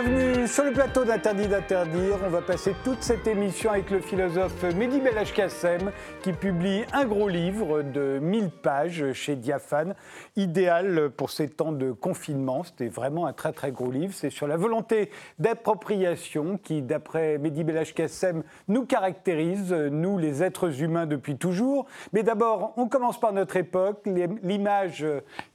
Bienvenue 0.00 0.46
sur 0.46 0.62
le 0.62 0.70
plateau 0.70 1.04
d'Interdit 1.04 1.48
d'interdire. 1.48 2.18
On 2.24 2.30
va 2.30 2.40
passer 2.40 2.72
toute 2.84 3.02
cette 3.02 3.26
émission 3.26 3.72
avec 3.72 3.90
le 3.90 3.98
philosophe 3.98 4.62
Mehdi 4.62 5.00
Belach 5.00 5.32
Kassem 5.34 5.90
qui 6.22 6.32
publie 6.32 6.84
un 6.92 7.04
gros 7.04 7.28
livre 7.28 7.82
de 7.82 8.20
1000 8.20 8.50
pages 8.50 9.12
chez 9.12 9.34
Diaphane, 9.34 9.96
idéal 10.36 11.10
pour 11.10 11.30
ces 11.30 11.48
temps 11.48 11.72
de 11.72 11.90
confinement. 11.90 12.62
C'était 12.62 12.86
vraiment 12.86 13.26
un 13.26 13.32
très 13.32 13.52
très 13.52 13.72
gros 13.72 13.90
livre. 13.90 14.14
C'est 14.14 14.30
sur 14.30 14.46
la 14.46 14.56
volonté 14.56 15.10
d'appropriation 15.40 16.60
qui, 16.62 16.80
d'après 16.80 17.38
Mehdi 17.38 17.64
Belach 17.64 17.92
Kassem, 17.92 18.44
nous 18.68 18.86
caractérise, 18.86 19.72
nous 19.72 20.16
les 20.16 20.44
êtres 20.44 20.80
humains 20.80 21.06
depuis 21.06 21.36
toujours. 21.36 21.86
Mais 22.12 22.22
d'abord, 22.22 22.72
on 22.76 22.86
commence 22.86 23.18
par 23.18 23.32
notre 23.32 23.56
époque, 23.56 24.06
l'image 24.44 25.04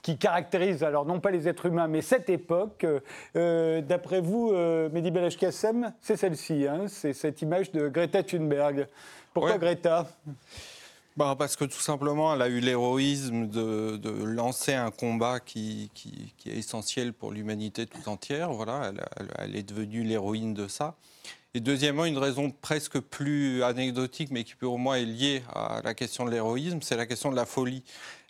qui 0.01 0.17
caractérise, 0.17 0.83
alors 0.83 1.05
non 1.05 1.21
pas 1.21 1.31
les 1.31 1.47
êtres 1.47 1.67
humains, 1.67 1.87
mais 1.87 2.01
cette 2.01 2.29
époque. 2.29 2.85
Euh, 3.37 3.81
d'après 3.81 4.19
vous, 4.19 4.32
euh, 4.35 4.89
Mehdi 4.89 5.11
Belach 5.11 5.37
Kassem, 5.37 5.93
c'est 6.01 6.17
celle-ci, 6.17 6.67
hein, 6.67 6.85
c'est 6.87 7.13
cette 7.13 7.41
image 7.41 7.71
de 7.71 7.87
Greta 7.87 8.23
Thunberg. 8.23 8.87
Pourquoi 9.33 9.57
Greta? 9.57 10.07
Bah 11.15 11.35
parce 11.37 11.55
que 11.55 11.65
tout 11.65 11.79
simplement, 11.79 12.33
elle 12.33 12.41
a 12.41 12.47
eu 12.47 12.59
l'héroïsme 12.59 13.47
de, 13.47 14.23
lancer 14.23 14.73
un 14.73 14.89
combat 14.89 15.39
qui, 15.39 15.91
est 16.47 16.57
essentiel 16.57 17.13
pour 17.13 17.31
l'humanité 17.31 17.85
tout 17.85 18.09
entière. 18.09 18.51
Voilà, 18.51 18.91
elle, 19.37 19.55
est 19.55 19.63
devenue 19.63 20.03
l'héroïne 20.03 20.55
de 20.55 20.67
ça. 20.67 20.95
Et 21.53 21.59
deuxièmement, 21.59 22.05
une 22.05 22.17
raison 22.17 22.49
presque 22.49 22.99
plus 22.99 23.61
anecdotique, 23.61 24.31
mais 24.31 24.43
qui 24.43 24.55
pour 24.55 24.79
moi 24.79 24.97
est 24.97 25.05
liée 25.05 25.43
à 25.53 25.81
la 25.83 25.93
question 25.93 26.25
de 26.25 26.31
l'héroïsme, 26.31 26.79
c'est 26.81 26.97
la 26.97 27.05
question 27.05 27.29
de 27.29 27.35
la 27.35 27.45
folie. 27.45 27.83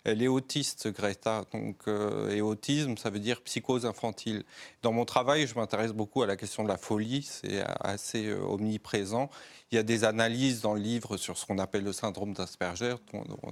Elle 0.04 0.22
est 0.22 0.28
autiste, 0.28 0.92
Greta. 0.92 1.44
Donc, 1.52 1.76
euh, 1.88 2.30
et 2.30 2.42
autisme, 2.42 2.98
ça 2.98 3.08
veut 3.08 3.18
dire 3.18 3.40
psychose 3.40 3.86
infantile. 3.86 4.44
Dans 4.82 4.92
mon 4.92 5.06
travail, 5.06 5.46
je 5.46 5.54
m'intéresse 5.54 5.92
beaucoup 5.92 6.22
à 6.22 6.26
la 6.26 6.36
question 6.36 6.62
de 6.62 6.68
la 6.68 6.76
folie. 6.76 7.22
C'est 7.22 7.64
assez 7.80 8.26
euh, 8.26 8.38
omniprésent. 8.42 9.30
Il 9.72 9.76
y 9.76 9.78
a 9.78 9.82
des 9.82 10.04
analyses 10.04 10.60
dans 10.60 10.74
le 10.74 10.80
livre 10.80 11.16
sur 11.16 11.38
ce 11.38 11.46
qu'on 11.46 11.58
appelle 11.58 11.84
le 11.84 11.94
syndrome 11.94 12.34
d'Asperger, 12.34 12.96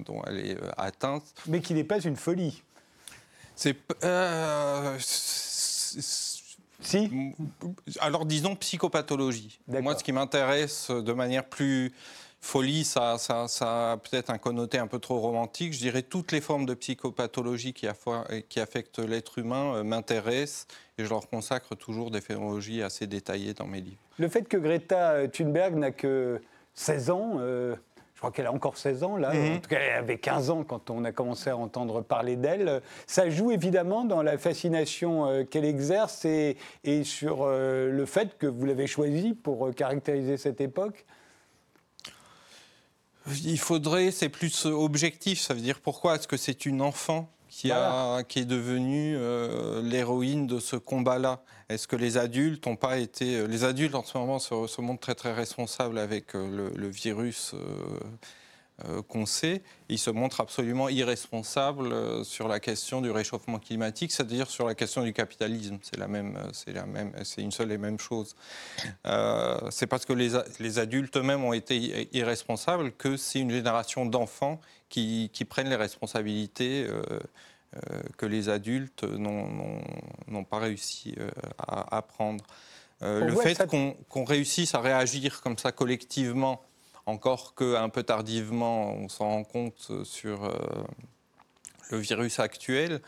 dont, 0.05 0.21
elle 0.27 0.45
est 0.45 0.61
euh, 0.61 0.69
atteinte. 0.77 1.23
Mais 1.47 1.59
qui 1.59 1.73
n'est 1.73 1.83
pas 1.83 1.99
une 1.99 2.15
folie. 2.15 2.61
C'est. 3.55 3.75
si 6.79 7.09
Alors 7.99 8.25
disons 8.27 8.55
psychopathologie. 8.55 9.59
Moi, 9.67 9.97
ce 9.97 10.03
qui 10.03 10.11
m'intéresse 10.11 10.91
de 10.91 11.13
manière 11.13 11.45
plus 11.45 11.93
Folie, 12.43 12.83
ça, 12.83 13.15
a 13.15 13.97
peut-être 13.97 14.29
un 14.29 14.37
connoté 14.37 14.77
un 14.77 14.85
peu 14.85 14.99
trop 14.99 15.17
romantique. 15.17 15.71
Je 15.71 15.79
dirais 15.79 16.01
toutes 16.01 16.33
les 16.33 16.41
formes 16.41 16.65
de 16.65 16.73
psychopathologie 16.73 17.71
qui, 17.73 17.87
affectent 17.87 18.99
l'être 18.99 19.39
humain 19.39 19.75
euh, 19.75 19.83
m'intéressent 19.83 20.67
et 20.97 21.05
je 21.05 21.09
leur 21.09 21.29
consacre 21.29 21.73
toujours 21.75 22.11
des 22.11 22.19
phénoménologies 22.19 22.83
assez 22.83 23.07
détaillées 23.07 23.53
dans 23.53 23.65
mes 23.65 23.79
livres. 23.79 24.01
Le 24.19 24.27
fait 24.27 24.47
que 24.47 24.57
Greta 24.57 25.25
Thunberg 25.29 25.75
n'a 25.75 25.91
que 25.91 26.41
16 26.73 27.09
ans, 27.11 27.31
euh, 27.37 27.75
je 28.13 28.19
crois 28.19 28.31
qu'elle 28.31 28.47
a 28.47 28.51
encore 28.51 28.77
16 28.77 29.03
ans 29.03 29.15
là, 29.15 29.33
mhm. 29.33 29.55
en 29.55 29.59
tout 29.59 29.69
cas 29.69 29.79
elle 29.79 29.99
avait 29.99 30.17
15 30.17 30.49
ans 30.49 30.63
quand 30.65 30.89
on 30.89 31.05
a 31.05 31.13
commencé 31.13 31.49
à 31.49 31.55
entendre 31.55 32.01
parler 32.01 32.35
d'elle, 32.35 32.81
ça 33.07 33.29
joue 33.29 33.51
évidemment 33.51 34.03
dans 34.03 34.21
la 34.21 34.37
fascination 34.37 35.27
euh, 35.27 35.43
qu'elle 35.45 35.65
exerce 35.65 36.25
et, 36.25 36.57
et 36.83 37.05
sur 37.05 37.47
le 37.47 38.05
fait 38.05 38.37
que 38.37 38.47
vous 38.47 38.65
l'avez 38.65 38.85
choisie 38.85 39.33
pour 39.33 39.73
caractériser 39.73 40.35
cette 40.35 40.59
époque 40.59 41.05
il 43.43 43.59
faudrait, 43.59 44.11
c'est 44.11 44.29
plus 44.29 44.65
objectif, 44.65 45.39
ça 45.39 45.53
veut 45.53 45.61
dire 45.61 45.79
pourquoi 45.79 46.15
est-ce 46.15 46.27
que 46.27 46.37
c'est 46.37 46.65
une 46.65 46.81
enfant 46.81 47.29
qui, 47.49 47.71
a, 47.71 48.23
qui 48.23 48.39
est 48.39 48.45
devenue 48.45 49.15
euh, 49.17 49.81
l'héroïne 49.81 50.47
de 50.47 50.59
ce 50.59 50.75
combat-là? 50.75 51.41
Est-ce 51.69 51.87
que 51.87 51.95
les 51.95 52.17
adultes 52.17 52.65
n'ont 52.65 52.75
pas 52.75 52.97
été... 52.97 53.37
Euh, 53.37 53.47
les 53.47 53.63
adultes 53.63 53.95
en 53.95 54.03
ce 54.03 54.17
moment 54.17 54.39
se, 54.39 54.67
se 54.67 54.81
montrent 54.81 55.01
très 55.01 55.15
très 55.15 55.33
responsables 55.33 55.97
avec 55.97 56.35
euh, 56.35 56.69
le, 56.75 56.87
virus 56.89 57.53
euh, 57.53 57.99
qu'on 59.07 59.25
sait, 59.27 59.61
il 59.87 59.99
se 59.99 60.09
montre 60.09 60.41
absolument 60.41 60.89
irresponsable 60.89 61.93
euh, 61.93 62.23
sur 62.23 62.47
la 62.47 62.59
question 62.59 63.01
du 63.01 63.11
réchauffement 63.11 63.59
climatique, 63.59 64.11
c'est-à-dire 64.11 64.49
sur 64.49 64.65
la 64.65 64.73
question 64.73 65.03
du 65.03 65.13
capitalisme. 65.13 65.77
C'est 65.83 65.97
la 65.97 66.07
même, 66.07 66.35
euh, 66.37 66.49
c'est 66.53 66.73
la 66.73 66.87
même, 66.87 67.11
c'est 67.23 67.43
une 67.43 67.51
seule 67.51 67.71
et 67.71 67.77
même 67.77 67.99
chose. 67.99 68.35
c'est 69.69 69.87
parce 69.87 70.05
que 70.05 70.13
les, 70.13 70.31
les 70.59 70.79
adultes 70.79 71.15
eux-mêmes 71.17 71.43
ont 71.43 71.53
été 71.53 72.09
irresponsables 72.13 72.91
que 72.93 73.15
c'est 73.15 73.39
une 73.39 73.51
génération 73.51 74.07
d'enfants 74.07 74.59
qui, 74.89 75.29
qui, 75.31 75.45
prennent 75.45 75.69
les 75.69 75.75
responsabilités. 75.75 76.87
que 78.17 78.25
les 78.27 78.49
adultes 78.49 79.03
n'ont 79.03 80.43
pas 80.43 80.59
réussi 80.59 81.15
à, 81.57 82.01
prendre. 82.01 82.43
le 83.01 83.35
fait 83.35 83.59
qu'on 83.67 84.25
réussisse 84.25 84.75
à 84.75 84.79
réagir 84.79 85.41
comme 85.41 85.57
ça 85.57 85.71
collectivement 85.71 86.61
encore 87.05 87.55
qu'un 87.55 87.89
peu 87.89 88.03
tardivement, 88.03 88.93
on 88.93 89.09
s'en 89.09 89.29
rend 89.29 89.43
compte 89.43 89.91
sur 90.03 90.45
euh, 90.45 90.53
le 91.91 91.97
virus 91.97 92.39
actuel. 92.39 93.01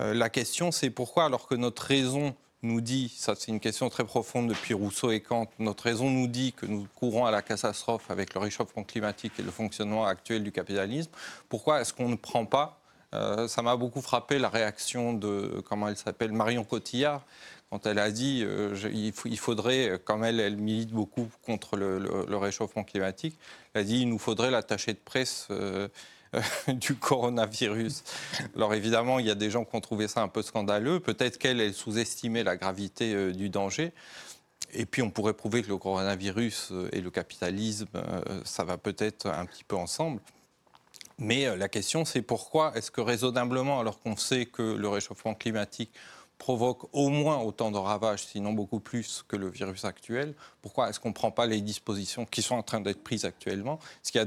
Euh, 0.00 0.14
la 0.14 0.28
question, 0.28 0.72
c'est 0.72 0.90
pourquoi, 0.90 1.24
alors 1.24 1.46
que 1.46 1.54
notre 1.54 1.82
raison 1.82 2.34
nous 2.62 2.80
dit, 2.80 3.12
ça 3.16 3.34
c'est 3.34 3.52
une 3.52 3.60
question 3.60 3.88
très 3.90 4.04
profonde 4.04 4.48
depuis 4.48 4.74
Rousseau 4.74 5.10
et 5.10 5.20
Kant, 5.20 5.46
notre 5.58 5.84
raison 5.84 6.10
nous 6.10 6.26
dit 6.26 6.52
que 6.52 6.66
nous 6.66 6.86
courons 6.96 7.26
à 7.26 7.30
la 7.30 7.42
catastrophe 7.42 8.10
avec 8.10 8.34
le 8.34 8.40
réchauffement 8.40 8.82
climatique 8.82 9.32
et 9.38 9.42
le 9.42 9.50
fonctionnement 9.50 10.06
actuel 10.06 10.42
du 10.42 10.52
capitalisme, 10.52 11.10
pourquoi 11.48 11.80
est-ce 11.80 11.92
qu'on 11.92 12.08
ne 12.08 12.16
prend 12.16 12.46
pas 12.46 12.80
euh, 13.14 13.48
ça 13.48 13.62
m'a 13.62 13.76
beaucoup 13.76 14.02
frappé 14.02 14.38
la 14.38 14.48
réaction 14.48 15.12
de, 15.12 15.62
comment 15.68 15.88
elle 15.88 15.96
s'appelle, 15.96 16.32
Marion 16.32 16.64
Cotillard, 16.64 17.22
quand 17.70 17.86
elle 17.86 17.98
a 17.98 18.10
dit 18.10 18.42
euh, 18.44 18.76
il, 18.92 19.38
faudrait, 19.38 20.00
comme 20.04 20.24
elle, 20.24 20.40
elle 20.40 20.56
milite 20.56 20.90
beaucoup 20.90 21.28
contre 21.42 21.76
le, 21.76 22.36
réchauffement 22.36 22.84
climatique, 22.84 23.38
elle 23.74 23.80
a 23.82 23.84
dit 23.84 24.00
il 24.02 24.08
nous 24.08 24.18
faudrait 24.18 24.50
l'attaché 24.50 24.92
de 24.92 24.98
presse 24.98 25.48
euh, 25.50 25.88
du 26.68 26.94
coronavirus. 26.94 28.04
Alors 28.54 28.74
évidemment, 28.74 29.18
il 29.18 29.26
y 29.26 29.30
a 29.30 29.34
des 29.34 29.50
gens 29.50 29.64
qui 29.64 29.74
ont 29.74 29.80
trouvé 29.80 30.06
ça 30.06 30.22
un 30.22 30.28
peu 30.28 30.42
scandaleux. 30.42 31.00
Peut-être 31.00 31.38
qu'elle, 31.38 31.60
elle 31.60 31.74
sous-estimait 31.74 32.44
la 32.44 32.56
gravité 32.56 33.14
euh, 33.14 33.32
du 33.32 33.48
danger. 33.48 33.92
Et 34.72 34.86
puis 34.86 35.02
on 35.02 35.10
pourrait 35.10 35.34
prouver 35.34 35.62
que 35.62 35.68
le 35.68 35.76
coronavirus 35.76 36.72
et 36.92 37.00
le 37.00 37.10
capitalisme, 37.10 37.86
ça 38.44 38.64
va 38.64 38.76
peut-être 38.76 39.26
un 39.26 39.46
petit 39.46 39.62
peu 39.62 39.76
ensemble. 39.76 40.20
Mais 41.18 41.56
la 41.56 41.68
question, 41.68 42.04
c'est 42.04 42.22
pourquoi 42.22 42.76
est-ce 42.76 42.90
que 42.90 43.00
raisonnablement, 43.00 43.80
alors 43.80 44.00
qu'on 44.00 44.16
sait 44.16 44.46
que 44.46 44.62
le 44.62 44.88
réchauffement 44.88 45.34
climatique 45.34 45.90
provoque 46.38 46.88
au 46.92 47.08
moins 47.08 47.38
autant 47.38 47.70
de 47.70 47.78
ravages, 47.78 48.26
sinon 48.26 48.52
beaucoup 48.52 48.80
plus 48.80 49.24
que 49.26 49.36
le 49.36 49.48
virus 49.48 49.86
actuel, 49.86 50.34
pourquoi 50.60 50.90
est-ce 50.90 51.00
qu'on 51.00 51.08
ne 51.08 51.14
prend 51.14 51.30
pas 51.30 51.46
les 51.46 51.62
dispositions 51.62 52.26
qui 52.26 52.42
sont 52.42 52.56
en 52.56 52.62
train 52.62 52.80
d'être 52.80 53.02
prises 53.02 53.24
actuellement? 53.24 53.78
Ce 54.02 54.12
qui 54.12 54.18
a 54.18 54.26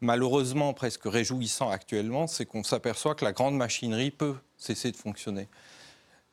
malheureusement 0.00 0.72
presque 0.74 1.02
réjouissant 1.04 1.70
actuellement, 1.70 2.28
c'est 2.28 2.46
qu'on 2.46 2.62
s'aperçoit 2.62 3.16
que 3.16 3.24
la 3.24 3.32
grande 3.32 3.56
machinerie 3.56 4.12
peut 4.12 4.36
cesser 4.56 4.92
de 4.92 4.96
fonctionner. 4.96 5.48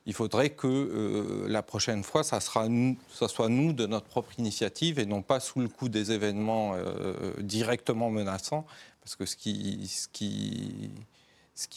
Il 0.06 0.14
faudrait 0.14 0.50
que 0.50 0.68
euh, 0.68 1.48
la 1.48 1.64
prochaine 1.64 2.04
fois, 2.04 2.24
ça, 2.24 2.42
soit 2.42 2.68
nous 2.68 3.74
de 3.74 3.86
notre 3.86 4.08
propre 4.08 4.38
initiative 4.38 5.00
et 5.00 5.06
non 5.06 5.22
pas 5.22 5.40
sous 5.40 5.62
le 5.62 5.70
coup 5.70 5.88
des 5.88 6.12
événements 6.12 6.74
euh, 6.76 7.34
directement 7.40 8.10
menaçants, 8.10 8.66
parce 9.02 9.16
que 9.16 9.26
ce 9.26 9.38
qui 9.38 10.92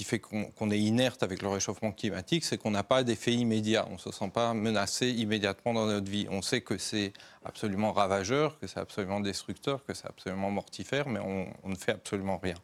fait 0.04 0.18
qu'on 0.18 0.70
est 0.70 0.80
inerte 0.80 1.22
avec 1.22 1.42
le 1.42 1.48
réchauffement 1.48 1.92
climatique, 1.92 2.44
c'est 2.44 2.58
qu'on 2.58 2.72
n'a 2.72 2.82
pas 2.82 3.04
d'effet 3.04 3.32
immédiat. 3.32 3.86
On 3.90 3.94
ne 3.94 3.98
se 3.98 4.10
sent 4.10 4.30
pas 4.32 4.54
menacé 4.54 5.10
immédiatement 5.10 5.72
dans 5.72 5.86
notre 5.86 6.10
vie. 6.10 6.26
On 6.30 6.42
sait 6.42 6.62
que 6.62 6.78
c'est 6.78 7.12
absolument 7.44 7.92
ravageur, 7.92 8.58
que 8.58 8.66
c'est 8.66 8.80
absolument 8.80 9.20
destructeur, 9.20 9.84
que 9.84 9.94
c'est 9.94 10.06
absolument 10.06 10.50
mortifère, 10.50 11.08
mais 11.08 11.20
on, 11.20 11.68
ne 11.68 11.76
fait 11.76 11.92
absolument 11.92 12.38
rien. 12.38 12.56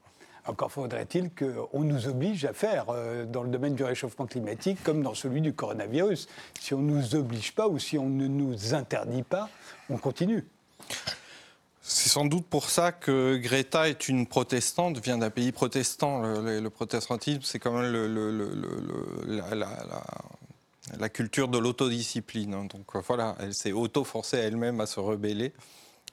Encore 0.44 0.72
faudrait-il 0.72 1.30
qu'on 1.30 1.84
nous 1.84 2.08
oblige 2.08 2.44
à 2.44 2.52
faire 2.52 2.86
euh, 2.88 3.24
dans 3.24 3.44
le 3.44 3.48
domaine 3.48 3.76
du 3.76 3.84
réchauffement 3.84 4.26
climatique 4.26 4.82
comme 4.82 5.02
dans 5.02 5.14
celui 5.14 5.40
du 5.40 5.52
coronavirus. 5.52 6.26
Si 6.60 6.74
on 6.74 6.78
ne 6.78 6.94
nous 6.94 7.14
oblige 7.14 7.54
pas 7.54 7.68
ou 7.68 7.78
si 7.78 7.96
on 7.96 8.08
ne 8.08 8.26
nous 8.26 8.74
interdit 8.74 9.22
pas, 9.22 9.48
on 9.88 9.98
continue. 9.98 10.44
C'est 11.80 12.08
sans 12.08 12.24
doute 12.24 12.46
pour 12.46 12.70
ça 12.70 12.90
que 12.90 13.36
Greta 13.36 13.88
est 13.88 14.08
une 14.08 14.26
protestante, 14.26 14.98
vient 14.98 15.18
d'un 15.18 15.30
pays 15.30 15.52
protestant. 15.52 16.22
Le, 16.22 16.68
protestantisme, 16.70 17.42
c'est 17.42 17.58
quand 17.58 17.72
même 17.72 17.92
la, 20.98 21.08
culture 21.08 21.48
de 21.48 21.58
l'autodiscipline. 21.58 22.54
Hein. 22.54 22.64
Donc 22.66 22.96
voilà, 23.06 23.36
elle 23.40 23.54
s'est 23.54 23.72
auto-forcée 23.72 24.38
elle-même 24.38 24.80
à 24.80 24.86
se 24.86 25.00
rebeller, 25.00 25.52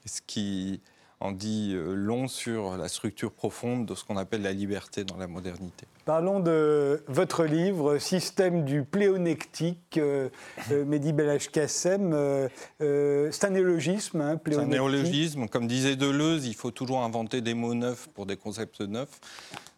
ce 0.06 0.20
qui 0.24 0.80
en 1.20 1.32
dit 1.32 1.72
euh, 1.74 1.94
long 1.94 2.28
sur 2.28 2.76
la 2.76 2.88
structure 2.88 3.32
profonde 3.32 3.86
de 3.86 3.94
ce 3.94 4.04
qu'on 4.04 4.16
appelle 4.16 4.42
la 4.42 4.52
liberté 4.52 5.04
dans 5.04 5.16
la 5.16 5.26
modernité. 5.26 5.86
Parlons 6.06 6.40
de 6.40 7.02
votre 7.08 7.44
livre, 7.44 7.98
Système 7.98 8.64
du 8.64 8.84
pléonectique, 8.84 9.98
euh, 9.98 10.30
euh 10.70 10.84
Mehdi 10.84 11.12
Belhaj-Kassem. 11.12 12.12
Euh, 12.14 12.48
euh, 12.80 13.28
c'est 13.32 13.46
un 13.46 13.50
néologisme, 13.50 14.20
hein, 14.20 14.40
C'est 14.46 14.56
un 14.56 14.66
néologisme. 14.66 15.46
Comme 15.48 15.66
disait 15.66 15.96
Deleuze, 15.96 16.46
il 16.46 16.54
faut 16.54 16.70
toujours 16.70 17.02
inventer 17.02 17.42
des 17.42 17.54
mots 17.54 17.74
neufs 17.74 18.08
pour 18.14 18.24
des 18.24 18.36
concepts 18.36 18.80
neufs. 18.80 19.20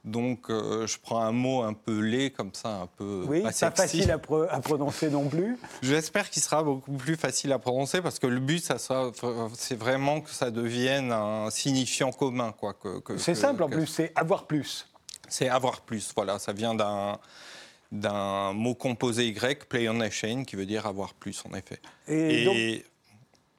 Donc, 0.04 0.46
je 0.48 0.96
prends 1.00 1.22
un 1.22 1.30
mot 1.30 1.62
un 1.62 1.74
peu 1.74 2.00
laid, 2.00 2.30
comme 2.30 2.50
ça, 2.52 2.70
un 2.70 2.88
peu. 2.98 3.24
Oui, 3.28 3.42
pas, 3.42 3.52
facile 3.52 4.10
à, 4.10 4.14
à, 4.50 4.60
prononcer 4.60 5.10
non 5.10 5.28
plus. 5.28 5.56
J'espère 5.82 6.28
qu'il 6.28 6.42
sera 6.42 6.64
beaucoup 6.64 6.92
plus 6.92 7.14
facile 7.14 7.52
à 7.52 7.60
prononcer 7.60 8.00
parce 8.00 8.18
que 8.18 8.26
le 8.26 8.40
but, 8.40 8.64
ça, 8.64 8.78
c'est 9.54 9.78
vraiment 9.78 10.20
que 10.20 10.30
ça 10.30 10.50
devienne 10.50 11.12
un 11.12 11.50
signifiant 11.50 12.10
commun. 12.10 12.52
Quoi, 12.52 12.74
que, 12.74 13.16
c'est 13.16 13.36
simple 13.36 13.62
en 13.62 13.68
plus, 13.68 13.86
c'est 13.86 14.12
avoir 14.16 14.46
plus. 14.46 14.88
C'est 15.32 15.48
avoir 15.48 15.80
plus, 15.80 16.12
voilà, 16.14 16.38
ça 16.38 16.52
vient 16.52 16.74
d'un 16.74 17.18
d'un 17.90 18.54
mot 18.54 18.74
composé 18.74 19.30
grec, 19.32 19.68
chain, 20.10 20.44
qui 20.44 20.56
veut 20.56 20.64
dire 20.64 20.86
avoir 20.86 21.12
plus, 21.12 21.44
en 21.44 21.54
effet. 21.54 21.78
Et, 22.08 22.84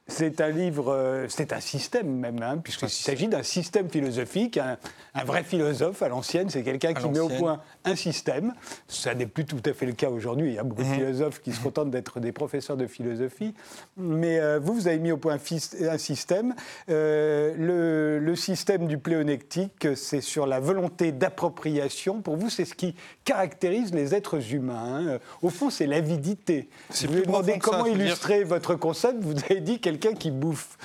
c'est 0.08 0.42
un 0.42 0.50
livre, 0.50 0.92
euh, 0.92 1.28
c'est 1.30 1.54
un 1.54 1.62
système 1.62 2.08
même, 2.08 2.42
hein, 2.44 2.58
puisqu'il 2.58 2.90
s'agit 2.90 3.30
d'un 3.30 3.42
système 3.42 3.90
philosophique. 3.90 4.58
Un, 4.58 5.24
vrai 5.24 5.44
philosophe 5.44 6.02
à 6.02 6.10
l'ancienne, 6.10 6.50
c'est 6.50 6.64
quelqu'un 6.64 6.94
qui 6.94 7.08
met 7.08 7.20
au 7.20 7.30
point 7.30 7.62
un 7.86 7.96
système. 7.96 8.54
Ça 8.88 9.16
n'est 9.16 9.28
plus 9.28 9.46
tout 9.46 9.62
à 9.66 9.72
fait 9.72 9.86
le 9.86 9.94
cas 9.94 10.10
aujourd'hui. 10.10 10.50
Il 10.50 10.56
y 10.56 10.60
a 10.60 10.64
beaucoup 10.64 10.84
de 10.84 10.88
mhm. 10.88 10.96
philosophes 10.96 11.42
qui 11.42 11.54
se 11.54 11.62
contentent 11.62 11.92
d'être 11.92 12.20
des 12.20 12.34
professeurs 12.34 12.76
de 12.76 12.86
philosophie. 12.86 13.54
Mais 13.96 14.40
euh, 14.40 14.60
vous, 14.60 14.74
vous 14.74 14.88
avez 14.88 15.00
mis 15.00 15.14
au 15.14 15.18
point 15.18 15.38
un 15.38 15.98
système. 15.98 16.54
Euh, 16.90 18.20
le, 18.20 18.36
système 18.36 18.88
du 18.88 18.98
pléonectique, 18.98 19.88
c'est 19.96 20.20
sur 20.20 20.48
la 20.48 20.60
volonté 20.60 21.12
d'appropriation. 21.14 22.22
Pour 22.22 22.36
vous, 22.36 22.50
c'est 22.50 22.66
ce 22.66 22.74
qui 22.74 22.96
caractérise 23.24 23.94
les 23.94 24.16
êtres 24.16 24.54
humains. 24.54 25.14
Hein. 25.14 25.20
Au 25.42 25.50
fond, 25.50 25.70
c'est 25.70 25.86
l'avidité. 25.86 26.68
Vous 26.90 27.14
lui 27.14 27.22
demandé 27.22 27.60
comment 27.60 27.86
illustrer 27.86 28.44
votre 28.44 28.76
concept. 28.76 29.22
Vous 29.22 29.36
avez 29.50 29.62
dit 29.62 29.80
quelqu'un 30.04 30.20
qui 30.20 30.32
bouffe. 30.32 30.78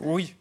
Oui, 0.00 0.34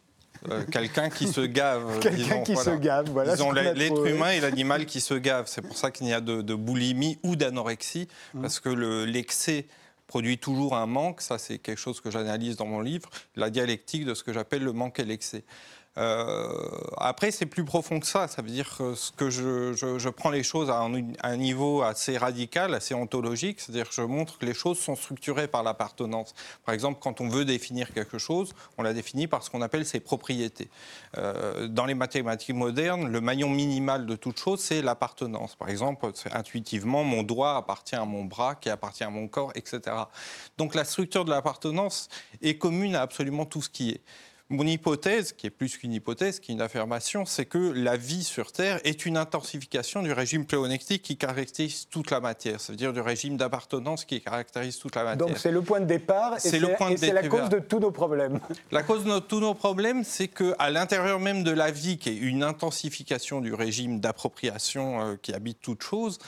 euh, 0.50 0.64
quelqu'un 0.72 1.10
qui 1.10 1.28
se 1.28 1.42
gave. 1.42 2.00
quelqu'un 2.02 2.44
qui 2.44 2.56
se 2.56 2.70
gave, 2.72 3.10
voilà. 3.10 3.36
l'être 3.74 4.08
humain 4.08 4.32
et 4.32 4.40
l'animal 4.42 4.86
qui 4.86 5.02
se 5.02 5.14
gave. 5.14 5.46
C'est 5.48 5.62
pour 5.62 5.78
ça 5.78 5.92
qu'il 5.92 6.08
y 6.08 6.14
a 6.14 6.22
de, 6.22 6.54
boulimie 6.54 7.18
ou 7.24 7.36
d'anorexie, 7.36 8.08
mmh. 8.34 8.42
parce 8.42 8.60
que 8.60 8.70
l'excès 9.06 9.66
produit 10.08 10.38
toujours 10.38 10.76
un 10.76 10.86
manque. 10.86 11.22
Ça, 11.22 11.38
c'est 11.38 11.58
quelque 11.58 11.80
chose 11.80 12.02
que 12.02 12.12
j'analyse 12.12 12.58
dans 12.58 12.66
mon 12.66 12.82
livre, 12.82 13.10
la 13.36 13.50
dialectique 13.50 14.06
de 14.06 14.14
ce 14.14 14.24
que 14.24 14.34
j'appelle 14.34 14.64
le 14.64 14.74
manque 14.74 15.00
et 15.00 15.06
l'excès. 15.06 15.44
Euh, 15.98 16.48
après, 16.98 17.32
c'est 17.32 17.46
plus 17.46 17.66
profond 17.66 18.00
que 18.00 18.08
ça. 18.08 18.28
Ça 18.28 18.42
veut 18.42 18.50
dire 18.50 18.78
que, 19.18 19.30
je, 19.30 20.10
prends 20.10 20.30
les 20.30 20.44
choses 20.44 20.70
à 20.70 20.80
un, 20.80 21.38
niveau 21.38 21.82
assez 21.82 22.18
radical, 22.18 22.74
assez 22.74 22.94
ontologique. 22.94 23.60
C'est-à-dire 23.60 23.90
que 23.90 23.96
je 23.96 24.02
montre 24.02 24.38
que 24.38 24.46
les 24.46 24.54
choses 24.54 24.80
sont 24.80 24.96
structurées 24.96 25.48
par 25.48 25.64
l'appartenance. 25.64 26.34
Par 26.66 26.74
exemple, 26.74 27.00
quand 27.02 27.20
on 27.20 27.28
veut 27.28 27.46
définir 27.46 27.94
quelque 27.94 28.18
chose, 28.18 28.54
on 28.78 28.84
la 28.84 28.94
définit 28.94 29.28
par 29.28 29.44
ce 29.44 29.50
qu'on 29.50 29.62
appelle 29.62 29.86
ses 29.86 30.00
propriétés. 30.00 30.70
Euh, 31.18 31.68
dans 31.68 31.86
les 31.86 31.96
mathématiques 31.96 32.56
modernes, 32.56 33.08
le 33.08 33.22
maillon 33.22 33.50
minimal 33.50 34.06
de 34.06 34.16
toute 34.16 34.40
chose, 34.40 34.62
c'est 34.62 34.82
l'appartenance. 34.82 35.56
Par 35.56 35.70
exemple, 35.70 36.10
intuitivement, 36.32 37.04
mon 37.04 37.24
doigt 37.24 37.58
appartient 37.58 37.96
à 37.96 38.06
mon 38.06 38.24
bras, 38.24 38.56
qui 38.56 38.70
appartient 38.70 39.04
à 39.04 39.10
mon 39.10 39.28
corps, 39.28 39.52
etc. 39.56 39.82
Donc 40.58 40.74
la 40.74 40.86
structure 40.86 41.26
de 41.26 41.32
l'appartenance 41.32 42.08
est 42.42 42.58
commune 42.58 42.96
à 42.96 43.02
absolument 43.02 43.46
tout 43.46 43.62
ce 43.62 43.70
qui 43.70 43.90
est. 43.90 44.02
Mon 44.52 44.68
hypothèse, 44.68 45.32
qui 45.32 45.48
est 45.48 45.50
plus 45.50 45.78
qu'une 45.78 45.94
hypothèse, 45.94 46.42
qui 46.42 46.52
est 46.52 46.56
une 46.56 46.62
affirmation, 46.62 47.26
c'est 47.26 47.46
que 47.46 47.58
la 47.58 47.96
vie 47.96 48.26
sur 48.26 48.52
Terre 48.52 48.82
est 48.84 49.06
une 49.06 49.16
intensification 49.16 50.04
du 50.04 50.12
régime 50.12 50.46
pléonectique 50.46 51.04
qui 51.04 51.16
caractérise 51.16 51.88
toute 51.90 52.12
la 52.12 52.20
matière, 52.20 52.60
c'est-à-dire 52.60 52.92
du 52.92 53.00
régime 53.00 53.38
d'appartenance 53.38 54.04
qui 54.04 54.20
caractérise 54.20 54.78
toute 54.78 54.98
la 54.98 55.06
matière. 55.06 55.26
Donc 55.26 55.38
c'est 55.38 55.52
le 55.52 55.62
point 55.62 55.80
de 55.80 55.86
départ 55.86 56.36
et 56.36 56.40
c'est 56.42 56.60
la 56.60 57.28
cause 57.30 57.48
de 57.48 57.60
tous 57.60 57.80
nos 57.80 57.92
problèmes. 57.92 58.42
La 58.72 58.84
cause 58.84 59.06
de 59.06 59.20
tous 59.20 59.40
nos 59.40 59.54
problèmes, 59.54 60.04
c'est 60.04 60.28
qu'à 60.28 60.70
l'intérieur 60.70 61.22
même 61.22 61.44
de 61.44 61.52
la 61.52 61.72
vie, 61.72 61.98
qui 61.98 62.10
est 62.10 62.18
une 62.18 62.44
intensification 62.44 63.40
du 63.40 63.54
régime 63.54 64.02
d'appropriation 64.02 65.02
euh, 65.02 65.16
qui 65.22 65.34
habite 65.34 65.62
toute 65.62 65.82
chose, 65.82 66.20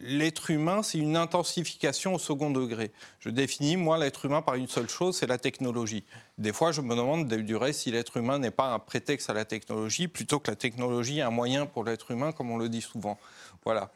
l'être 0.00 0.50
humain, 0.50 0.82
c'est 0.82 0.98
une 0.98 1.16
intensification 1.16 2.14
au 2.14 2.18
second 2.18 2.50
degré. 2.50 2.92
Je 3.18 3.28
définis, 3.30 3.76
moi, 3.76 3.98
l'être 3.98 4.24
humain 4.24 4.42
par 4.42 4.54
une 4.54 4.68
seule 4.68 4.88
chose, 4.88 5.16
c'est 5.16 5.26
la 5.26 5.38
technologie. 5.38 6.04
Des 6.38 6.52
fois, 6.52 6.70
je 6.72 6.80
me 6.80 6.94
demande, 6.94 7.26
du 7.28 7.56
reste, 7.56 7.80
si 7.80 7.90
l'être 7.90 8.16
humain 8.16 8.38
n'est 8.38 8.50
pas 8.50 8.72
un 8.72 8.78
prétexte 8.78 9.30
à 9.30 9.32
la 9.34 9.44
technologie, 9.44 10.06
plutôt 10.08 10.38
que 10.38 10.50
la 10.50 10.56
technologie 10.56 11.20
un 11.20 11.30
moyen 11.30 11.66
pour 11.66 11.84
l'être 11.84 12.10
humain, 12.10 12.32
comme 12.32 12.50
on 12.50 12.58
le 12.58 12.68
dit 12.68 12.82
souvent. 12.82 13.18
Voilà. 13.64 13.90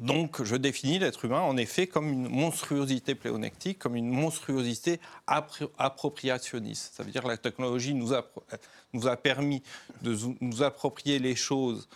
Donc, 0.00 0.42
je 0.44 0.54
définis 0.54 0.98
l'être 0.98 1.24
humain, 1.24 1.40
en 1.40 1.56
effet, 1.56 1.86
comme 1.86 2.12
une 2.12 2.28
monstruosité 2.28 3.14
pléonectique, 3.14 3.78
comme 3.78 3.96
une 3.96 4.10
monstruosité 4.10 5.00
appropriationniste. 5.26 6.94
Ça 6.94 7.02
veut 7.02 7.10
dire 7.10 7.22
que 7.22 7.28
la 7.28 7.38
technologie 7.38 7.94
nous 7.94 8.12
a 8.12 9.16
permis 9.16 9.62
de 10.02 10.14
nous 10.40 10.62
approprier 10.62 11.18
les 11.18 11.34
choses 11.34 11.88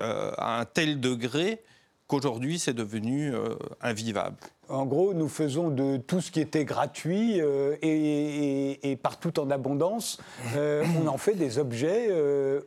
euh, 0.00 0.30
à 0.36 0.60
un 0.60 0.64
tel 0.64 1.00
degré 1.00 1.62
qu'aujourd'hui 2.06 2.58
c'est 2.58 2.72
devenu 2.72 3.34
euh, 3.34 3.56
invivable. 3.80 4.36
En 4.68 4.86
gros, 4.86 5.14
nous 5.14 5.28
faisons 5.28 5.70
de 5.70 5.96
tout 5.96 6.20
ce 6.20 6.30
qui 6.30 6.40
était 6.40 6.64
gratuit 6.64 7.40
euh, 7.40 7.74
et, 7.82 8.96
partout 9.02 9.40
en 9.40 9.50
abondance, 9.50 10.20
on 10.54 11.08
en 11.08 11.18
fait 11.18 11.34
des 11.34 11.58
objets, 11.58 12.08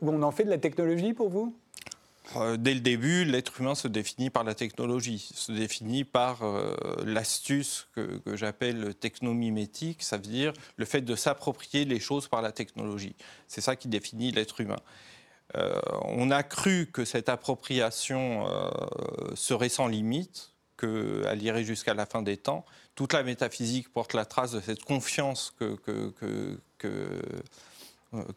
ou 0.01 0.09
on 0.09 0.21
en 0.21 0.31
fait 0.31 0.43
de 0.43 0.49
la 0.49 0.57
technologie 0.57 1.13
pour 1.13 1.29
vous? 1.29 1.55
Dès 2.57 2.73
le 2.73 2.81
début, 2.81 3.23
l'être 3.23 3.61
humain 3.61 3.75
se 3.75 3.87
définit 3.87 4.29
par 4.29 4.43
la 4.43 4.53
technologie, 4.53 5.29
se 5.33 5.53
définit 5.53 6.03
par 6.03 6.41
l'astuce 7.05 7.87
que, 7.95 8.17
que 8.25 8.35
j'appelle 8.35 8.95
technomimétique, 8.95 10.03
ça 10.03 10.17
veut 10.17 10.23
dire 10.23 10.51
le 10.75 10.83
fait 10.83 11.01
de 11.01 11.15
s'approprier 11.15 11.85
les 11.85 12.01
choses 12.01 12.27
par 12.27 12.41
la 12.41 12.51
technologie. 12.51 13.15
C'est 13.47 13.61
ça 13.61 13.77
qui 13.77 13.87
définit 13.87 14.31
l'être 14.31 14.59
humain. 14.59 14.79
Euh, 15.55 15.79
on 16.03 16.31
a 16.31 16.43
cru 16.43 16.87
que 16.91 17.05
cette 17.05 17.29
appropriation 17.29 18.47
euh, 18.47 18.69
serait 19.35 19.69
sans 19.69 19.87
limite, 19.87 20.51
qu'elle 20.77 21.41
irait 21.41 21.63
jusqu'à 21.63 21.93
la 21.93 22.05
fin 22.05 22.21
des 22.21 22.37
temps. 22.37 22.65
Toute 22.95 23.13
la 23.13 23.23
métaphysique 23.23 23.91
porte 23.91 24.13
la 24.13 24.25
trace 24.25 24.51
de 24.51 24.61
cette 24.61 24.83
confiance 24.83 25.53
que, 25.59 25.77
euh, 26.83 27.07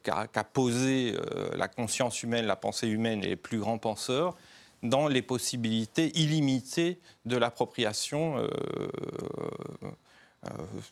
qu'a 0.03 0.44
posée 0.44 1.14
la 1.55 1.69
conscience 1.69 2.23
humaine, 2.23 2.47
la 2.47 2.56
pensée 2.56 2.88
humaine 2.88 3.23
et 3.23 3.29
les 3.29 3.37
plus 3.37 3.58
grands 3.58 3.79
penseurs 3.79 4.36
dans 4.82 5.08
les 5.08 5.22
possibilités 5.22 6.13
illimitées 6.19 6.98
de 7.25 7.36
l'appropriation 7.36 8.46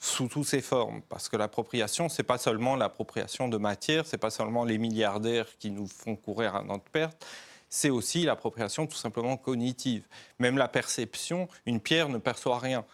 sous 0.01 0.29
toutes 0.29 0.47
ses 0.47 0.61
formes. 0.61 1.03
Parce 1.09 1.29
que 1.29 1.37
l'appropriation, 1.37 2.09
ce 2.09 2.21
n'est 2.21 2.27
pas 2.27 2.39
seulement 2.39 2.77
l'appropriation 2.77 3.49
de 3.49 3.57
matière, 3.57 4.07
ce 4.07 4.17
n'est 4.17 4.21
pas 4.21 4.31
seulement 4.31 4.65
les 4.65 4.79
milliardaires 4.79 5.47
qui 5.59 5.71
nous 5.71 5.87
font 5.87 6.17
courir 6.17 6.57
à 6.57 6.63
notre 6.63 6.85
perte, 6.85 7.25
c'est 7.69 7.91
aussi 7.91 8.25
l'appropriation 8.25 8.87
tout 8.87 8.97
simplement 8.97 9.37
cognitive. 9.37 10.05
Même 10.39 10.59
la 10.59 10.69
perception, 10.69 11.49
une 11.67 11.81
pierre 11.81 12.09
ne 12.09 12.19
perçoit 12.19 12.59
rien. 12.59 12.85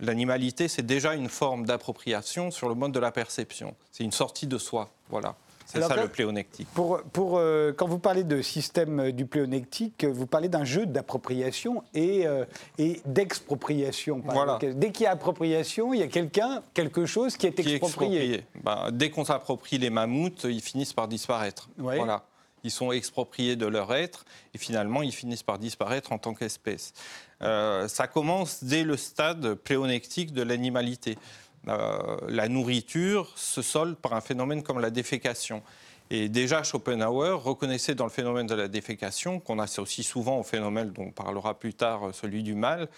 L'animalité, 0.00 0.68
c'est 0.68 0.86
déjà 0.86 1.14
une 1.14 1.28
forme 1.28 1.66
d'appropriation 1.66 2.50
sur 2.50 2.68
le 2.68 2.74
mode 2.74 2.92
de 2.92 2.98
la 2.98 3.12
perception. 3.12 3.76
C'est 3.90 4.04
une 4.04 4.12
sortie 4.12 4.46
de 4.46 4.58
soi. 4.58 4.90
Voilà. 5.10 5.36
C'est 5.72 5.82
ça 5.82 5.96
le 5.96 6.08
pléonectique. 6.08 6.68
Pour, 6.74 7.02
pour 7.12 7.38
euh, 7.38 7.72
quand 7.72 7.88
vous 7.88 7.98
parlez 7.98 8.24
de 8.24 8.42
système 8.42 9.00
euh, 9.00 9.12
du 9.12 9.24
pléonectique, 9.24 10.04
vous 10.04 10.26
parlez 10.26 10.48
d'un 10.48 10.64
jeu 10.64 10.86
d'appropriation 10.86 11.82
et, 11.94 12.26
euh, 12.26 12.44
et 12.78 13.00
d'expropriation. 13.06 14.22
Voilà. 14.24 14.58
Dès 14.60 14.92
qu'il 14.92 15.04
y 15.04 15.06
a 15.06 15.12
appropriation, 15.12 15.94
il 15.94 16.00
y 16.00 16.02
a 16.02 16.08
quelqu'un, 16.08 16.62
quelque 16.74 17.06
chose 17.06 17.36
qui 17.36 17.46
est 17.46 17.58
exproprié. 17.58 18.44
Ben, 18.62 18.90
dès 18.92 19.10
qu'on 19.10 19.24
s'approprie 19.24 19.78
les 19.78 19.90
mammouths, 19.90 20.44
ils 20.44 20.60
finissent 20.60 20.92
par 20.92 21.08
disparaître. 21.08 21.68
Voilà. 21.78 22.24
Ils 22.64 22.70
sont 22.70 22.92
expropriés 22.92 23.56
de 23.56 23.66
leur 23.66 23.92
être 23.92 24.24
et 24.54 24.58
finalement 24.58 25.02
ils 25.02 25.12
finissent 25.12 25.42
par 25.42 25.58
disparaître 25.58 26.12
en 26.12 26.18
tant 26.18 26.32
qu'espèce. 26.32 26.92
ça 27.40 28.06
commence 28.12 28.62
dès 28.62 28.84
le 28.84 28.96
stade 28.96 29.54
pléonectique 29.54 30.32
de 30.32 30.42
l'animalité. 30.42 31.18
Euh, 31.68 32.16
la 32.28 32.48
nourriture 32.48 33.32
se 33.36 33.62
solde 33.62 33.96
par 33.96 34.14
un 34.14 34.20
phénomène 34.20 34.62
comme 34.62 34.80
la 34.80 34.90
défécation. 34.90 35.62
Et 36.10 36.28
déjà, 36.28 36.62
Schopenhauer 36.62 37.42
reconnaissait 37.42 37.94
dans 37.94 38.04
le 38.04 38.10
phénomène 38.10 38.46
de 38.46 38.54
la 38.54 38.68
défécation, 38.68 39.40
qu'on 39.40 39.58
associe 39.58 40.06
souvent 40.06 40.38
au 40.38 40.42
phénomène 40.42 40.90
dont 40.90 41.04
on 41.04 41.10
parlera 41.10 41.58
plus 41.58 41.72
tard, 41.72 42.08
euh, 42.08 42.12
celui 42.12 42.42
du 42.42 42.54
mal, 42.54 42.88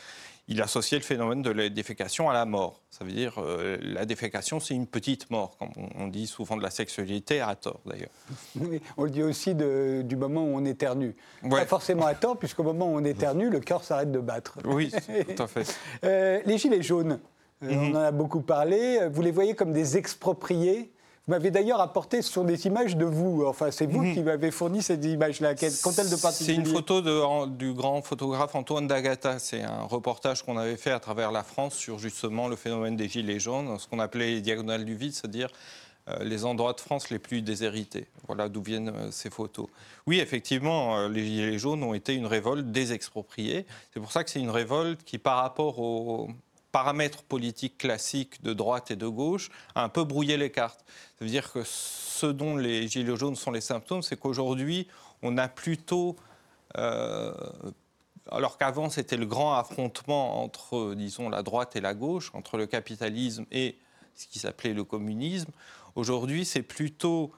il 0.49 0.61
associait 0.61 0.99
le 0.99 1.05
phénomène 1.05 1.41
de 1.41 1.51
la 1.51 1.69
défécation 1.69 2.29
à 2.29 2.35
la 2.35 2.45
mort. 2.45 2.81
Ça 2.91 3.05
veut 3.05 3.13
dire 3.13 3.35
euh, 3.39 3.79
la 3.83 4.05
défécation, 4.05 4.61
c'est 4.61 4.75
une 4.75 4.87
petite 4.87 5.31
mort, 5.31 5.57
comme 5.59 5.71
on 5.95 6.09
dit 6.09 6.27
souvent 6.27 6.57
de 6.57 6.63
la 6.63 6.71
sexualité, 6.71 7.41
à 7.41 7.55
tort 7.55 7.81
d'ailleurs. 7.87 8.11
Oui, 8.57 8.81
on 8.97 9.05
le 9.05 9.11
dit 9.11 9.23
aussi 9.23 9.55
du 9.55 10.17
moment 10.17 10.43
où 10.43 10.57
on 10.57 10.65
éternue. 10.65 11.15
Pas 11.49 11.67
forcément 11.67 12.07
à 12.07 12.15
tort, 12.15 12.39
puisqu'au 12.39 12.63
moment 12.63 12.93
où 12.93 12.97
on 12.97 13.05
éternue, 13.05 13.49
le 13.49 13.61
cœur 13.61 13.85
s'arrête 13.85 14.13
de 14.13 14.21
battre. 14.21 14.59
Oui, 14.65 14.91
tout 15.37 15.43
à 15.43 15.47
fait. 15.47 16.43
les 16.45 16.59
gilets 16.59 16.83
jaunes, 16.83 17.21
euh, 17.63 17.69
on 17.71 17.89
mhm. 17.89 17.97
en 17.97 18.01
a 18.01 18.11
beaucoup 18.11 18.41
parlé. 18.41 19.09
Vous 19.09 19.23
les 19.23 19.31
voyez 19.31 19.55
comme 19.55 19.73
des 19.73 19.97
expropriés 19.97 20.93
Vous 21.27 21.33
m'avez 21.33 21.51
d'ailleurs 21.51 21.81
apporté 21.81 22.23
sont 22.23 22.45
des 22.45 22.67
images 22.67 22.97
de 22.97 23.05
vous. 23.05 23.45
Enfin, 23.47 23.71
c'est 23.71 23.87
vous 23.87 24.03
mhm. 24.03 24.15
qui 24.15 24.21
m'avez 24.23 24.51
fourni 24.51 24.83
ces 24.83 24.95
images-là. 24.95 25.55
Qu'ont-elles 25.55 26.11
de 26.11 26.17
particulier 26.17 26.57
C'est 26.57 26.61
une 26.61 26.67
photo 26.67 27.01
de, 27.01 27.47
du 27.47 27.73
grand 27.73 28.03
photographe 28.03 28.55
Antoine 28.55 28.87
D'Agata. 28.87 29.39
C'est 29.39 29.63
un 29.63 29.83
reportage 29.83 30.43
qu'on 30.43 30.57
avait 30.57 30.77
fait 30.77 30.93
à 30.93 31.01
travers 31.01 31.33
la 31.33 31.43
France 31.43 31.75
sur 31.75 31.99
justement 31.99 32.49
le 32.49 32.57
phénomène 32.57 32.97
des 32.97 33.09
gilets 33.09 33.41
jaunes, 33.41 33.79
ce 33.79 33.87
qu'on 33.89 34.01
appelait 34.01 34.33
les 34.33 34.41
diagonales 34.41 34.85
du 34.85 34.95
vide, 34.95 35.15
c'est-à-dire 35.15 35.49
euh, 36.09 36.23
les 36.23 36.45
endroits 36.45 36.75
de 36.75 36.81
France 36.81 37.09
les 37.09 37.19
plus 37.19 37.41
déshérités. 37.41 38.09
Voilà 38.27 38.51
d'où 38.51 38.61
viennent 38.61 38.91
euh, 38.91 39.11
ces 39.11 39.31
photos. 39.31 39.69
Oui, 40.07 40.21
effectivement, 40.21 41.09
les 41.09 41.25
Gilets 41.25 41.59
jaunes 41.59 41.83
ont 41.83 41.95
été 41.95 42.15
une 42.15 42.27
révolte 42.27 42.67
désexpropriée. 42.67 43.65
C'est 43.95 44.01
pour 44.01 44.13
ça 44.13 44.23
que 44.23 44.29
c'est 44.29 44.41
une 44.41 44.51
révolte 44.51 45.03
qui, 45.05 45.17
par 45.17 45.39
rapport 45.39 45.79
aux 45.79 46.29
paramètres 46.75 47.23
politiques 47.23 47.79
classiques 47.79 48.43
de 48.43 48.53
droite 48.53 48.91
et 48.91 48.97
de 48.97 49.07
gauche, 49.07 49.49
a 49.77 49.85
un 49.85 49.89
peu 49.89 50.03
brouillé 50.03 50.37
les 50.37 50.51
cartes. 50.51 50.85
Ça 51.19 51.25
veut 51.25 51.31
dire 51.31 51.53
que 51.53 51.63
ce 51.65 52.27
dont 52.27 52.57
les 52.57 52.89
Gilets 52.89 53.17
jaunes 53.17 53.37
sont 53.37 53.53
les 53.53 53.61
symptômes, 53.61 54.03
c'est 54.03 54.19
qu'aujourd'hui, 54.19 54.89
on 55.23 55.39
a 55.39 55.47
plutôt 55.47 56.17
alors 58.33 58.59
qu'avant 58.59 58.91
c'était 58.91 59.17
le 59.17 59.27
grand 59.27 59.55
affrontement 59.55 60.43
entre, 60.43 60.95
disons, 60.97 61.29
la 61.29 61.45
droite 61.45 61.77
et 61.77 61.81
la 61.81 61.95
gauche, 61.95 62.33
entre 62.35 62.57
le 62.57 62.67
capitalisme 62.67 63.47
et 63.53 63.79
ce 64.17 64.27
qui 64.27 64.41
s'appelait 64.41 64.75
le 64.75 64.83
communisme, 64.83 65.53
Aujourd'hui, 65.95 66.45
c'est 66.45 66.63
plutôt 66.63 67.33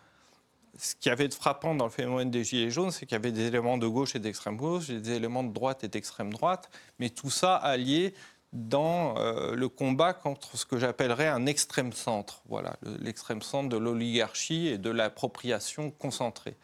ce 0.78 0.94
qui 0.94 1.08
avait 1.10 1.28
de 1.28 1.34
frappant 1.34 1.74
dans 1.74 1.84
le 1.84 1.90
phénomène 1.90 2.30
des 2.30 2.44
Gilets 2.44 2.70
jaunes, 2.70 2.90
c'est 2.90 3.06
qu'il 3.06 3.14
y 3.14 3.20
avait 3.20 3.32
des 3.32 3.46
éléments 3.46 3.78
de 3.78 3.86
gauche 3.86 4.14
et 4.14 4.18
d'extrême 4.18 4.56
gauche, 4.56 4.88
des 4.88 5.12
éléments 5.12 5.44
de 5.44 5.52
droite 5.52 5.84
et 5.84 5.88
d'extrême 5.88 6.32
droite, 6.32 6.70
mais 6.98 7.10
tout 7.10 7.30
ça 7.30 7.56
allié 7.56 8.14
dans 8.52 9.18
euh, 9.18 9.54
le 9.54 9.68
combat 9.68 10.12
contre 10.12 10.56
ce 10.56 10.64
que 10.64 10.78
j'appellerais 10.78 11.28
un 11.28 11.46
extrême 11.46 11.92
centre, 11.92 12.42
voilà, 12.48 12.76
l'extrême 13.00 13.42
centre 13.42 13.68
de 13.68 13.76
l'oligarchie 13.76 14.68
et 14.68 14.78
de 14.78 14.90
l'appropriation 14.90 15.90
concentrée. 15.90 16.56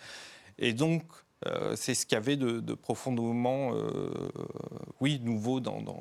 Et 0.59 0.73
donc, 0.73 1.03
euh, 1.47 1.75
c'est 1.77 1.95
ce 1.95 2.07
qu'il 2.07 2.15
y 2.15 2.19
avait 2.19 2.37
de, 2.37 2.75
profondément, 2.75 3.75
euh, 3.75 4.11
oui, 5.01 5.21
nouveau 5.25 5.61
dans, 5.61 5.83
dans, 5.83 5.97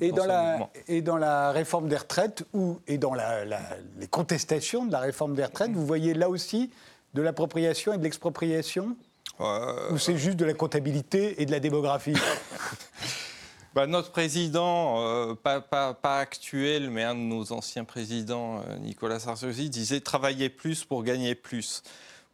et 0.00 0.12
dans, 0.12 0.26
la, 0.26 0.70
Et 0.86 1.00
dans 1.00 1.16
la 1.16 1.50
réforme 1.50 1.88
des 1.88 1.96
retraites, 1.96 2.44
ou, 2.52 2.78
et 2.86 2.98
dans 2.98 3.14
les 3.14 4.06
contestations 4.08 4.84
de 4.84 4.92
la 4.92 5.00
réforme 5.00 5.34
des 5.34 5.44
retraites, 5.44 5.72
vous 5.72 5.86
voyez 5.86 6.12
là 6.12 6.28
aussi 6.28 6.70
de 7.14 7.22
l'appropriation 7.22 7.94
et 7.94 7.98
de 7.98 8.02
l'expropriation 8.02 8.96
Ou 9.38 9.98
c'est 9.98 10.18
juste 10.18 10.36
de 10.36 10.44
la 10.44 10.54
comptabilité 10.54 11.40
et 11.40 11.46
de 11.46 11.50
la 11.50 11.60
démographie? 11.60 12.14
bah, 13.74 13.86
notre 13.86 14.10
président, 14.10 15.34
pas, 15.36 15.60
pas, 15.60 16.18
actuel, 16.18 16.90
mais 16.90 17.04
un 17.04 17.14
de 17.14 17.20
nos 17.20 17.52
anciens 17.52 17.84
présidents, 17.84 18.62
Nicolas 18.80 19.20
Sarkozy, 19.20 19.70
disait 19.70 20.00
travailler 20.00 20.48
plus 20.48 20.84
pour 20.84 21.02
gagner 21.04 21.34
plus. 21.34 21.82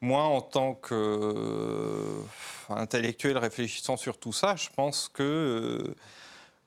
Moi, 0.02 0.22
en 0.22 0.42
tant 0.42 0.74
qu'intellectuel 2.68 3.38
réfléchissant 3.38 3.96
sur 3.96 4.18
tout 4.18 4.32
ça, 4.32 4.54
je 4.56 4.68
pense 4.76 5.08
que 5.08 5.22
euh, 5.22 5.94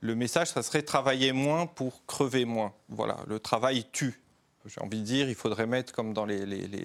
le 0.02 0.16
message, 0.16 0.48
ça 0.50 0.64
serait 0.64 0.82
travailler 0.82 1.32
moins 1.32 1.68
pour 1.68 2.06
crever 2.08 2.46
moins. 2.46 2.74
Voilà, 2.90 3.18
le 3.28 3.40
travail 3.40 3.86
tue. 3.92 4.20
J'ai 4.66 4.82
envie 4.82 5.00
de 5.00 5.06
dire, 5.06 5.30
il 5.30 5.36
faudrait 5.36 5.68
mettre 5.68 5.94
comme 5.94 6.14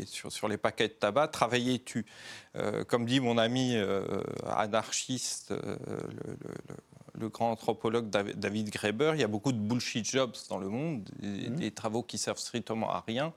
sur, 0.06 0.48
les 0.48 0.56
paquets 0.56 0.88
de 0.88 0.92
tabac, 0.92 1.28
travailler 1.28 1.78
tue. 1.78 2.04
Euh, 2.56 2.84
comme 2.84 3.06
dit 3.06 3.20
mon 3.20 3.36
ami 3.38 3.74
euh, 3.74 4.22
anarchiste, 4.46 5.50
le, 5.50 6.36
grand 7.18 7.50
anthropologue 7.50 8.08
David 8.10 8.70
Graeber, 8.70 9.12
il 9.14 9.20
y 9.20 9.24
a 9.24 9.28
beaucoup 9.28 9.52
de 9.52 9.58
bullshit 9.58 10.04
jobs 10.04 10.34
dans 10.48 10.58
le 10.58 10.68
monde, 10.68 11.08
des, 11.20 11.48
mmh. 11.50 11.56
des 11.56 11.70
travaux 11.70 12.02
qui 12.02 12.18
servent 12.18 12.38
strictement 12.38 12.90
à 12.90 13.04
rien 13.06 13.32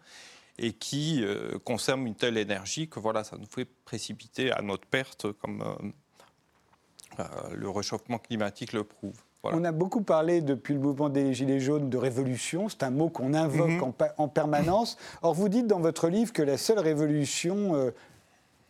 et 0.60 0.74
qui 0.74 1.24
euh, 1.24 1.60
consomment 1.64 2.08
une 2.08 2.16
telle 2.16 2.38
énergie 2.38 2.88
que 2.88 3.00
voilà, 3.00 3.24
ça 3.24 3.38
nous 3.38 3.46
fait 3.46 3.68
précipiter 3.86 4.52
à 4.52 4.62
notre 4.62 4.86
perte, 4.88 5.32
comme 5.34 5.62
euh, 5.62 7.20
euh, 7.20 7.24
le 7.54 7.70
réchauffement 7.70 8.18
climatique 8.18 8.74
le 8.74 8.84
prouve. 8.84 9.16
On 9.44 9.64
a 9.64 9.72
beaucoup 9.72 10.02
parlé 10.02 10.42
depuis 10.42 10.74
le 10.74 10.82
mouvement 10.82 11.08
des 11.08 11.34
Gilets 11.34 11.62
jaunes 11.62 11.90
de 11.90 11.98
révolution. 11.98 12.68
C'est 12.68 12.84
un 12.84 12.90
mot 12.90 13.08
qu'on 13.08 13.34
invoque 13.34 13.70
mhm. 13.70 13.94
en, 14.18 14.28
permanence. 14.28 14.98
Or, 15.22 15.34
vous 15.36 15.48
dites 15.48 15.68
dans 15.68 15.80
votre 15.80 16.10
livre 16.10 16.34
que 16.34 16.42
la 16.42 16.58
seule 16.58 16.80
révolution 16.80 17.94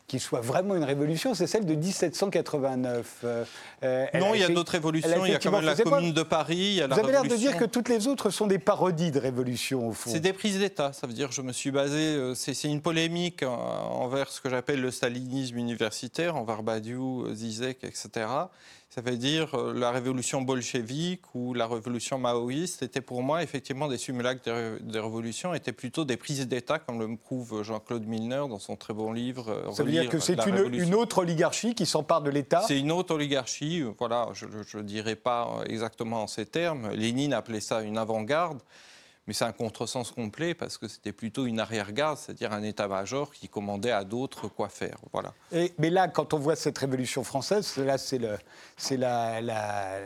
qui 0.07 0.19
soit 0.19 0.39
vraiment 0.39 0.75
une 0.75 0.85
révolution, 0.85 1.33
c'est 1.33 1.47
celle 1.47 1.65
de 1.65 1.75
1789. 1.75 3.17
Euh, 3.25 3.43
euh, 3.83 4.05
non, 4.17 4.33
il 4.33 4.39
y 4.39 4.43
a 4.43 4.47
d'autres 4.47 4.71
révolutions. 4.71 5.25
Il 5.25 5.31
y 5.33 5.35
a 5.35 5.39
quand 5.39 5.51
même 5.51 5.65
la 5.65 5.75
Commune 5.75 6.13
de 6.13 6.23
Paris. 6.23 6.81
Vous 6.89 6.99
avez 6.99 7.11
l'air 7.11 7.23
de 7.23 7.35
dire 7.35 7.57
que 7.57 7.65
toutes 7.65 7.89
les 7.89 8.07
autres 8.07 8.29
sont 8.29 8.47
des 8.47 8.57
parodies 8.57 9.11
de 9.11 9.19
révolution, 9.19 9.89
au 9.89 9.91
fond. 9.91 10.09
C'est 10.09 10.21
des 10.21 10.31
prises 10.31 10.59
d'État. 10.59 10.93
Ça 10.93 11.07
veut 11.07 11.13
dire, 11.13 11.33
je 11.33 11.41
me 11.41 11.51
suis 11.51 11.71
basé. 11.71 12.15
Euh, 12.15 12.33
c'est 12.35 12.63
une 12.63 12.81
polémique 12.81 13.43
envers 13.43 14.29
ce 14.29 14.39
que 14.39 14.49
j'appelle 14.49 14.79
le 14.79 14.91
stalinisme 14.91 15.57
universitaire, 15.57 16.37
envers 16.37 16.63
Badiou, 16.63 17.27
Zizek, 17.33 17.83
etc. 17.83 18.27
Ça 18.89 19.01
veut 19.01 19.17
dire 19.17 19.53
euh, 19.53 19.73
la 19.73 19.91
révolution 19.91 20.41
bolchevique 20.41 21.23
ou 21.35 21.53
la 21.53 21.67
révolution 21.67 22.17
maoïste 22.17 22.83
était 22.83 23.01
pour 23.01 23.21
moi 23.21 23.43
effectivement 23.43 23.89
des 23.89 23.97
simulacres 23.97 24.43
des, 24.43 24.99
révolutions, 24.99 25.53
étaient 25.53 25.73
plutôt 25.73 26.05
des 26.05 26.15
prises 26.15 26.47
d'État, 26.47 26.79
comme 26.79 26.99
le 26.99 27.17
prouve 27.17 27.63
Jean-Claude 27.63 28.05
Milner 28.07 28.45
dans 28.49 28.59
son 28.59 28.77
très 28.77 28.93
bon 28.93 29.11
livre. 29.11 29.49
Euh, 29.49 29.71
Ça 29.73 29.83
veut 29.83 29.91
dire 29.91 30.09
que 30.09 30.19
c'est 30.19 30.37
une, 30.47 30.95
autre 30.95 31.19
oligarchie 31.19 31.75
qui 31.75 31.85
s'empare 31.85 32.21
de 32.21 32.29
l'État? 32.29 32.63
C'est 32.65 32.79
une 32.79 32.91
autre 32.91 33.13
oligarchie, 33.13 33.83
voilà, 33.99 34.29
je 34.33 34.77
ne 34.77 34.83
dirais 34.83 35.15
pas 35.15 35.61
exactement 35.67 36.23
en 36.23 36.27
ces 36.27 36.45
termes. 36.45 36.89
Lénine 36.91 37.33
appelait 37.33 37.59
ça 37.59 37.81
une 37.81 37.97
avant-garde. 37.97 38.61
Mais 39.27 39.33
c'est 39.33 39.45
un 39.45 39.51
contresens 39.51 40.11
complet 40.11 40.53
parce 40.53 40.77
que 40.77 40.87
c'était 40.87 41.11
plutôt 41.11 41.45
une 41.45 41.59
arrière-garde, 41.59 42.17
c'est-à-dire 42.17 42.53
un 42.53 42.63
état-major 42.63 43.31
qui 43.33 43.49
commandait 43.49 43.91
à 43.91 44.03
d'autres 44.03 44.47
quoi 44.47 44.69
faire. 44.69 44.97
Voilà. 45.11 45.33
Et, 45.51 45.73
mais 45.77 45.89
là, 45.89 46.07
quand 46.07 46.33
on 46.33 46.39
voit 46.39 46.55
cette 46.55 46.77
révolution 46.77 47.23
française, 47.23 47.75
là, 47.77 47.97
c'est 47.97 48.19
le, 48.19 48.37
la, 48.91 49.41
la, 49.41 49.99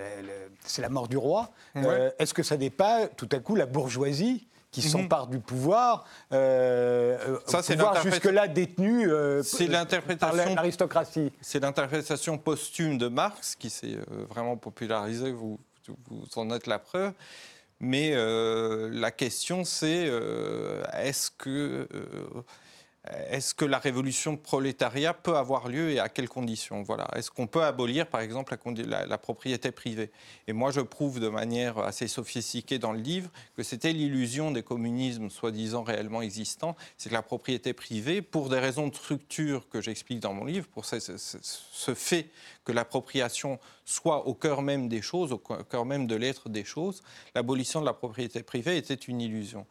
la, 0.79 0.89
mort 0.89 1.07
du 1.07 1.17
roi. 1.17 1.51
Euh, 1.75 2.09
est-ce 2.19 2.33
que 2.33 2.43
ça 2.43 2.57
n'est 2.57 2.69
pas 2.69 3.07
tout 3.07 3.29
à 3.31 3.39
coup 3.39 3.55
la 3.55 3.65
bourgeoisie 3.65 4.47
qui 4.71 4.81
mhm. 4.81 4.87
s'empare 4.87 5.27
du 5.27 5.39
pouvoir, 5.39 6.05
euh, 6.31 7.37
Ça, 7.45 7.61
pouvoir 7.61 8.01
jusque-là 8.01 8.47
détenu 8.47 9.07
euh, 9.09 9.43
par 10.19 10.33
l'aristocratie. 10.33 11.31
C'est 11.41 11.59
l'interprétation 11.59 12.37
posthume 12.37 12.97
de 12.97 13.07
Marx 13.07 13.55
qui 13.55 13.69
s'est 13.69 13.95
euh, 13.95 14.25
vraiment 14.29 14.55
popularisée, 14.55 15.31
vous, 15.31 15.59
vous 16.09 16.25
en 16.35 16.49
êtes 16.51 16.67
la 16.67 16.79
preuve. 16.79 17.11
Mais 17.81 18.11
euh, 18.13 18.89
la 18.93 19.09
question, 19.09 19.63
c'est 19.63 20.05
euh, 20.07 20.83
est-ce 20.93 21.31
que 21.31 21.87
est-ce 23.09 23.55
que 23.55 23.65
la 23.65 23.79
révolution 23.79 24.37
prolétariat 24.37 25.15
peut 25.15 25.35
avoir 25.35 25.67
lieu 25.67 25.89
et 25.89 25.99
à 25.99 26.07
quelles 26.07 26.29
conditions? 26.29 26.83
Voilà. 26.83 27.07
Est-ce 27.15 27.31
qu'on 27.31 27.47
peut 27.47 27.63
abolir, 27.63 28.05
par 28.05 28.21
exemple, 28.21 28.55
la, 28.85 29.17
propriété 29.17 29.71
privée? 29.71 30.11
Et 30.47 30.53
moi, 30.53 30.69
je 30.69 30.81
prouve 30.81 31.19
de 31.19 31.27
manière 31.27 31.79
assez 31.79 32.07
sophistiquée 32.07 32.77
dans 32.77 32.91
le 32.91 32.99
livre 32.99 33.31
que 33.57 33.63
c'était 33.63 33.91
l'illusion 33.91 34.51
des 34.51 34.61
communismes 34.61 35.31
soi-disant 35.31 35.81
réellement 35.81 36.21
existants. 36.21 36.75
C'est 36.97 37.09
que 37.09 37.15
la 37.15 37.23
propriété 37.23 37.73
privée, 37.73 38.21
pour 38.21 38.49
des 38.49 38.59
raisons 38.59 38.87
de 38.87 38.93
structure 38.93 39.67
que 39.69 39.81
j'explique 39.81 40.19
dans 40.19 40.33
mon 40.33 40.45
livre, 40.45 40.67
pour 40.67 40.85
ce, 40.85 40.99
ce 40.99 41.93
fait 41.95 42.29
que 42.65 42.71
l'appropriation 42.71 43.59
soit 43.83 44.27
au 44.27 44.35
cœur 44.35 44.61
même 44.61 44.89
des 44.89 45.01
choses, 45.01 45.31
au 45.31 45.39
cœur 45.39 45.85
même 45.85 46.05
de 46.05 46.15
l'être 46.15 46.49
des 46.49 46.63
choses, 46.63 47.01
l'abolition 47.33 47.81
de 47.81 47.85
la 47.87 47.93
propriété 47.93 48.43
privée 48.43 48.77
était 48.77 48.93
une 48.93 49.21
illusion. 49.21 49.65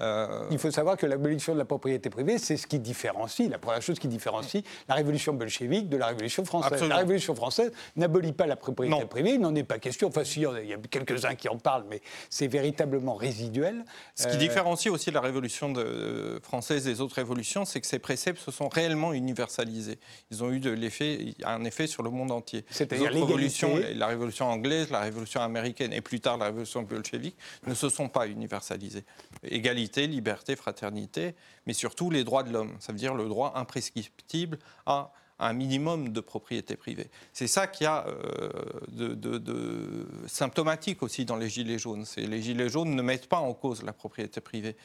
Euh, 0.00 0.46
Il 0.50 0.58
faut 0.58 0.70
savoir 0.70 0.96
que 0.96 1.06
l'abolition 1.06 1.52
de 1.52 1.58
la 1.58 1.64
propriété 1.64 2.10
privée, 2.10 2.38
c'est 2.38 2.56
ce 2.56 2.66
qui 2.66 2.80
différencie, 2.80 3.48
la 3.48 3.58
première 3.58 3.82
chose 3.82 3.98
qui 3.98 4.08
différencie 4.08 4.64
la 4.88 4.94
révolution 4.94 5.34
bolchevique 5.34 5.88
de 5.88 5.96
la 5.96 6.08
révolution 6.08 6.44
française. 6.44 6.82
La 6.88 6.96
révolution 6.96 7.34
française 7.34 7.70
n'abolit 7.96 8.32
pas 8.32 8.46
la 8.46 8.56
propriété 8.56 9.04
privée, 9.04 9.34
il 9.34 9.40
n'en 9.40 9.54
est 9.54 9.64
pas 9.64 9.78
question. 9.78 10.08
Enfin, 10.08 10.24
si, 10.24 10.40
il 10.40 10.68
y 10.68 10.72
a 10.72 10.78
quelques-uns 10.90 11.34
qui 11.36 11.48
en 11.48 11.58
parlent, 11.58 11.84
mais 11.88 12.00
c'est 12.28 12.48
véritablement 12.48 13.14
résiduel. 13.14 13.84
Ce 14.16 14.26
qui 14.26 14.34
euh, 14.34 14.38
différencie 14.38 14.92
aussi 14.92 15.10
la 15.10 15.20
révolution 15.20 15.70
de, 15.70 16.40
française 16.42 16.84
des 16.84 17.00
autres 17.00 17.16
révolutions, 17.16 17.64
c'est 17.64 17.80
que 17.80 17.86
ces 17.86 18.00
préceptes 18.00 18.40
se 18.40 18.50
sont 18.50 18.68
réellement 18.68 19.12
universalisés. 19.12 19.98
Ils 20.30 20.42
ont 20.42 20.50
eu 20.50 20.58
de 20.58 20.70
l'effet, 20.70 21.34
un 21.44 21.64
effet 21.64 21.86
sur 21.86 22.02
le 22.02 22.10
monde 22.10 22.32
entier. 22.32 22.64
C'est-à-dire 22.70 23.12
la 23.12 24.06
révolution 24.08 24.46
anglaise, 24.48 24.90
la 24.90 25.00
révolution 25.00 25.40
américaine 25.40 25.92
et 25.92 26.00
plus 26.00 26.20
tard 26.20 26.36
la 26.36 26.46
révolution 26.46 26.82
bolchevique 26.82 27.36
ne 27.66 27.74
se 27.74 27.88
sont 27.88 28.08
pas 28.08 28.26
universalisées. 28.26 29.04
Égalité 29.44 29.83
liberté, 30.06 30.56
fraternité, 30.56 31.34
mais 31.66 31.72
surtout 31.72 32.10
les 32.10 32.24
droits 32.24 32.42
de 32.42 32.52
l'homme. 32.52 32.76
Ça 32.80 32.92
veut 32.92 32.98
dire 32.98 33.14
le 33.14 33.28
droit 33.28 33.52
imprescriptible 33.56 34.58
à 34.86 35.12
un 35.38 35.52
minimum 35.52 36.12
de 36.12 36.20
propriété 36.20 36.76
privée. 36.76 37.08
C'est 37.32 37.46
ça 37.46 37.66
qui 37.66 37.84
a 37.84 38.06
euh, 38.06 38.48
de, 38.88 40.06
symptomatique 40.26 41.02
aussi 41.02 41.24
dans 41.24 41.36
les 41.36 41.48
Gilets 41.48 41.78
jaunes. 41.78 42.04
Les 42.16 42.40
Gilets 42.40 42.68
jaunes 42.68 42.94
ne 42.94 43.02
mettent 43.02 43.28
pas 43.28 43.38
en 43.38 43.52
cause 43.52 43.82
la 43.82 43.92
propriété 43.92 44.40
privée. 44.40 44.76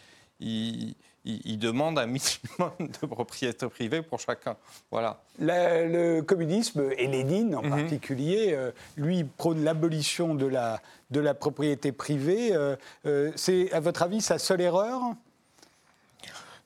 Demandent 1.57 1.99
un 1.99 2.07
minimum 2.07 2.71
de 2.79 3.07
propriété 3.07 3.67
privée 3.67 4.01
pour 4.01 4.19
chacun. 4.19 4.55
Voilà. 4.91 5.21
le 5.39 6.21
communisme, 6.21 6.89
et 6.97 7.07
Lénine 7.07 7.55
en 7.55 7.63
mhm. 7.63 7.69
particulier, 7.69 8.53
euh, 8.53 8.71
lui 8.97 9.23
prône 9.23 9.63
l'abolition 9.63 10.35
de 10.35 10.45
la, 10.45 10.81
de 11.11 11.19
la 11.19 11.33
propriété 11.33 11.91
privée. 11.91 12.51
Euh, 12.53 13.31
c'est, 13.35 13.71
à 13.71 13.79
votre 13.79 14.03
avis, 14.03 14.21
sa 14.21 14.37
seule 14.37 14.61
erreur? 14.61 15.01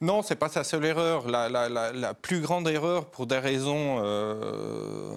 Non, 0.04 0.22
c'est 0.22 0.36
pas 0.36 0.50
sa 0.50 0.66
seule 0.66 0.84
erreur. 0.84 1.30
La, 1.30 2.14
plus 2.14 2.42
grande 2.42 2.68
erreur, 2.68 3.06
pour 3.06 3.26
des 3.26 3.40
raisons 3.40 4.02
euh, 4.04 5.14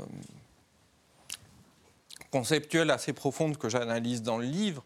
conceptuelles 2.31 2.91
assez 2.91 3.12
profondes 3.12 3.57
que 3.57 3.69
j'analyse 3.69 4.23
dans 4.23 4.38
le 4.38 4.45
livre, 4.45 4.85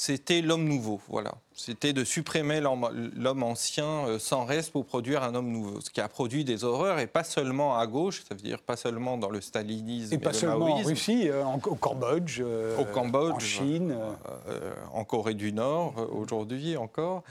c'était 0.00 0.42
l'homme 0.42 0.62
nouveau. 0.62 1.00
Voilà. 1.08 1.34
C'était 1.56 1.92
de 1.92 2.04
supprimer 2.04 2.60
l'homme 2.60 3.42
ancien 3.42 4.06
euh, 4.06 4.20
sans 4.20 4.44
reste 4.44 4.70
pour 4.70 4.86
produire 4.86 5.24
un 5.24 5.34
homme 5.34 5.50
nouveau. 5.50 5.80
Ce 5.80 5.90
qui 5.90 6.00
a 6.00 6.06
produit 6.06 6.44
des 6.44 6.62
horreurs, 6.62 7.00
et 7.00 7.08
pas 7.08 7.24
seulement 7.24 7.76
à 7.76 7.84
gauche, 7.88 8.22
ça 8.28 8.36
veut 8.36 8.40
dire 8.40 8.62
pas 8.62 8.76
seulement 8.76 9.18
dans 9.18 9.28
le 9.28 9.40
stalinisme. 9.40 10.14
Et, 10.14 10.18
pas 10.18 10.32
seulement 10.32 10.66
en 10.66 10.84
Russie, 10.84 11.28
euh, 11.28 11.42
au 11.42 11.74
Cambodge, 11.74 12.40
au 12.78 12.84
Cambodge, 12.84 13.32
en 13.32 13.38
Chine. 13.40 13.96
en 14.92 15.02
Corée 15.02 15.34
du 15.34 15.52
Nord, 15.52 15.94
aujourd'hui 16.12 16.76
encore. 16.76 17.24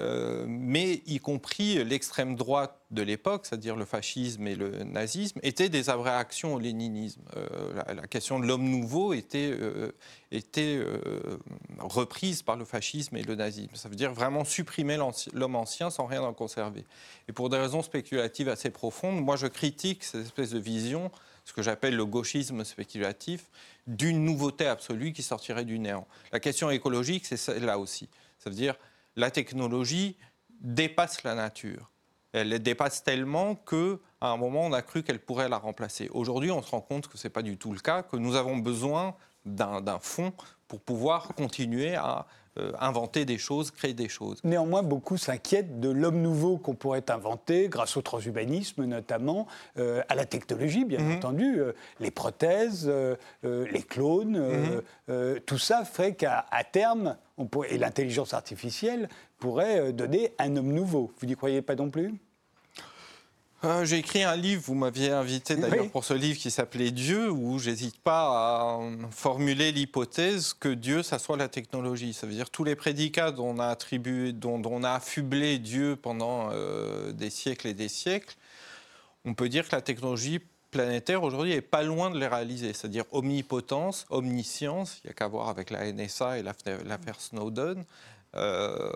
Euh, 0.00 0.44
mais 0.48 1.02
y 1.06 1.18
compris 1.18 1.84
l'extrême 1.84 2.34
droite 2.34 2.76
de 2.90 3.02
l'époque, 3.02 3.46
c'est-à-dire 3.46 3.76
le 3.76 3.84
fascisme 3.84 4.46
et 4.46 4.54
le 4.54 4.82
nazisme, 4.84 5.38
étaient 5.42 5.68
des 5.68 5.82
réactions 5.82 6.54
au 6.54 6.58
léninisme. 6.58 7.20
Euh, 7.36 7.82
la, 7.94 8.06
question 8.06 8.40
de 8.40 8.46
l'homme 8.46 8.64
nouveau 8.64 9.12
était, 9.12 9.50
euh, 9.52 9.92
était 10.32 10.82
reprise 11.78 12.42
par 12.42 12.56
le 12.56 12.64
fascisme 12.64 13.16
et 13.16 13.22
le 13.22 13.34
nazisme. 13.34 13.74
Ça 13.74 13.88
veut 13.88 13.96
dire 13.96 14.12
vraiment 14.12 14.44
supprimer 14.44 14.98
l'homme 15.32 15.56
ancien 15.56 15.90
sans 15.90 16.06
rien 16.06 16.22
en 16.22 16.32
conserver. 16.32 16.84
Et 17.28 17.32
pour 17.32 17.50
des 17.50 17.58
raisons 17.58 17.82
spéculatives 17.82 18.48
assez 18.48 18.70
profondes, 18.70 19.22
moi 19.22 19.36
je 19.36 19.46
critique 19.46 20.02
cette 20.02 20.22
espèce 20.22 20.50
de 20.50 20.58
vision, 20.58 21.10
ce 21.44 21.52
que 21.52 21.62
j'appelle 21.62 21.94
le 21.94 22.06
gauchisme 22.06 22.64
spéculatif, 22.64 23.50
d'une 23.86 24.24
nouveauté 24.24 24.66
absolue 24.66 25.12
qui 25.12 25.22
sortirait 25.22 25.64
du 25.64 25.78
néant. 25.78 26.06
La 26.32 26.40
question 26.40 26.70
écologique, 26.70 27.26
c'est 27.26 27.60
là 27.60 27.78
aussi. 27.78 28.08
Ça 28.38 28.48
veut 28.48 28.56
dire 28.56 28.76
la 29.16 29.30
technologie 29.30 30.16
dépasse 30.60 31.22
la 31.22 31.34
nature. 31.34 31.90
Elle 32.32 32.62
dépasse 32.62 33.02
tellement 33.02 33.56
qu'à 33.56 33.96
un 34.20 34.36
moment, 34.36 34.62
on 34.62 34.72
a 34.72 34.82
cru 34.82 35.02
qu'elle 35.02 35.20
pourrait 35.20 35.48
la 35.48 35.58
remplacer. 35.58 36.08
Aujourd'hui, 36.12 36.50
on 36.50 36.62
se 36.62 36.70
rend 36.70 36.80
compte 36.80 37.08
que 37.08 37.18
ce 37.18 37.26
n'est 37.26 37.32
pas 37.32 37.42
du 37.42 37.56
tout 37.56 37.72
le 37.72 37.80
cas, 37.80 38.02
que 38.02 38.16
nous 38.16 38.36
avons 38.36 38.56
besoin 38.56 39.16
d'un 39.44 39.98
fonds 40.00 40.32
pour 40.68 40.80
pouvoir 40.80 41.34
continuer 41.34 41.96
à 41.96 42.26
euh, 42.58 42.72
inventer 42.80 43.24
des 43.24 43.38
choses, 43.38 43.70
créer 43.70 43.94
des 43.94 44.08
choses. 44.08 44.40
Néanmoins, 44.42 44.82
beaucoup 44.82 45.16
s'inquiètent 45.16 45.78
de 45.78 45.88
l'homme 45.88 46.20
nouveau 46.20 46.58
qu'on 46.58 46.74
pourrait 46.74 47.08
inventer, 47.08 47.68
grâce 47.68 47.96
au 47.96 48.02
transhumanisme 48.02 48.84
notamment, 48.84 49.46
euh, 49.78 50.02
à 50.08 50.16
la 50.16 50.24
technologie, 50.24 50.84
bien 50.84 50.98
mhm. 50.98 51.16
entendu, 51.16 51.60
euh, 51.60 51.72
les 52.00 52.10
prothèses, 52.10 52.90
les 53.44 53.82
clones, 53.82 54.82
mhm. 55.08 55.40
tout 55.46 55.58
ça 55.58 55.84
ferait 55.84 56.14
qu'à 56.14 56.44
terme, 56.72 57.16
on 57.40 57.46
pourrait, 57.46 57.72
et 57.72 57.78
l'intelligence 57.78 58.34
artificielle 58.34 59.08
pourrait 59.38 59.92
donner 59.92 60.32
un 60.38 60.54
homme 60.56 60.72
nouveau. 60.72 61.10
Vous 61.18 61.26
n'y 61.26 61.34
croyez 61.34 61.62
pas 61.62 61.74
non 61.74 61.90
plus? 61.90 62.14
Euh, 63.62 63.84
j'ai 63.84 63.98
écrit 63.98 64.22
un 64.22 64.36
livre, 64.36 64.62
vous 64.64 64.74
m'aviez 64.74 65.10
invité 65.10 65.54
d'ailleurs 65.54 65.90
pour 65.90 66.04
ce 66.04 66.14
livre 66.14 66.38
qui 66.38 66.50
s'appelait 66.50 66.90
Dieu, 66.90 67.30
où 67.30 67.58
j'hésite 67.58 68.00
pas 68.00 68.28
à 68.30 68.80
formuler 69.10 69.70
l'hypothèse 69.70 70.54
que 70.54 70.70
Dieu, 70.70 71.02
ça 71.02 71.18
soit 71.18 71.36
la 71.36 71.48
technologie. 71.48 72.14
Ça 72.14 72.26
veut 72.26 72.32
dire 72.32 72.48
tous 72.48 72.64
les 72.64 72.74
prédicats 72.74 73.32
dont 73.32 73.50
on 73.50 73.58
a 73.58 73.66
attribué, 73.66 74.32
dont, 74.32 74.62
on 74.64 74.82
a 74.82 74.92
affublé 74.92 75.58
Dieu 75.58 75.96
pendant 75.96 76.48
euh, 76.52 77.12
des 77.12 77.28
siècles 77.28 77.66
et 77.66 77.74
des 77.74 77.88
siècles, 77.88 78.34
on 79.26 79.34
peut 79.34 79.50
dire 79.50 79.68
que 79.68 79.76
la 79.76 79.82
technologie 79.82 80.40
planétaire 80.70 81.22
aujourd'hui 81.22 81.52
est 81.52 81.60
pas 81.60 81.82
loin 81.82 82.10
de 82.10 82.18
les 82.18 82.26
réaliser, 82.26 82.72
c'est-à-dire 82.72 83.04
omnipotence, 83.12 84.06
omniscience, 84.10 85.00
il 85.02 85.08
n'y 85.08 85.10
a 85.10 85.14
qu'à 85.14 85.28
voir 85.28 85.48
avec 85.48 85.70
la 85.70 85.90
NSA 85.92 86.38
et 86.38 86.42
l'affaire 86.42 87.20
Snowden, 87.20 87.84
euh, 88.36 88.92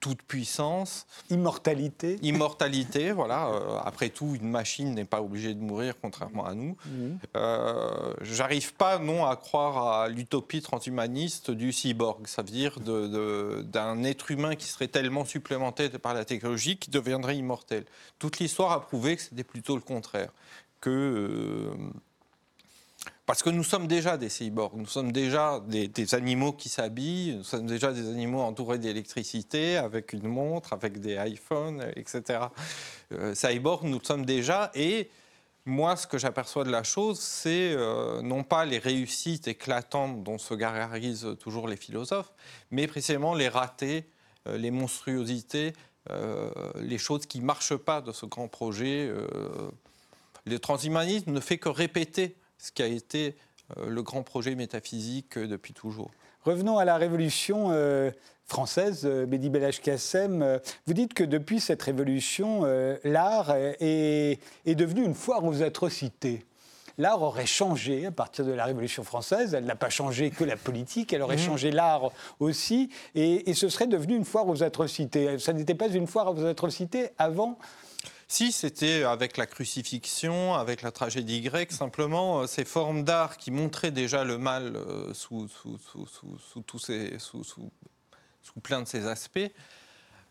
toute 0.00 0.20
puissance. 0.22 1.06
Immortalité. 1.30 2.18
Immortalité, 2.22 3.12
voilà. 3.12 3.46
Euh, 3.46 3.78
après 3.84 4.08
tout, 4.08 4.34
une 4.34 4.50
machine 4.50 4.94
n'est 4.94 5.04
pas 5.04 5.22
obligée 5.22 5.54
de 5.54 5.60
mourir, 5.60 5.94
contrairement 6.02 6.44
à 6.44 6.54
nous. 6.54 6.76
Mhm. 6.86 7.18
Euh, 7.36 8.14
j'arrive 8.20 8.74
pas, 8.74 8.98
non, 8.98 9.26
à 9.26 9.36
croire 9.36 10.00
à 10.00 10.08
l'utopie 10.08 10.60
transhumaniste 10.60 11.52
du 11.52 11.72
cyborg. 11.72 12.26
Ça 12.26 12.42
veut 12.42 12.50
dire 12.50 12.80
d'un 12.80 14.02
être 14.02 14.32
humain 14.32 14.56
qui 14.56 14.66
serait 14.66 14.88
tellement 14.88 15.24
supplémenté 15.24 15.88
par 15.88 16.12
la 16.12 16.24
technologie 16.24 16.76
qu'il 16.78 16.92
deviendrait 16.92 17.36
immortel. 17.36 17.84
Toute 18.18 18.40
l'histoire 18.40 18.72
a 18.72 18.80
prouvé 18.80 19.14
que 19.14 19.22
c'était 19.22 19.44
plutôt 19.44 19.76
le 19.76 19.82
contraire. 19.82 20.32
Que 20.82 21.70
parce 23.24 23.42
que 23.42 23.50
nous 23.50 23.62
sommes 23.62 23.86
déjà 23.86 24.16
des 24.16 24.28
cyborgs, 24.28 24.76
nous 24.76 24.86
sommes 24.86 25.12
déjà 25.12 25.60
des, 25.66 26.14
animaux 26.14 26.52
qui 26.52 26.68
s'habillent, 26.68 27.36
nous 27.36 27.44
sommes 27.44 27.66
déjà 27.66 27.92
des 27.92 28.08
animaux 28.08 28.40
entourés 28.40 28.78
d'électricité, 28.78 29.76
avec 29.76 30.12
une 30.12 30.26
montre, 30.26 30.72
avec 30.72 31.00
des 31.00 31.14
iPhones, 31.14 31.86
etc. 31.94 32.40
Euh, 33.12 33.34
cyborgs, 33.34 33.84
nous 33.84 34.00
sommes 34.02 34.26
déjà. 34.26 34.72
Et 34.74 35.08
moi, 35.64 35.94
ce 35.94 36.08
que 36.08 36.18
j'aperçois 36.18 36.64
de 36.64 36.70
la 36.70 36.82
chose, 36.82 37.20
c'est 37.20 37.72
euh, 37.72 38.22
non 38.22 38.42
pas 38.42 38.64
les 38.64 38.78
réussites 38.78 39.46
éclatantes 39.46 40.24
dont 40.24 40.38
se 40.38 40.54
gargarisent 40.54 41.36
toujours 41.38 41.68
les 41.68 41.76
philosophes, 41.76 42.32
mais 42.72 42.88
précisément 42.88 43.34
les 43.34 43.48
ratés, 43.48 44.04
euh, 44.48 44.58
les 44.58 44.72
monstruosités, 44.72 45.74
les 46.80 46.98
choses 46.98 47.26
qui 47.26 47.38
ne 47.38 47.44
marchent 47.44 47.76
pas 47.76 48.00
de 48.00 48.10
ce 48.10 48.26
grand 48.26 48.48
projet. 48.48 49.08
Le 50.44 50.58
transhumanisme 50.58 51.32
ne 51.32 51.40
fait 51.40 51.58
que 51.58 51.68
répéter 51.68 52.36
ce 52.58 52.70
qui 52.72 52.82
a 52.82 52.86
été 52.86 53.36
euh, 53.78 53.88
le 53.88 54.02
grand 54.02 54.22
projet 54.22 54.54
métaphysique 54.54 55.36
euh, 55.36 55.46
depuis 55.46 55.72
toujours. 55.72 56.10
Revenons 56.44 56.78
à 56.78 56.84
la 56.84 56.96
Révolution 56.96 57.68
euh, 57.70 58.10
française, 58.46 59.04
Mehdi 59.04 59.48
Belach 59.48 59.80
Kassem. 59.80 60.60
Vous 60.86 60.94
dites 60.94 61.14
que 61.14 61.22
depuis 61.22 61.60
cette 61.60 61.80
révolution, 61.82 62.64
l'art 63.04 63.54
est, 63.56 64.40
devenu 64.66 65.04
une 65.04 65.14
foire 65.14 65.44
aux 65.44 65.62
atrocités. 65.62 66.44
L'art 66.98 67.22
aurait 67.22 67.46
changé 67.46 68.06
à 68.06 68.10
partir 68.10 68.44
de 68.44 68.50
la 68.50 68.64
Révolution 68.64 69.04
française. 69.04 69.54
Elle 69.54 69.64
n'a 69.64 69.76
pas 69.76 69.88
changé 69.88 70.30
que 70.30 70.42
la 70.42 70.56
politique, 70.56 71.12
elle 71.12 71.22
aurait 71.22 71.36
mmh. 71.36 71.46
changé 71.46 71.70
l'art 71.70 72.10
aussi. 72.40 72.90
Et, 73.14 73.48
et, 73.48 73.54
ce 73.54 73.68
serait 73.68 73.86
devenu 73.86 74.16
une 74.16 74.24
foire 74.24 74.48
aux 74.48 74.64
atrocités. 74.64 75.38
Ça 75.38 75.52
n'était 75.52 75.76
pas 75.76 75.88
une 75.88 76.08
foire 76.08 76.36
aux 76.36 76.44
atrocités 76.44 77.10
avant 77.18 77.56
si, 78.32 78.50
c'était 78.50 79.02
avec 79.02 79.36
la 79.36 79.46
crucifixion, 79.46 80.54
avec 80.54 80.80
la 80.80 80.90
tragédie 80.90 81.42
grecque, 81.42 81.70
simplement 81.70 82.40
euh, 82.40 82.46
ces 82.46 82.64
formes 82.64 83.04
d'art 83.04 83.36
qui 83.36 83.50
montraient 83.50 83.90
déjà 83.90 84.24
le 84.24 84.38
mal 84.38 84.74
euh, 84.74 85.12
sous, 85.12 85.50
plein 88.62 88.80
de 88.80 88.88
ses 88.88 89.06
aspects. 89.06 89.38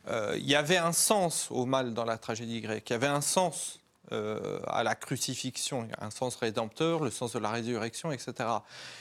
Euh, 0.07 0.35
il 0.35 0.49
y 0.49 0.55
avait 0.55 0.77
un 0.77 0.93
sens 0.93 1.49
au 1.51 1.67
mal 1.67 1.93
dans 1.93 2.05
la 2.05 2.17
tragédie 2.17 2.61
grecque, 2.61 2.89
il 2.89 2.93
y 2.93 2.95
avait 2.95 3.05
un 3.05 3.21
sens 3.21 3.81
euh, 4.13 4.59
à 4.67 4.83
la 4.83 4.93
crucifixion, 4.93 5.87
un 5.97 6.09
sens 6.09 6.35
rédempteur, 6.35 7.01
le 7.01 7.11
sens 7.11 7.31
de 7.31 7.39
la 7.39 7.49
résurrection, 7.49 8.11
etc. 8.11 8.33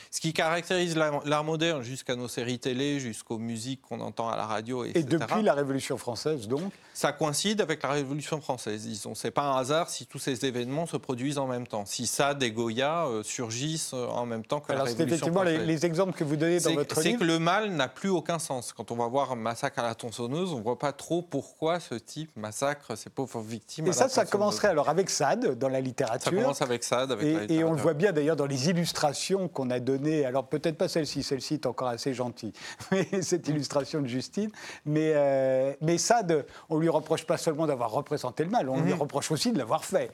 Ce 0.09 0.21
qui 0.21 0.31
caractérise 0.31 0.95
l'art 0.95 1.43
moderne 1.43 1.81
jusqu'à 1.81 2.15
nos 2.15 2.29
séries 2.29 2.59
télé, 2.59 3.01
jusqu'aux 3.01 3.37
musiques 3.37 3.81
qu'on 3.81 3.99
entend 3.99 4.29
à 4.29 4.37
la 4.37 4.45
radio, 4.45 4.85
etc. 4.85 4.99
Et 4.99 5.03
depuis 5.03 5.41
la 5.41 5.53
Révolution 5.53 5.97
française, 5.97 6.47
donc 6.47 6.71
Ça 7.01 7.13
coïncide 7.13 7.61
avec 7.61 7.81
la 7.81 7.89
Révolution 7.89 8.39
française, 8.41 8.83
disons. 8.83 9.15
C'est 9.15 9.31
pas 9.31 9.41
un 9.41 9.57
hasard 9.57 9.89
si 9.89 10.05
tous 10.05 10.19
ces 10.19 10.45
événements 10.45 10.85
se 10.85 10.97
produisent 10.97 11.39
en 11.39 11.47
même 11.47 11.65
temps. 11.65 11.83
Si 11.87 12.05
ça, 12.05 12.35
des 12.35 12.51
Goya 12.51 13.07
euh, 13.07 13.23
surgissent 13.23 13.95
euh, 13.95 14.05
en 14.05 14.27
même 14.27 14.45
temps 14.45 14.59
que 14.59 14.71
la 14.71 14.83
Révolution 14.83 15.07
effectivement 15.07 15.41
Les, 15.41 15.57
les, 15.57 15.83
exemples 15.83 16.13
que 16.13 16.23
vous 16.23 16.35
donnez 16.35 16.59
dans 16.59 16.75
votre 16.75 17.01
livre. 17.01 17.13
C'est 17.13 17.17
que 17.17 17.23
le 17.23 17.39
mal 17.39 17.71
n'a 17.71 17.87
plus 17.87 18.09
aucun 18.09 18.37
sens. 18.37 18.71
Quand 18.71 18.91
on 18.91 18.97
va 18.97 19.07
voir 19.07 19.31
un 19.31 19.35
massacre 19.35 19.79
à 19.79 19.81
la 19.81 19.95
tronçonneuse, 19.95 20.53
on 20.53 20.59
ne 20.59 20.63
voit 20.63 20.77
pas 20.77 20.91
trop 20.91 21.23
pourquoi 21.23 21.79
ce 21.79 21.95
type 21.95 22.29
massacre 22.35 22.95
ces 22.95 23.09
pauvres 23.09 23.41
victimes. 23.41 23.87
Et 23.87 23.93
ça, 23.93 24.07
ça 24.07 24.25
commencerait 24.25 24.67
alors 24.67 24.87
avec 24.87 25.09
Sade 25.09 25.57
dans 25.57 25.69
la 25.69 25.81
littérature. 25.81 26.31
Ça 26.31 26.37
commence 26.37 26.61
avec 26.61 26.83
Sade. 26.83 27.13
Avec 27.13 27.49
et, 27.49 27.63
on 27.63 27.73
le 27.73 27.81
voit 27.81 27.95
bien 27.95 28.11
d'ailleurs 28.11 28.35
dans 28.35 28.45
les 28.45 28.69
illustrations 28.69 29.47
qu'on 29.47 29.71
a 29.71 29.79
données. 29.79 30.23
Alors 30.23 30.45
peut-être 30.45 30.77
pas 30.77 30.87
celle-ci, 30.87 31.23
celle-ci 31.23 31.55
est 31.55 31.65
encore 31.65 31.87
assez 31.87 32.13
gentille, 32.13 32.53
cette 33.23 33.47
illustration 33.47 34.01
de 34.01 34.07
Justine. 34.07 34.51
Mais, 34.85 35.13
euh, 35.15 35.73
mais 35.81 35.97
Sade, 35.97 36.45
on 36.69 36.77
lui 36.77 36.90
reproche 36.91 37.25
pas 37.25 37.37
seulement 37.37 37.67
d'avoir 37.67 37.91
représenté 37.91 38.43
le 38.43 38.49
mal, 38.49 38.69
on 38.69 38.81
lui 38.81 38.93
mhm. 38.93 39.01
reproche 39.01 39.31
aussi 39.31 39.51
de 39.51 39.57
l'avoir 39.57 39.83
fait. 39.83 40.11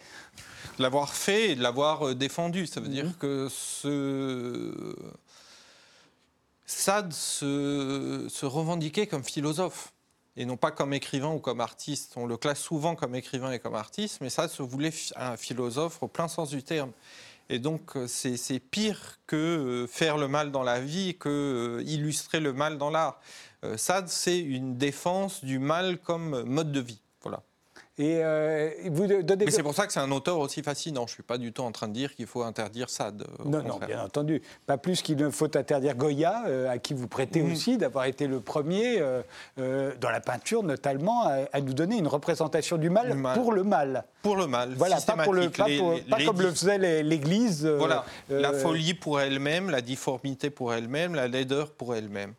De 0.78 0.84
l'avoir 0.84 1.13
fait 1.13 1.52
et 1.52 1.56
de 1.56 1.63
l'avoir 1.63 2.08
euh, 2.08 2.16
défendu. 2.16 2.68
Ça 2.68 2.80
veut 2.80 2.90
dire 2.90 3.06
mhm. 3.06 3.13
que 3.13 3.48
ce. 3.50 4.96
Sade 6.66 7.13
se, 7.13 8.28
se 8.30 8.46
revendiquait 8.46 9.08
comme 9.08 9.24
philosophe 9.24 9.94
et 10.38 10.46
non 10.46 10.56
pas 10.56 10.72
comme 10.72 10.94
écrivain 10.94 11.34
ou 11.34 11.40
comme 11.40 11.62
artiste. 11.62 12.13
On 12.16 12.26
le 12.26 12.38
classe 12.38 12.60
souvent 12.60 12.96
comme 12.96 13.16
écrivain 13.16 13.52
et 13.52 13.60
comme 13.60 13.76
artiste, 13.76 14.20
mais 14.22 14.30
ça 14.30 14.48
se 14.48 14.62
voulait 14.62 14.94
un 15.16 15.36
philosophe 15.36 16.04
au 16.04 16.08
plein 16.08 16.28
sens 16.28 16.50
du 16.50 16.63
terme. 16.63 16.92
Et 17.50 17.60
donc, 17.60 17.96
euh, 17.96 18.08
c'est 18.08 18.60
pire 18.60 19.20
que 19.26 19.36
euh, 19.36 19.88
faire 19.88 20.18
le 20.18 20.28
mal 20.28 20.52
dans 20.52 20.64
la 20.64 20.82
vie, 20.82 21.16
que 21.18 21.30
euh, 21.80 21.84
illustrer 21.84 22.40
le 22.40 22.54
mal 22.54 22.78
dans 22.78 22.90
l'art. 22.90 23.20
Sade, 23.76 24.08
c'est 24.08 24.38
une 24.38 24.78
défense 24.78 25.44
du 25.44 25.58
mal 25.58 25.98
comme 25.98 26.44
mode 26.44 26.72
de 26.72 26.80
vie. 26.80 27.02
Voilà. 27.22 27.42
Et 28.00 28.20
euh, 28.22 28.70
vous 28.92 29.08
donnez... 29.08 29.46
Mais 29.46 29.52
c'est 29.52 29.64
pour 29.64 29.74
ça 29.74 29.88
que 29.88 29.94
c'est 29.94 30.00
un 30.00 30.12
auteur 30.12 30.38
aussi 30.38 30.62
fascinant. 30.62 31.08
Je 31.08 31.14
ne 31.14 31.16
suis 31.16 31.24
pas 31.24 31.40
du 31.40 31.52
tout 31.52 31.64
en 31.64 31.72
train 31.72 31.88
de 31.88 31.94
dire 31.94 32.14
qu'il 32.14 32.28
faut 32.28 32.44
interdire 32.44 32.92
Sade. 32.92 33.26
Non, 33.44 33.64
non, 33.64 33.80
bien 33.86 34.04
entendu. 34.04 34.44
Pas 34.68 34.78
plus 34.78 35.02
qu'il 35.02 35.18
ne 35.18 35.32
faut 35.32 35.58
interdire 35.58 35.96
Goya, 35.96 36.44
euh, 36.46 36.70
à 36.70 36.78
qui 36.78 36.94
vous 36.94 37.08
prêtez 37.08 37.42
mm. 37.42 37.52
aussi 37.52 37.78
d'avoir 37.78 38.06
été 38.06 38.28
le 38.28 38.40
premier, 38.40 39.00
euh, 39.00 39.94
dans 40.00 40.12
la 40.12 40.20
peinture 40.20 40.62
notamment, 40.62 41.24
à, 41.52 41.60
nous 41.60 41.74
donner 41.74 41.98
une 41.98 42.08
représentation 42.08 42.78
du 42.78 42.92
mal, 42.92 43.18
pour 43.34 43.52
le 43.52 43.64
mal. 43.64 44.04
Pour 44.22 44.36
le 44.36 44.46
mal. 44.46 44.74
Voilà, 44.76 45.02
pas, 45.02 45.24
pour 45.24 45.34
le, 45.34 45.50
pas, 45.50 45.66
pas 46.10 46.24
comme 46.24 46.42
le 46.42 46.52
faisait 46.52 47.02
l'Église. 47.02 47.66
voilà, 47.66 48.06
la 48.30 48.54
folie 48.54 48.94
pour 48.94 49.20
elle-même, 49.20 49.72
la 49.72 49.82
difformité 49.82 50.52
pour 50.52 50.72
elle-même, 50.72 51.16
la 51.16 51.28
laideur 51.28 51.72
pour 51.72 51.96
elle-même. 51.96 52.34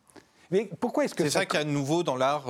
Mais 0.51 0.71
pourquoi 0.81 1.05
est-ce 1.05 1.14
que 1.14 1.25
c'est 1.25 1.31
ça, 1.31 1.40
ça 1.40 1.47
qu'il 1.47 1.59
y 1.59 1.62
a 1.62 1.64
de 1.64 1.71
nouveau 1.71 2.03
dans 2.03 2.16
l'art 2.16 2.47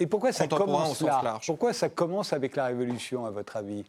et 0.00 0.06
pourquoi 0.06 0.32
ça 0.32 0.48
commence 0.48 1.00
là 1.02 1.38
Pourquoi 1.44 1.72
ça 1.72 1.88
commence 1.88 2.32
avec 2.32 2.56
la 2.56 2.66
Révolution, 2.66 3.26
à 3.26 3.30
votre 3.30 3.56
avis? 3.56 3.84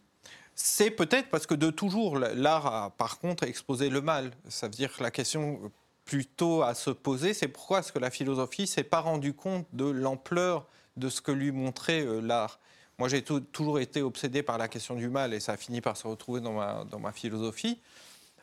C'est 0.54 0.90
peut-être 0.90 1.30
parce 1.30 1.46
que 1.46 1.54
de 1.54 1.70
toujours, 1.70 2.18
l'art 2.18 2.66
a 2.66 2.90
par 2.90 3.18
contre 3.18 3.44
exposé 3.44 3.88
le 3.88 4.02
mal. 4.02 4.32
Ça 4.48 4.66
veut 4.66 4.74
dire 4.74 4.94
que 4.94 5.02
la 5.02 5.10
question 5.10 5.72
plutôt 6.04 6.62
à 6.62 6.74
se 6.74 6.90
poser, 6.90 7.32
c'est 7.32 7.48
pourquoi 7.48 7.78
est-ce 7.78 7.92
que 7.92 7.98
la 7.98 8.10
philosophie 8.10 8.66
s'est 8.66 8.84
pas 8.84 9.00
rendue 9.00 9.32
compte 9.32 9.66
de 9.72 9.86
l'ampleur 9.86 10.66
de 10.98 11.08
ce 11.08 11.22
que 11.22 11.32
lui 11.32 11.52
montrait 11.52 12.04
euh, 12.04 12.20
l'art? 12.20 12.60
Moi, 12.98 13.08
j'ai 13.08 13.22
toujours 13.22 13.80
été 13.80 14.02
obsédé 14.02 14.42
par 14.42 14.58
la 14.58 14.68
question 14.68 14.94
du 14.94 15.08
mal 15.08 15.32
et 15.32 15.40
ça 15.40 15.52
a 15.52 15.56
fini 15.56 15.80
par 15.80 15.96
se 15.96 16.06
retrouver 16.06 16.40
dans 16.40 16.52
ma, 16.52 16.84
dans 16.84 16.98
ma 16.98 17.12
philosophie. 17.12 17.80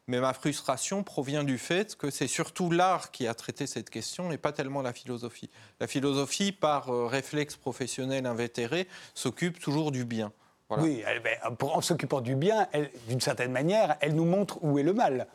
Mais 0.09 0.19
ma 0.19 0.33
frustration 0.33 1.03
provient 1.03 1.43
du 1.43 1.59
fait 1.59 1.95
que 1.95 2.09
c'est 2.09 2.25
surtout 2.25 2.71
l'art 2.71 3.11
qui 3.11 3.27
a 3.27 3.35
traité 3.35 3.67
cette 3.67 3.91
question 3.91 4.31
et 4.31 4.39
pas 4.39 4.51
tellement 4.51 4.81
la 4.81 4.91
philosophie. 4.91 5.51
La 5.79 5.85
philosophie, 5.85 6.51
par 6.51 6.89
euh, 6.89 7.05
réflexe 7.05 7.55
professionnel 7.55 8.25
invétéré, 8.25 8.87
s'occupe 9.13 9.59
toujours 9.59 9.91
du 9.91 10.05
bien. 10.05 10.31
Oui, 10.71 11.03
ben, 11.23 11.37
en 11.61 11.81
s'occupant 11.81 12.21
du 12.21 12.35
bien, 12.35 12.67
d'une 13.07 13.21
certaine 13.21 13.51
manière, 13.51 13.97
elle 14.01 14.15
nous 14.15 14.25
montre 14.25 14.57
où 14.63 14.79
est 14.79 14.83
le 14.83 14.93
mal. 14.93 15.27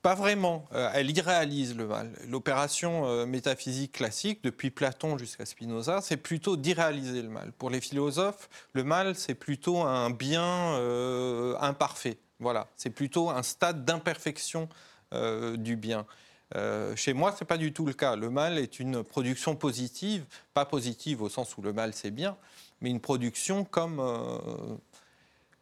Pas 0.00 0.14
vraiment. 0.14 0.64
Euh, 0.72 0.90
elle 0.94 1.14
irréalise 1.14 1.76
le 1.76 1.86
mal. 1.86 2.10
L'opération 2.26 3.06
euh, 3.06 3.26
métaphysique 3.26 3.92
classique, 3.92 4.42
depuis 4.42 4.70
Platon 4.70 5.18
jusqu'à 5.18 5.44
Spinoza, 5.44 6.00
c'est 6.00 6.16
plutôt 6.16 6.56
d'irréaliser 6.56 7.20
le 7.20 7.28
mal. 7.28 7.52
Pour 7.52 7.68
les 7.68 7.82
philosophes, 7.82 8.48
le 8.72 8.84
mal, 8.84 9.16
c'est 9.16 9.34
plutôt 9.34 9.82
un 9.82 10.08
bien 10.08 10.78
imparfait. 11.60 12.16
Voilà, 12.44 12.66
c'est 12.76 12.90
plutôt 12.90 13.30
un 13.30 13.42
stade 13.42 13.86
d'imperfection 13.86 14.68
euh, 15.14 15.56
du 15.56 15.76
bien. 15.76 16.04
Euh, 16.54 16.94
chez 16.94 17.14
moi, 17.14 17.32
ce 17.32 17.42
n'est 17.42 17.46
pas 17.46 17.56
du 17.56 17.72
tout 17.72 17.86
le 17.86 17.94
cas. 17.94 18.16
Le 18.16 18.28
mal 18.28 18.58
est 18.58 18.78
une 18.78 19.02
production 19.02 19.56
positive, 19.56 20.26
pas 20.52 20.66
positive 20.66 21.22
au 21.22 21.30
sens 21.30 21.56
où 21.56 21.62
le 21.62 21.72
mal 21.72 21.94
c'est 21.94 22.10
bien, 22.10 22.36
mais 22.82 22.90
une 22.90 23.00
production 23.00 23.64
comme, 23.64 23.98
euh, 23.98 24.36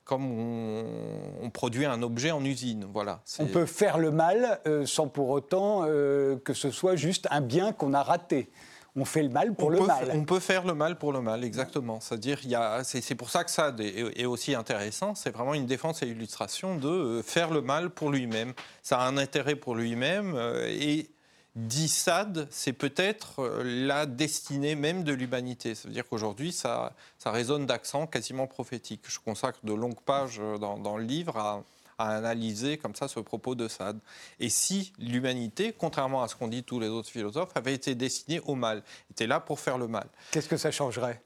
comme 0.05 0.25
on, 0.25 1.51
produit 1.51 1.85
un 1.85 2.03
objet 2.03 2.33
en 2.33 2.45
usine. 2.45 2.85
Voilà, 2.93 3.23
on 3.39 3.47
peut 3.47 3.67
faire 3.67 3.99
le 3.99 4.11
mal 4.11 4.61
sans 4.85 5.07
pour 5.07 5.29
autant 5.29 5.83
que 5.85 6.53
ce 6.53 6.73
soit 6.73 6.97
juste 6.97 7.29
un 7.31 7.43
bien 7.43 7.73
qu'on 7.73 7.95
a 7.95 8.03
raté 8.03 8.51
on 8.95 9.05
fait 9.07 9.23
le 9.23 9.31
mal 9.31 9.55
pour 9.55 9.71
le 9.71 9.81
mal. 9.81 10.11
On 10.13 10.25
peut 10.25 10.41
faire 10.41 10.67
le 10.67 10.75
mal 10.75 10.99
pour 10.99 11.13
le 11.13 11.23
mal, 11.23 11.45
exactement. 11.45 12.01
C'est-à-dire, 12.01 12.41
c'est 12.85 13.15
pour 13.15 13.31
ça 13.31 13.43
que 13.45 13.51
ça 13.51 13.75
est, 13.79 14.25
aussi 14.27 14.55
intéressant. 14.55 15.15
C'est 15.15 15.31
vraiment 15.31 15.55
une 15.55 15.67
défense 15.67 16.03
et 16.03 16.09
illustration 16.09 16.77
de 16.77 16.89
euh, 16.89 17.23
faire 17.23 17.51
le 17.51 17.63
mal 17.63 17.91
pour 17.91 18.11
lui-même. 18.11 18.53
Ça 18.83 18.99
a 18.99 19.07
un 19.07 19.17
intérêt 19.17 19.57
pour 19.57 19.75
lui-même 19.75 20.35
euh, 20.37 20.67
et 20.69 21.09
dit 21.57 21.89
Sade, 21.89 22.49
c'est 22.51 22.73
peut-être 22.75 23.41
euh, 23.41 23.63
la 23.65 24.05
destinée 24.05 24.75
même 24.75 25.05
de 25.05 25.15
l'humanité. 25.15 25.75
Ça 25.75 25.89
veut 25.89 25.95
dire 25.95 26.07
qu'aujourd'hui, 26.07 26.53
ça, 26.53 26.93
ça 27.19 27.31
résonne 27.31 27.65
d'accent 27.65 28.07
quasiment 28.07 28.47
prophétique. 28.47 29.05
Je 29.09 29.21
consacre 29.21 29.61
de 29.65 29.73
longues 29.73 30.01
pages 30.01 30.41
dans, 30.61 30.79
dans 30.79 30.99
le 30.99 31.05
livre 31.05 31.39
à, 31.39 31.63
à 31.99 32.17
analyser 32.17 32.79
comme 32.79 32.95
ça 32.95 33.09
ce 33.09 33.21
propos 33.21 33.55
de 33.55 33.69
Sade. 33.69 33.99
Et 34.41 34.49
si 34.49 34.93
l'humanité, 34.99 35.73
contrairement 35.77 36.23
à 36.23 36.29
ce 36.29 36.37
qu'ont 36.37 36.49
dit 36.49 36.63
tous 36.63 36.81
les 36.81 36.89
autres 36.89 37.09
philosophes, 37.09 37.51
avait 37.55 37.75
été 37.75 37.95
destinée 37.95 38.41
au 38.41 38.55
mal, 38.55 38.83
était 39.11 39.27
là 39.27 39.41
pour 39.41 39.61
faire 39.61 39.79
le 39.79 39.89
mal. 39.89 40.07
Qu'est-ce 40.31 40.49
que 40.49 40.57
ça 40.57 40.71
changerait? 40.71 41.23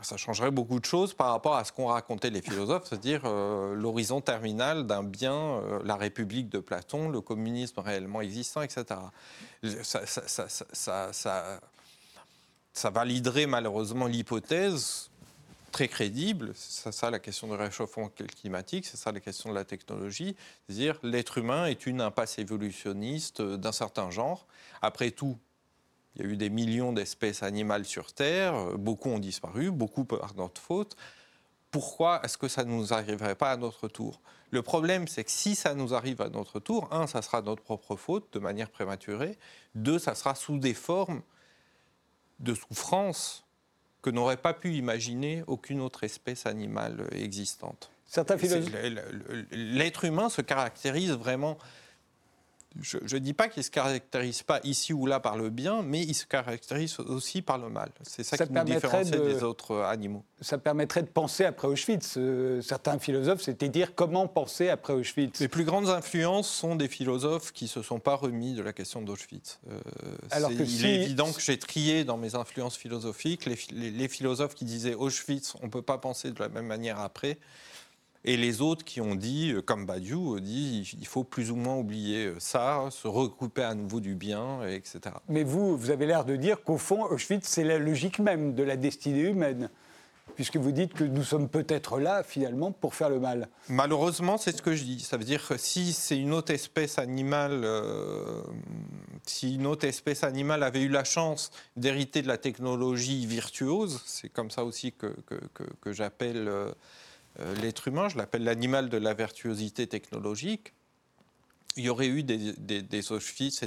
Ça 0.00 0.16
changerait 0.16 0.52
beaucoup 0.52 0.78
de 0.78 0.84
choses 0.84 1.12
par 1.12 1.32
rapport 1.32 1.56
à 1.56 1.64
ce 1.64 1.72
qu'ont 1.72 1.86
raconté 1.86 2.30
les 2.30 2.40
philosophes, 2.40 2.84
c'est-à-dire 2.88 3.22
euh, 3.24 3.74
l'horizon 3.74 4.20
terminal 4.20 4.86
d'un 4.86 5.02
bien, 5.02 5.34
euh, 5.34 5.80
la 5.84 5.96
République 5.96 6.48
de 6.48 6.60
Platon, 6.60 7.08
le 7.08 7.20
communisme 7.20 7.80
réellement 7.80 8.20
existant, 8.20 8.62
etc. 8.62 8.84
Ça, 9.82 10.06
ça, 10.06 11.12
ça, 11.12 11.60
ça 12.72 12.90
validerait 12.90 13.46
malheureusement 13.46 14.06
l'hypothèse 14.06 15.10
très 15.70 15.88
crédible. 15.88 16.52
C'est 16.54 16.92
ça 16.92 17.10
la 17.10 17.18
question 17.18 17.48
du 17.48 17.54
réchauffement 17.54 18.08
climatique, 18.08 18.86
c'est 18.86 18.96
ça 18.96 19.12
la 19.12 19.20
question 19.20 19.50
de 19.50 19.54
la 19.54 19.64
technologie. 19.64 20.36
C'est-à-dire 20.66 20.98
l'être 21.02 21.38
humain 21.38 21.66
est 21.66 21.86
une 21.86 22.00
impasse 22.00 22.38
évolutionniste 22.38 23.42
d'un 23.42 23.72
certain 23.72 24.10
genre. 24.10 24.46
Après 24.82 25.10
tout, 25.10 25.38
il 26.16 26.22
y 26.22 26.28
a 26.28 26.30
eu 26.30 26.36
des 26.36 26.50
millions 26.50 26.92
d'espèces 26.92 27.42
animales 27.42 27.84
sur 27.84 28.12
Terre, 28.12 28.76
beaucoup 28.76 29.10
ont 29.10 29.18
disparu, 29.18 29.70
beaucoup 29.70 30.04
par 30.04 30.34
notre 30.34 30.60
faute. 30.60 30.96
Pourquoi 31.70 32.20
est-ce 32.24 32.38
que 32.38 32.48
ça 32.48 32.64
ne 32.64 32.70
nous 32.70 32.92
arriverait 32.92 33.34
pas 33.34 33.52
à 33.52 33.56
notre 33.56 33.88
tour? 33.88 34.20
Le 34.50 34.62
problème, 34.62 35.06
c'est 35.06 35.24
que 35.24 35.30
si 35.30 35.54
ça 35.54 35.74
nous 35.74 35.92
arrive 35.92 36.22
à 36.22 36.30
notre 36.30 36.58
tour, 36.58 36.88
un, 36.90 37.06
ça 37.06 37.20
sera 37.20 37.42
notre 37.42 37.62
propre 37.62 37.96
faute 37.96 38.32
de 38.32 38.38
manière 38.38 38.70
prématurée, 38.70 39.38
deux, 39.74 39.98
ça 39.98 40.14
sera 40.14 40.34
sous 40.34 40.58
des 40.58 40.72
formes 40.72 41.22
de 42.40 42.54
souffrance 42.54 43.44
que 44.02 44.10
n'aurait 44.10 44.36
pas 44.36 44.54
pu 44.54 44.74
imaginer 44.74 45.42
aucune 45.46 45.80
autre 45.80 46.04
espèce 46.04 46.46
animale 46.46 47.06
existante. 47.12 47.90
L'être 49.50 50.04
humain 50.04 50.28
se 50.28 50.40
caractérise 50.40 51.12
vraiment 51.12 51.58
je 52.80 52.98
ne 52.98 53.18
dis 53.18 53.32
pas 53.32 53.48
qu'il 53.48 53.60
ne 53.60 53.64
se 53.64 53.70
caractérise 53.70 54.42
pas 54.42 54.60
ici 54.62 54.92
ou 54.92 55.06
là 55.06 55.20
par 55.20 55.36
le 55.36 55.50
bien, 55.50 55.82
mais 55.82 56.02
il 56.02 56.14
se 56.14 56.26
caractérise 56.26 56.98
aussi 57.00 57.42
par 57.42 57.58
le 57.58 57.68
mal. 57.68 57.90
C'est 58.02 58.22
ça, 58.22 58.36
qui 58.36 58.52
nous 58.52 58.64
différencie 58.64 59.10
des 59.10 59.42
autres 59.42 59.76
animaux. 59.82 60.24
Ça 60.40 60.58
permettrait 60.58 61.02
de 61.02 61.08
penser 61.08 61.44
après 61.44 61.66
Auschwitz. 61.66 62.16
Euh, 62.16 62.60
certains 62.62 62.98
philosophes, 62.98 63.42
c'était 63.42 63.68
dire 63.68 63.94
comment 63.94 64.28
penser 64.28 64.68
après 64.68 64.92
Auschwitz. 64.92 65.40
Les 65.40 65.48
plus 65.48 65.64
grandes 65.64 65.88
influences 65.88 66.48
sont 66.48 66.76
des 66.76 66.88
philosophes 66.88 67.52
qui 67.52 67.64
ne 67.64 67.70
se 67.70 67.82
sont 67.82 67.98
pas 67.98 68.14
remis 68.14 68.54
de 68.54 68.62
la 68.62 68.72
question 68.72 69.02
d'Auschwitz. 69.02 69.58
Euh, 69.70 69.80
Alors 70.30 70.50
que 70.50 70.62
il 70.62 70.86
est 70.86 71.02
évident 71.02 71.32
que 71.32 71.40
j'ai 71.40 71.58
trié 71.58 72.04
dans 72.04 72.16
mes 72.16 72.34
influences 72.34 72.76
philosophiques 72.76 73.46
les, 73.46 73.90
les 73.90 74.08
philosophes 74.08 74.54
qui 74.54 74.64
disaient 74.64 74.94
Auschwitz, 74.94 75.54
on 75.62 75.66
ne 75.66 75.70
peut 75.70 75.82
pas 75.82 75.98
penser 75.98 76.30
de 76.30 76.38
la 76.38 76.48
même 76.48 76.66
manière 76.66 77.00
après. 77.00 77.38
Et 78.24 78.36
les 78.36 78.60
autres 78.60 78.84
qui 78.84 79.00
ont 79.00 79.14
dit, 79.14 79.52
euh, 79.52 79.62
comme 79.62 79.86
Badiou, 79.86 80.36
ont 80.36 80.40
dit 80.40 80.96
il 80.98 81.06
faut 81.06 81.24
plus 81.24 81.50
ou 81.50 81.56
moins 81.56 81.76
oublier 81.76 82.26
euh, 82.26 82.34
ça, 82.38 82.88
se 82.90 83.06
regrouper 83.08 83.62
à 83.62 83.74
nouveau 83.74 84.00
du 84.00 84.14
bien, 84.14 84.66
etc. 84.66 85.00
Mais 85.28 85.44
vous, 85.44 85.76
vous 85.76 85.90
avez 85.90 86.06
l'air 86.06 86.24
de 86.24 86.36
dire 86.36 86.62
qu'au 86.62 86.78
fond, 86.78 87.04
Auschwitz, 87.04 87.46
c'est 87.48 87.64
la 87.64 87.78
logique 87.78 88.18
même 88.18 88.54
de 88.54 88.62
la 88.62 88.76
destinée 88.76 89.22
humaine 89.22 89.70
puisque 90.38 90.56
vous 90.56 90.70
dites 90.70 90.94
que 90.94 91.02
nous 91.02 91.24
sommes 91.24 91.48
peut-être 91.48 91.98
là, 91.98 92.22
finalement, 92.22 92.70
pour 92.70 92.94
faire 92.94 93.10
le 93.10 93.18
mal. 93.18 93.48
Malheureusement, 93.68 94.38
c'est 94.38 94.56
ce 94.56 94.62
que 94.62 94.76
je 94.76 94.84
dis. 94.84 95.00
Ça 95.00 95.16
veut 95.16 95.24
dire 95.24 95.44
que 95.44 95.56
si 95.56 95.92
c'est 95.92 96.16
une 96.16 96.32
autre 96.32 96.52
espèce 96.52 97.00
animale, 97.00 97.62
euh, 97.64 98.40
si 99.26 99.56
une 99.56 99.66
autre 99.66 99.84
espèce 99.84 100.22
animale 100.22 100.62
avait 100.62 100.82
eu 100.82 100.88
la 100.90 101.02
chance 101.02 101.50
d'hériter 101.76 102.22
de 102.22 102.28
la 102.28 102.38
technologie 102.38 103.26
virtuose, 103.26 104.00
c'est 104.06 104.28
comme 104.28 104.52
ça 104.52 104.62
aussi 104.62 104.92
que, 104.92 105.08
que, 105.26 105.64
que, 105.80 105.92
j'appelle... 105.92 106.46
Euh, 106.46 106.70
l'être 107.60 107.88
humain, 107.88 108.08
je 108.08 108.16
l'appelle 108.16 108.44
l'animal 108.44 108.88
de 108.88 108.96
la 108.96 109.14
virtuosité 109.14 109.86
technologique, 109.86 110.74
il 111.76 111.84
y 111.84 111.88
aurait 111.88 112.08
eu 112.08 112.22
des, 112.22 112.54
des, 112.54 112.82
des 112.82 113.02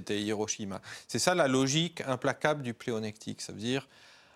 Hiroshima. 0.09 0.81
C'est 1.07 1.19
ça 1.19 1.33
la 1.33 1.47
logique 1.47 2.01
implacable 2.01 2.61
du 2.61 2.73
pléonectique. 2.73 3.41
Ça 3.41 3.53
veut 3.53 3.59
dire, 3.59 3.87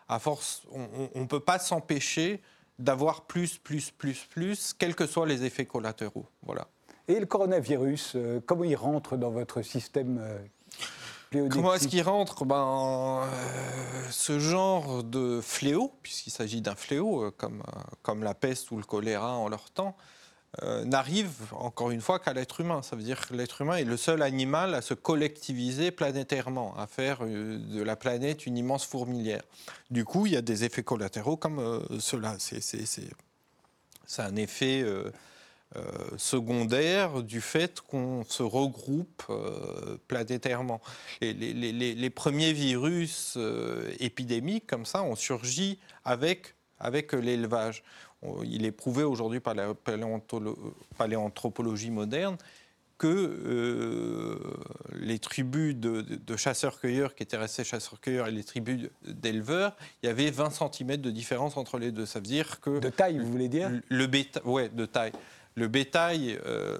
à 0.08 0.20
force, 0.20 0.64
on 0.72 1.20
ne 1.20 1.26
peut 1.26 1.42
pas 1.42 1.60
s'empêcher 1.60 2.42
d'avoir 2.80 3.26
plus, 3.26 3.58
plus, 3.58 3.92
plus, 3.92 4.26
plus, 4.30 4.74
quels 4.74 4.96
que 4.96 5.08
soient 5.08 5.28
les 5.28 5.44
effets 5.44 5.66
collatéraux. 5.66 6.28
Voilà. 6.44 6.68
Et 7.08 7.20
le 7.20 7.26
coronavirus, 7.26 8.14
euh, 8.16 8.40
comment 8.46 8.64
il 8.64 8.76
rentre 8.76 9.16
dans 9.16 9.30
votre 9.30 9.62
système 9.62 10.20
euh, 10.20 10.40
Comment 11.32 11.74
est-ce 11.74 11.88
qu'il 11.88 12.02
rentre 12.02 12.46
ben, 12.46 13.24
euh, 13.24 14.08
Ce 14.12 14.40
genre 14.40 15.04
de 15.04 15.42
fléau, 15.42 15.94
puisqu'il 16.02 16.32
s'agit 16.32 16.62
d'un 16.62 16.76
fléau, 16.76 17.26
euh, 17.26 17.32
comme, 17.32 17.62
euh, 17.68 17.80
comme 18.04 18.24
la 18.24 18.34
peste 18.34 18.72
ou 18.72 18.78
le 18.78 18.84
choléra 18.84 19.34
en 19.34 19.50
leur 19.50 19.70
temps, 19.70 19.96
n'arrive 20.86 21.34
encore 21.52 21.92
une 21.92 22.00
fois 22.00 22.18
qu'à 22.18 22.32
l'être 22.32 22.62
humain. 22.62 22.82
Ça 22.82 22.96
veut 22.96 23.04
dire 23.04 23.28
que 23.28 23.34
l'être 23.34 23.60
humain 23.60 23.76
est 23.76 23.84
le 23.84 23.98
seul 23.98 24.22
animal 24.22 24.74
à 24.74 24.82
se 24.82 24.94
collectiviser 24.94 25.92
planétairement, 25.92 26.74
à 26.78 26.88
faire 26.88 27.26
de 27.26 27.84
la 27.84 27.98
planète 27.98 28.46
une 28.46 28.58
immense 28.58 28.86
fourmilière. 28.86 29.42
Du 29.92 30.06
coup, 30.06 30.28
il 30.28 30.32
y 30.32 30.38
a 30.38 30.42
des 30.42 30.64
effets 30.64 30.82
collatéraux 30.82 31.36
comme 31.36 31.86
cela. 32.00 32.38
C'est 34.08 34.22
un 34.22 34.36
effet 34.36 34.82
euh, 34.84 35.12
secondaire 36.18 37.24
du 37.24 37.42
fait 37.42 37.82
qu'on 37.82 38.24
se 38.28 38.44
regroupe 38.44 39.24
euh, 39.30 39.98
planétairement. 40.08 40.82
Et 41.22 41.34
les, 41.34 42.10
premiers 42.10 42.54
virus 42.54 43.36
euh, 43.38 43.92
épidémiques 44.00 44.68
comme 44.68 44.86
ça 44.86 45.04
ont 45.04 45.16
surgi 45.16 45.80
avec 46.04 46.56
avec 46.80 47.14
l'élevage. 47.14 47.84
Il 48.44 48.66
est 48.66 48.72
prouvé 48.72 49.04
aujourd'hui 49.04 49.40
par 49.40 49.54
la 49.54 49.74
paléanthropologie 50.98 51.92
moderne 51.92 52.38
que 52.98 53.08
euh, 53.08 54.40
les 54.94 55.20
tribus 55.20 55.76
de, 55.76 56.38
chasseurs-cueilleurs 56.38 57.14
qui 57.14 57.24
étaient 57.24 57.38
restés 57.38 57.64
chasseurs-cueilleurs 57.64 58.28
et 58.28 58.32
les 58.32 58.44
tribus 58.44 58.90
d'éleveurs, 59.06 59.76
il 60.02 60.08
y 60.08 60.10
avait 60.10 60.32
20 60.32 60.50
cm 60.50 60.98
de 60.98 61.12
différence 61.12 61.58
entre 61.58 61.78
les 61.78 61.92
deux. 61.92 62.06
Ça 62.06 62.20
veut 62.20 62.26
dire 62.26 62.62
que... 62.62 62.80
De 62.80 62.90
taille, 62.90 63.20
vous 63.20 63.30
voulez 63.30 63.50
dire? 63.50 63.70
Le 63.90 64.08
bétail, 64.08 64.44
ouais, 64.46 64.70
de 64.70 64.86
taille. 64.86 65.12
Le 65.58 65.70
bétail, 65.70 66.38
euh, 66.46 66.78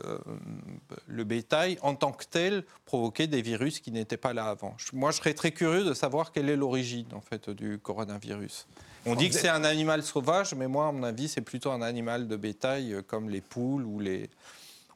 le 1.08 1.24
bétail, 1.24 1.78
en 1.82 1.96
tant 1.96 2.12
que 2.12 2.26
tel, 2.30 2.66
provoquait 2.84 3.28
des 3.28 3.42
virus 3.42 3.80
qui 3.80 3.90
n'étaient 3.90 4.18
pas 4.18 4.34
là 4.34 4.48
avant. 4.48 4.76
Moi, 4.92 5.12
je 5.12 5.18
serais 5.18 5.34
très 5.34 5.52
curieux 5.52 5.86
de 5.86 5.94
savoir 5.94 6.34
quelle 6.34 6.50
est 6.50 6.58
l'origine 6.58 7.08
en 7.14 7.22
fait, 7.22 7.50
du 7.50 7.80
coronavirus. 7.80 8.68
On 9.06 9.16
dit 9.16 9.30
que 9.30 9.36
c'est 9.36 9.48
un 9.48 9.64
animal 9.64 10.04
sauvage, 10.04 10.54
mais 10.56 10.68
moi, 10.68 10.88
à 10.88 10.92
mon 10.92 11.04
avis, 11.04 11.30
c'est 11.30 11.42
plutôt 11.42 11.72
un 11.72 11.82
animal 11.82 12.28
de 12.28 12.36
bétail 12.36 12.94
euh, 12.94 13.02
comme 13.02 13.30
les 13.30 13.40
poules 13.40 13.86
ou 13.86 14.02
les, 14.02 14.30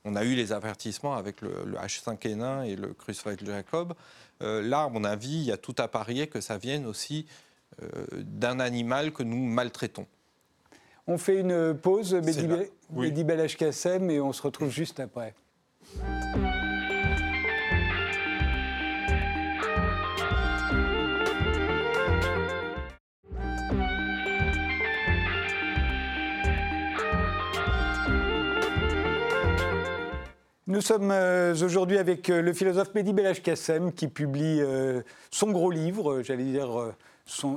on 0.03 0.17
a 0.17 0.25
eu 0.25 0.35
les 0.35 0.51
avertissements 0.51 1.15
avec 1.15 1.39
le, 1.39 1.49
H5N1 1.81 2.65
et 2.65 2.75
le 2.75 2.93
Creutzfeldt 2.93 3.45
Jacob. 3.45 3.93
Euh, 4.41 4.61
là, 4.61 4.83
à 4.83 4.89
mon 4.89 5.05
avis, 5.05 5.35
il 5.35 5.43
y 5.43 5.53
a 5.53 5.57
tout 5.57 5.75
à 5.77 5.87
parier 5.87 6.27
que 6.27 6.41
ça 6.41 6.57
vienne 6.57 6.85
aussi 6.85 7.27
d'un 8.11 8.59
animal 8.59 9.13
que 9.13 9.23
nous 9.23 9.37
maltraitons. 9.37 10.05
On 11.11 11.17
fait 11.17 11.39
une 11.39 11.73
pause, 11.73 12.13
Mehdi 12.93 13.23
Bel 13.23 13.55
Kassem, 13.55 14.11
et 14.11 14.21
on 14.21 14.31
se 14.31 14.43
retrouve 14.43 14.69
juste 14.69 14.99
après. 14.99 15.33
Nous 30.67 30.81
sommes 30.81 31.09
euh, 31.09 31.55
aujourd'hui 31.55 31.97
avec 31.97 32.29
euh, 32.29 32.43
le 32.43 32.53
philosophe 32.53 32.93
Mehdi 32.93 33.13
Belach 33.13 33.41
Kassem 33.41 33.91
qui 33.91 34.07
publie 34.07 34.61
euh, 34.61 35.01
son 35.31 35.49
gros 35.49 35.71
livre, 35.71 36.21
j'allais 36.21 36.43
dire 36.43 36.93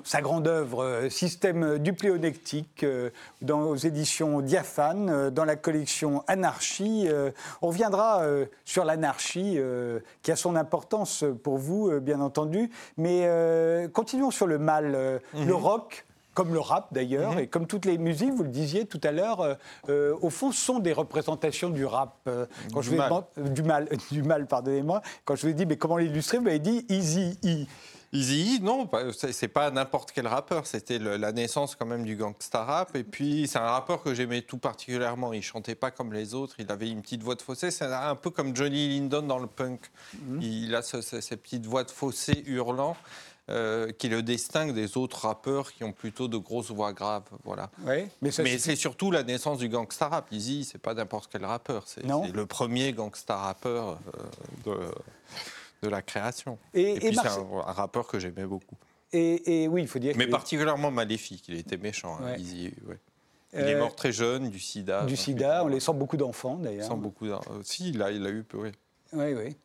sa 0.05 0.21
grande 0.21 0.47
œuvre, 0.49 1.09
Système 1.09 1.79
dupléonectique, 1.79 2.85
dans, 3.41 3.63
aux 3.63 3.77
éditions 3.77 4.41
Diaphane, 4.41 5.31
dans 5.31 5.45
la 5.45 5.57
collection 5.57 6.25
Anarchie. 6.27 7.09
on 7.63 7.69
reviendra 7.69 8.23
sur 8.65 8.85
l'anarchie, 8.85 9.59
qui 10.23 10.31
a 10.31 10.37
son 10.37 10.57
importance 10.57 11.25
pour 11.43 11.59
vous, 11.59 11.91
bien 12.01 12.21
entendu. 12.21 12.71
Mais 12.97 13.29
continuons 13.93 14.31
sur 14.31 14.47
le 14.47 14.59
mal. 14.59 14.93
Le 15.35 15.45
mhm. 15.45 15.53
rock, 15.53 16.05
comme 16.35 16.53
le 16.53 16.61
rap 16.61 16.89
d'ailleurs, 16.93 17.33
mhm. 17.33 17.39
et 17.41 17.47
comme 17.47 17.67
toutes 17.67 17.85
les 17.85 17.99
musiques, 17.99 18.33
vous 18.33 18.43
le 18.43 18.49
disiez 18.49 18.87
tout 18.87 19.01
à 19.05 19.13
l'heure, 19.13 19.41
euh, 19.41 19.55
euh, 19.89 20.17
au 20.23 20.31
fond, 20.31 20.53
sont 20.53 20.79
des 20.79 20.93
représentations 20.93 21.71
du 21.71 21.85
rap. 21.85 22.17
Euh, 22.27 22.47
quand 22.73 22.81
du, 22.81 22.91
je 22.91 22.97
mal. 22.97 23.25
du 23.37 23.63
mal. 23.63 23.89
du 24.11 24.23
mal, 24.23 24.47
pardonnez-moi. 24.47 25.03
Quand 25.25 25.37
je 25.37 25.43
vous 25.43 25.49
ai 25.49 25.55
dit, 25.55 25.67
mais 25.67 25.77
comment 25.77 25.99
l'illustrer, 25.99 26.39
vous 26.39 26.45
m'avez 26.45 26.59
dit 26.59 26.87
Easy 26.89 27.39
E. 27.45 27.67
Easy 28.15 28.61
non, 28.61 28.89
c'est 29.15 29.49
pas 29.49 29.71
n'importe 29.71 30.13
quel 30.13 30.27
rappeur, 30.27 30.67
c'était 30.67 30.99
la 30.99 31.33
naissance 31.33 31.75
quand 31.77 31.87
même 31.87 32.05
du 32.05 32.17
gangsta 32.17 32.63
rap. 32.63 32.95
Et 32.95 33.05
puis, 33.05 33.49
c'est 33.49 33.59
un 33.59 33.71
rappeur 33.71 34.03
que 34.03 34.13
j'aimais 34.13 34.43
tout 34.43 34.59
particulièrement. 34.59 35.33
Il 35.33 35.43
chantait 35.43 35.75
pas 35.75 35.91
comme 35.91 36.13
les 36.13 36.35
autres, 36.35 36.57
il 36.59 36.71
avait 36.71 36.91
une 36.91 37.01
petite 37.01 37.23
voix 37.23 37.37
de 37.37 37.43
fossé. 37.43 37.71
C'est 37.71 37.87
un 37.87 38.15
peu 38.15 38.29
comme 38.29 38.55
Johnny 38.55 38.89
Lindon 38.89 39.23
dans 39.23 39.39
le 39.39 39.47
punk. 39.47 39.81
Mhm. 40.21 40.43
Il 40.43 40.75
a 40.75 40.83
ces 40.83 41.37
petites 41.37 41.67
voix 41.67 41.85
de 41.85 41.91
fossé 41.91 42.43
hurlant. 42.47 42.97
Euh, 43.51 43.91
qui 43.91 44.09
le 44.09 44.23
distingue 44.23 44.73
des 44.73 44.97
autres 44.97 45.27
rappeurs 45.27 45.73
qui 45.73 45.83
ont 45.83 45.93
plutôt 45.93 46.29
de 46.29 46.37
grosses 46.37 46.71
voix 46.71 46.93
graves. 46.93 47.25
Voilà. 47.43 47.71
mais, 48.21 48.31
c'est 48.31 48.77
surtout 48.77 49.11
la 49.11 49.25
naissance 49.25 49.59
du 49.59 49.69
gangsta 49.69 50.07
rap. 50.07 50.29
Easy, 50.31 50.63
c'est 50.63 50.79
pas 50.79 50.95
n'importe 50.95 51.29
quel 51.31 51.45
rappeur. 51.45 51.83
C'est 51.87 52.05
le 52.07 52.47
premier 52.47 52.93
gangsta 52.93 53.37
rappeur 53.37 53.99
euh, 54.67 54.77
de, 54.77 54.79
la 55.89 56.03
création. 56.03 56.59
Et, 56.75 56.95
puis 56.95 57.15
c'est 57.15 57.29
un, 57.29 57.73
rappeur 57.73 58.07
que 58.07 58.19
j'aimais 58.19 58.45
beaucoup. 58.45 58.77
Et, 59.13 59.69
oui, 59.69 59.83
il 59.83 59.89
faut 59.89 59.99
dire. 59.99 60.15
Mais 60.17 60.27
particulièrement 60.27 60.91
maléfique. 60.91 61.45
Il 61.49 61.57
était 61.57 61.77
méchant, 61.77 62.19
hein, 62.23 62.35
Easy. 62.37 62.73
Il 63.55 63.61
est 63.61 63.75
euh, 63.75 63.79
mort 63.79 63.95
très 63.95 64.13
jeune 64.13 64.49
du 64.49 64.59
sida. 64.59 65.05
Du 65.05 65.17
sida, 65.17 65.63
on 65.65 65.69
les 65.69 65.81
sent 65.81 65.93
beaucoup 65.93 66.17
d'enfants 66.17 66.57
d'ailleurs. 66.57 66.89
Sent 66.89 66.97
beaucoup 66.97 67.27
Si, 67.63 67.91
il 67.91 68.03
a, 68.03 68.11
il 68.11 68.27
a 68.27 68.31
eu 68.31 68.43
peu, 68.43 68.59
oui. 68.59 68.73
Oui, 69.13 69.35
oui. 69.35 69.57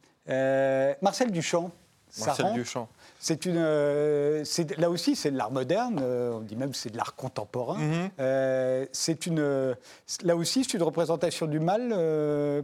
Marcel 1.01 1.31
Duchamp. 1.31 1.71
Marcel 2.19 2.53
Duchamp. 2.53 2.89
C'est 3.19 3.45
une, 3.45 3.57
euh, 3.57 4.43
là 4.77 4.89
aussi, 4.89 5.15
c'est 5.15 5.31
de 5.31 5.37
l'art 5.37 5.51
moderne. 5.51 5.99
Euh, 6.01 6.33
on 6.33 6.41
dit 6.41 6.55
même 6.55 6.71
que 6.71 6.77
c'est 6.77 6.91
de 6.91 6.97
l'art 6.97 7.15
contemporain. 7.15 7.77
Mhm. 7.77 8.09
Euh, 8.19 8.85
c'est 8.91 9.25
une, 9.25 9.75
là 10.23 10.35
aussi, 10.35 10.63
c'est 10.63 10.73
une 10.75 10.83
représentation 10.83 11.47
du 11.47 11.59
mal 11.59 11.89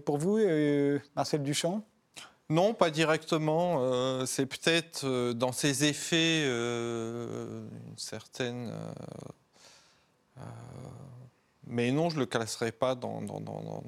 pour 0.06 0.18
vous, 0.18 0.40
Marcel 1.16 1.44
Duchamp? 1.44 1.84
Non, 2.50 2.74
pas 2.74 2.92
directement. 2.92 4.26
c'est 4.26 4.46
peut-être 4.46 5.32
dans 5.34 5.52
ses 5.52 5.86
effets 5.86 6.46
une 6.46 7.98
certaine. 7.98 8.72
mais 11.66 11.92
non, 11.92 12.10
je 12.10 12.16
ne 12.16 12.22
le 12.22 12.26
classerai 12.26 12.72
pas 12.72 12.96
dans, 12.96 13.22
dans, 13.22 13.40
dans, 13.40 13.84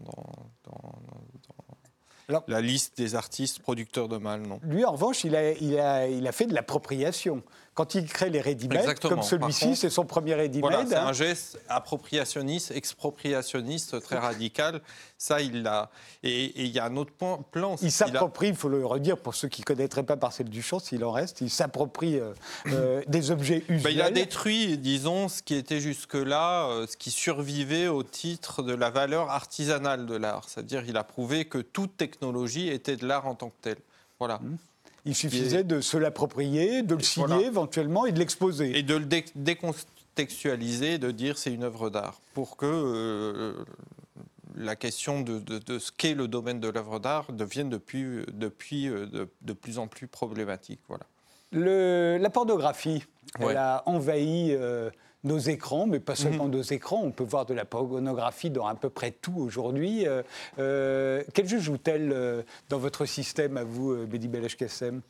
la 2.48 2.62
liste 2.62 2.98
des 2.98 3.16
artistes 3.16 3.60
producteurs 3.60 4.08
de 4.08 4.18
mal, 4.18 4.42
non. 4.42 4.60
Lui, 4.64 4.84
en 4.86 4.94
revanche, 4.94 5.24
il 5.24 5.36
a, 5.36 5.52
il 5.52 5.80
a, 5.80 6.08
il 6.08 6.26
a 6.26 6.32
fait 6.32 6.48
de 6.48 6.54
l'appropriation. 6.54 7.44
Quand 7.76 7.94
il 7.94 8.06
crée 8.06 8.30
les 8.30 8.40
ready 8.40 8.70
comme 9.02 9.22
celui-ci, 9.22 9.76
c'est 9.76 9.90
son 9.90 10.06
premier 10.06 10.34
ready 10.34 10.62
Voilà, 10.62 10.86
c'est 10.88 10.96
un 10.96 11.12
geste 11.12 11.60
appropriationniste, 11.68 12.72
expropriationniste 12.72 14.02
très 14.02 14.18
radical. 14.18 14.82
Ça, 15.18 15.42
il 15.42 15.62
l'a. 15.62 15.90
Et 16.24 16.64
il 16.64 16.72
y 16.72 16.80
a 16.80 16.86
un 16.86 16.96
autre 16.96 17.12
plan. 17.52 17.76
Il 17.82 17.92
s'approprie, 17.92 18.48
il 18.48 18.56
faut 18.56 18.70
le 18.70 18.86
redire 18.86 19.18
pour 19.18 19.36
ceux 19.36 19.50
qui 19.50 19.62
ne 19.62 19.66
connaîtraient 19.66 20.04
pas 20.04 20.16
Marcel 20.16 20.50
Duchamp, 20.50 20.80
s'il 20.80 21.04
en 21.04 21.12
reste, 21.12 21.42
il 21.42 21.50
s'approprie 21.50 22.18
euh, 22.18 22.34
euh, 22.68 23.04
des 23.08 23.30
objets 23.30 23.64
usuels. 23.68 23.84
Ben, 23.84 23.90
il 23.92 24.02
a 24.02 24.10
détruit, 24.10 24.78
disons, 24.78 25.28
ce 25.28 25.44
qui 25.44 25.54
était 25.54 25.80
jusque-là, 25.82 26.70
euh, 26.70 26.88
ce 26.88 26.98
qui 26.98 27.12
survivait 27.12 27.88
au 27.88 28.04
titre 28.04 28.64
de 28.64 28.74
la 28.74 28.90
valeur 28.90 29.30
artisanale 29.30 30.06
de 30.06 30.16
l'art. 30.16 30.48
C'est-à-dire, 30.48 30.84
il 30.88 30.98
a 30.98 31.04
prouvé 31.04 31.46
que 31.46 31.58
toute 31.58 31.96
technologie 31.98 32.70
était 32.70 32.96
de 32.96 33.06
l'art 33.06 33.28
en 33.28 33.36
tant 33.36 33.50
que 33.50 33.58
tel. 33.62 33.78
Voilà. 34.18 34.40
Mmh. 34.42 34.58
Il 35.06 35.16
suffisait 35.16 35.64
de 35.64 35.82
se 35.82 35.98
l'approprier, 35.98 36.82
de 36.82 36.96
le 36.96 37.04
signer 37.04 37.46
éventuellement 37.46 38.06
et 38.06 38.12
de 38.12 38.20
l'exposer. 38.20 38.78
Et 38.78 38.84
de 38.84 38.96
le 38.96 39.06
décontextualiser, 39.36 40.98
de 40.98 41.12
dire 41.12 41.38
c'est 41.38 41.54
une 41.54 41.64
œuvre 41.64 41.92
d'art, 41.92 42.20
pour 42.34 42.58
que 42.58 42.66
euh, 42.66 43.54
la 44.56 44.76
question 44.76 45.22
de, 45.22 45.80
ce 45.80 45.92
qu'est 45.92 46.16
le 46.16 46.28
domaine 46.28 46.60
de 46.60 46.70
l'œuvre 46.70 47.00
d'art 47.00 47.32
devienne 47.32 47.70
depuis, 47.70 48.24
depuis 48.34 48.88
euh, 48.88 49.28
de, 49.42 49.54
plus 49.54 49.78
en 49.78 49.88
plus 49.88 50.08
problématique. 50.08 50.80
Voilà. 50.88 51.06
Le, 51.52 52.18
la 52.20 52.30
pornographie, 52.32 53.04
elle 53.40 53.58
a 53.58 53.84
envahi 53.86 54.54
euh, 54.54 54.90
nos 55.26 55.40
écrans, 55.40 55.88
mais 55.88 56.00
pas 56.00 56.16
seulement 56.16 56.46
mhm. 56.46 56.52
nos 56.52 56.62
écrans. 56.62 57.02
On 57.04 57.12
peut 57.12 57.24
voir 57.24 57.46
de 57.46 57.54
la 57.54 57.66
pornographie 57.66 58.50
dans 58.50 58.68
à 58.68 58.76
peu 58.76 58.90
près 58.90 59.12
tout 59.12 59.36
aujourd'hui. 59.38 60.08
Euh, 60.08 60.22
euh, 60.60 61.24
quel 61.34 61.50
jeu 61.50 61.60
joue-t-elle 61.60 62.12
euh, 62.14 62.44
dans 62.70 62.78
votre 62.78 63.06
système, 63.06 63.58
à 63.58 63.64
vous, 63.64 64.06
Bédi 64.06 64.28
Belèche 64.28 64.56
Kassem 64.56 65.02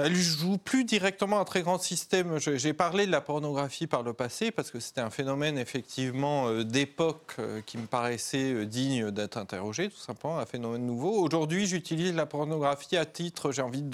elle 0.00 0.14
joue 0.14 0.58
plus 0.58 0.84
directement 0.84 1.40
un 1.40 1.44
très 1.44 1.62
grand 1.62 1.78
système. 1.78 2.38
J'ai 2.38 2.72
parlé 2.72 3.04
de 3.04 3.10
la 3.10 3.20
pornographie 3.20 3.88
par 3.88 4.04
le 4.04 4.12
passé 4.12 4.52
parce 4.52 4.70
que 4.70 4.78
c'était 4.78 5.00
un 5.00 5.10
phénomène 5.10 5.58
effectivement 5.58 6.62
d'époque 6.62 7.34
qui 7.66 7.78
me 7.78 7.86
paraissait 7.86 8.64
digne 8.64 9.10
d'être 9.10 9.38
interrogé, 9.38 9.88
tout 9.88 9.96
simplement, 9.96 10.38
un 10.38 10.46
phénomène 10.46 10.86
nouveau. 10.86 11.20
Aujourd'hui, 11.20 11.66
j'utilise 11.66 12.14
la 12.14 12.26
pornographie 12.26 12.96
à 12.96 13.06
titre, 13.06 13.50
j'ai 13.50 13.62
envie, 13.62 13.82
de 13.82 13.90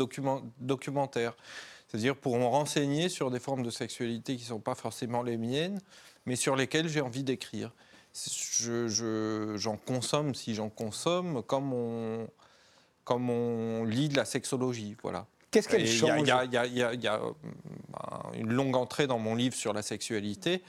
documentaire 0.61 1.33
c'est-à-dire 1.95 2.17
pour 2.17 2.37
me 2.39 2.45
renseigner 2.45 3.09
sur 3.09 3.31
des 3.31 3.39
formes 3.39 3.63
de 3.63 3.71
sexualité 3.71 4.35
qui 4.35 4.43
ne 4.43 4.49
sont 4.49 4.59
pas 4.59 4.75
forcément 4.75 5.23
les 5.23 5.37
miennes, 5.37 5.79
mais 6.27 6.35
sur 6.35 6.57
lesquelles 6.57 6.89
j'ai 6.89 7.01
envie 7.01 7.23
d'écrire. 7.23 7.71
J'en 8.59 9.77
consomme 9.77 10.35
si 10.35 10.57
j'en 10.57 10.71
consomme, 10.71 11.45
comme 11.45 11.73
on, 11.73 12.27
comme 13.05 13.31
on 13.31 13.85
lit 13.85 14.09
de 14.09 14.17
la 14.17 14.25
sexologie. 14.25 14.97
Voilà. 15.05 15.27
Qu'est-ce 15.53 15.69
qu'elle 15.69 15.87
change 15.87 16.23
Il 16.23 17.05
y, 17.05 17.07
a 17.07 17.21
une 18.35 18.53
longue 18.53 18.75
entrée 18.75 19.07
dans 19.07 19.21
mon 19.21 19.37
livre 19.37 19.55
sur 19.55 19.73
la 19.73 19.83
sexualité 19.83 20.65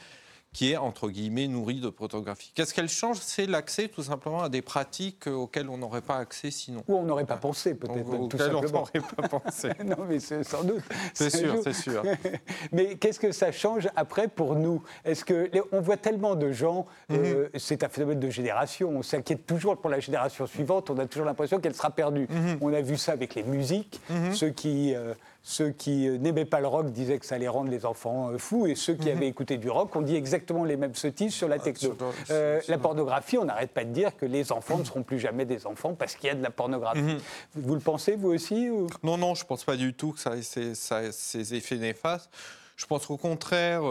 qui 0.56 0.72
est 0.72 0.78
entre 0.78 1.10
guillemets 1.10 1.50
nourrie 1.50 1.82
de 1.82 1.90
pornographie. 1.90 2.54
Qu'est-ce 2.56 2.74
qu'elle 2.74 2.88
change? 2.88 3.18
C'est 3.20 3.46
l'accès 3.46 3.90
tout 3.90 4.04
simplement 4.04 4.42
à 4.42 4.48
des 4.48 4.62
pratiques 4.62 5.28
auxquelles 5.28 5.70
on 5.70 5.78
n'aurait 5.78 6.02
pas 6.02 6.16
accès 6.16 6.50
sinon. 6.50 6.82
Ou 6.88 6.96
on 6.96 7.04
n'aurait 7.04 7.26
pas 7.26 7.36
pensé 7.36 7.76
peut-être. 7.76 8.08
On 8.08 8.72
n'aurait 8.72 9.02
pas 9.02 9.28
pensé. 9.40 9.72
non 9.84 9.98
mais 10.08 10.20
sans 10.20 10.64
doute. 10.64 10.82
C'est 11.14 11.30
sûr, 11.30 11.56
c'est 11.62 11.74
sûr. 11.74 12.04
mais 12.72 12.96
qu'est-ce 12.96 13.20
que 13.20 13.34
ça 13.34 13.52
change 13.52 13.90
après 13.98 14.30
pour 14.30 14.56
nous? 14.56 14.82
Est-ce 15.04 15.26
que 15.26 15.52
on 15.74 15.82
voit 15.82 15.98
tellement 15.98 16.36
de 16.36 16.50
gens, 16.54 16.86
euh, 17.12 17.50
mhm. 17.54 17.60
c'est 17.60 17.84
un 17.84 17.90
phénomène 17.90 18.22
de 18.22 18.30
génération. 18.30 18.90
On 18.96 19.04
s'inquiète 19.04 19.46
toujours 19.46 19.76
pour 19.76 19.90
la 19.90 20.00
génération 20.00 20.48
suivante. 20.48 20.90
On 20.90 20.98
a 21.00 21.06
toujours 21.06 21.26
l'impression 21.26 21.60
qu'elle 21.60 21.76
sera 21.76 21.90
perdue. 21.90 22.30
Mhm. 22.30 22.60
On 22.62 22.74
a 22.74 22.80
vu 22.80 22.96
ça 22.96 23.12
avec 23.12 23.36
les 23.36 23.44
musiques, 23.44 24.00
mhm. 24.10 24.34
ceux 24.34 24.52
qui 24.52 24.96
euh, 24.96 25.14
ceux 25.44 25.70
qui 25.70 26.08
euh, 26.08 26.18
n'aimaient 26.18 26.46
pas 26.46 26.62
le 26.62 26.68
rock 26.68 26.92
disaient 26.92 27.20
que 27.20 27.26
ça 27.26 27.36
allait 27.36 27.50
rendre 27.50 27.70
les 27.70 27.86
enfants 27.86 28.32
fous, 28.38 28.68
et 28.68 28.76
ceux 28.76 28.94
qui 28.94 29.12
avaient 29.12 29.28
écouté 29.28 29.58
du 29.58 29.70
rock 29.70 29.94
ont 29.96 30.02
dit 30.02 30.16
exactement 30.16 30.45
les 30.66 30.78
mêmes 30.78 30.96
sottises 30.96 31.34
sur 31.34 31.48
la 31.48 31.60
techno. 31.60 31.96
Euh, 32.30 32.62
la 32.68 32.78
pornographie, 32.78 33.38
on 33.38 33.46
n'arrête 33.46 33.72
pas 33.72 33.84
de 33.84 33.92
dire 33.92 34.16
que 34.16 34.26
les 34.26 34.52
enfants 34.52 34.78
ne 34.78 34.84
seront 34.84 35.04
plus 35.04 35.20
jamais 35.20 35.46
des 35.46 35.66
enfants 35.66 35.94
parce 35.94 36.16
qu'il 36.16 36.28
y 36.28 36.32
a 36.32 36.36
de 36.36 36.44
la 36.44 36.52
pornographie. 36.52 37.02
Mhm. 37.02 37.20
Vous 37.56 37.76
le 37.76 37.82
pensez, 37.82 38.16
vous 38.16 38.30
aussi 38.30 38.70
Non, 39.04 39.18
non, 39.18 39.36
je 39.36 39.44
ne 39.44 39.48
pense 39.48 39.64
pas 39.64 39.76
du 39.76 39.94
tout 39.94 40.12
que 40.14 40.20
ça 40.20 40.36
ait 40.36 40.42
ces, 40.42 41.54
effets 41.54 41.78
néfastes. 41.78 42.30
Je 42.78 42.86
pense 42.86 43.06
qu'au 43.06 43.18
contraire, 43.18 43.84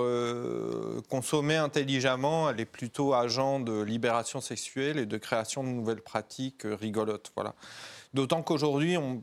consommer 1.08 1.56
intelligemment, 1.56 2.50
elle 2.50 2.60
est 2.60 2.66
plutôt 2.66 3.14
agent 3.14 3.60
de 3.60 3.80
libération 3.80 4.42
sexuelle 4.42 4.98
et 4.98 5.06
de 5.06 5.16
création 5.16 5.64
de 5.64 5.68
nouvelles 5.68 6.02
pratiques 6.02 6.64
rigolotes. 6.64 7.32
Voilà. 7.34 7.54
D'autant 8.12 8.42
qu'aujourd'hui, 8.42 8.98
on 8.98 9.22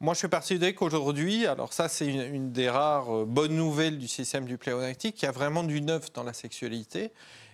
moi, 0.00 0.14
je 0.14 0.18
suis 0.18 0.28
persuadé 0.28 0.74
qu'aujourd'hui, 0.74 1.46
alors 1.46 1.72
ça, 1.72 1.88
c'est 1.88 2.06
une, 2.06 2.52
des 2.52 2.70
rares 2.70 3.12
euh, 3.12 3.24
bonnes 3.24 3.56
nouvelles 3.56 3.98
du 3.98 4.06
système 4.06 4.44
du 4.44 4.56
pléonectique, 4.56 5.16
qu'il 5.16 5.26
y 5.26 5.28
a 5.28 5.32
vraiment 5.32 5.64
du 5.64 5.80
neuf 5.80 6.12
dans 6.12 6.22
la 6.22 6.32
sexualité. 6.32 7.12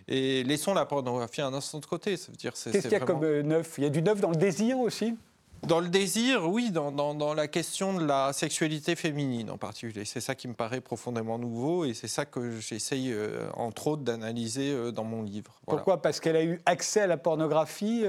Et 0.09 0.45
laissons 0.45 0.75
la 0.75 0.85
pornographie 0.85 1.41
un 1.41 1.55
instant 1.55 1.79
de 1.79 1.87
côté. 1.87 2.19
Ça 2.19 2.31
veut 2.31 2.37
dire, 2.37 2.53
Qu'est-ce 2.53 2.79
qu'il 2.79 2.91
y 2.91 2.95
a 2.95 3.01
comme 3.01 3.25
euh, 3.25 3.43
neuf? 3.43 3.77
Il 3.79 3.85
y 3.85 3.87
a 3.87 3.91
du 3.91 4.03
neuf 4.03 4.21
dans 4.21 4.29
le 4.29 4.37
désir 4.37 4.79
aussi? 4.79 5.17
Dans 5.63 5.81
le 5.81 5.89
désir, 5.89 6.47
oui, 6.47 6.71
dans, 6.71 6.93
dans, 6.93 7.33
la 7.33 7.49
question 7.49 7.95
de 7.95 8.05
la 8.05 8.35
sexualité 8.35 8.97
féminine 8.97 9.49
en 9.49 9.57
particulier. 9.57 10.05
C'est 10.05 10.21
ça 10.21 10.35
qui 10.35 10.47
me 10.47 10.53
paraît 10.53 10.83
profondément 10.83 11.39
nouveau 11.39 11.87
et 11.87 11.95
c'est 11.95 12.09
ça 12.09 12.27
que 12.27 12.61
j'essaye, 12.61 13.11
euh, 13.11 13.49
entre 13.55 13.87
autres, 13.87 14.03
d'analyser 14.03 14.93
dans 14.93 15.05
mon 15.05 15.23
livre. 15.23 15.59
Pourquoi? 15.67 16.03
Parce 16.03 16.21
qu'elle 16.21 16.37
a 16.37 16.45
eu 16.45 16.61
accès 16.67 17.01
à 17.01 17.07
la 17.07 17.17
pornographie 17.17 18.05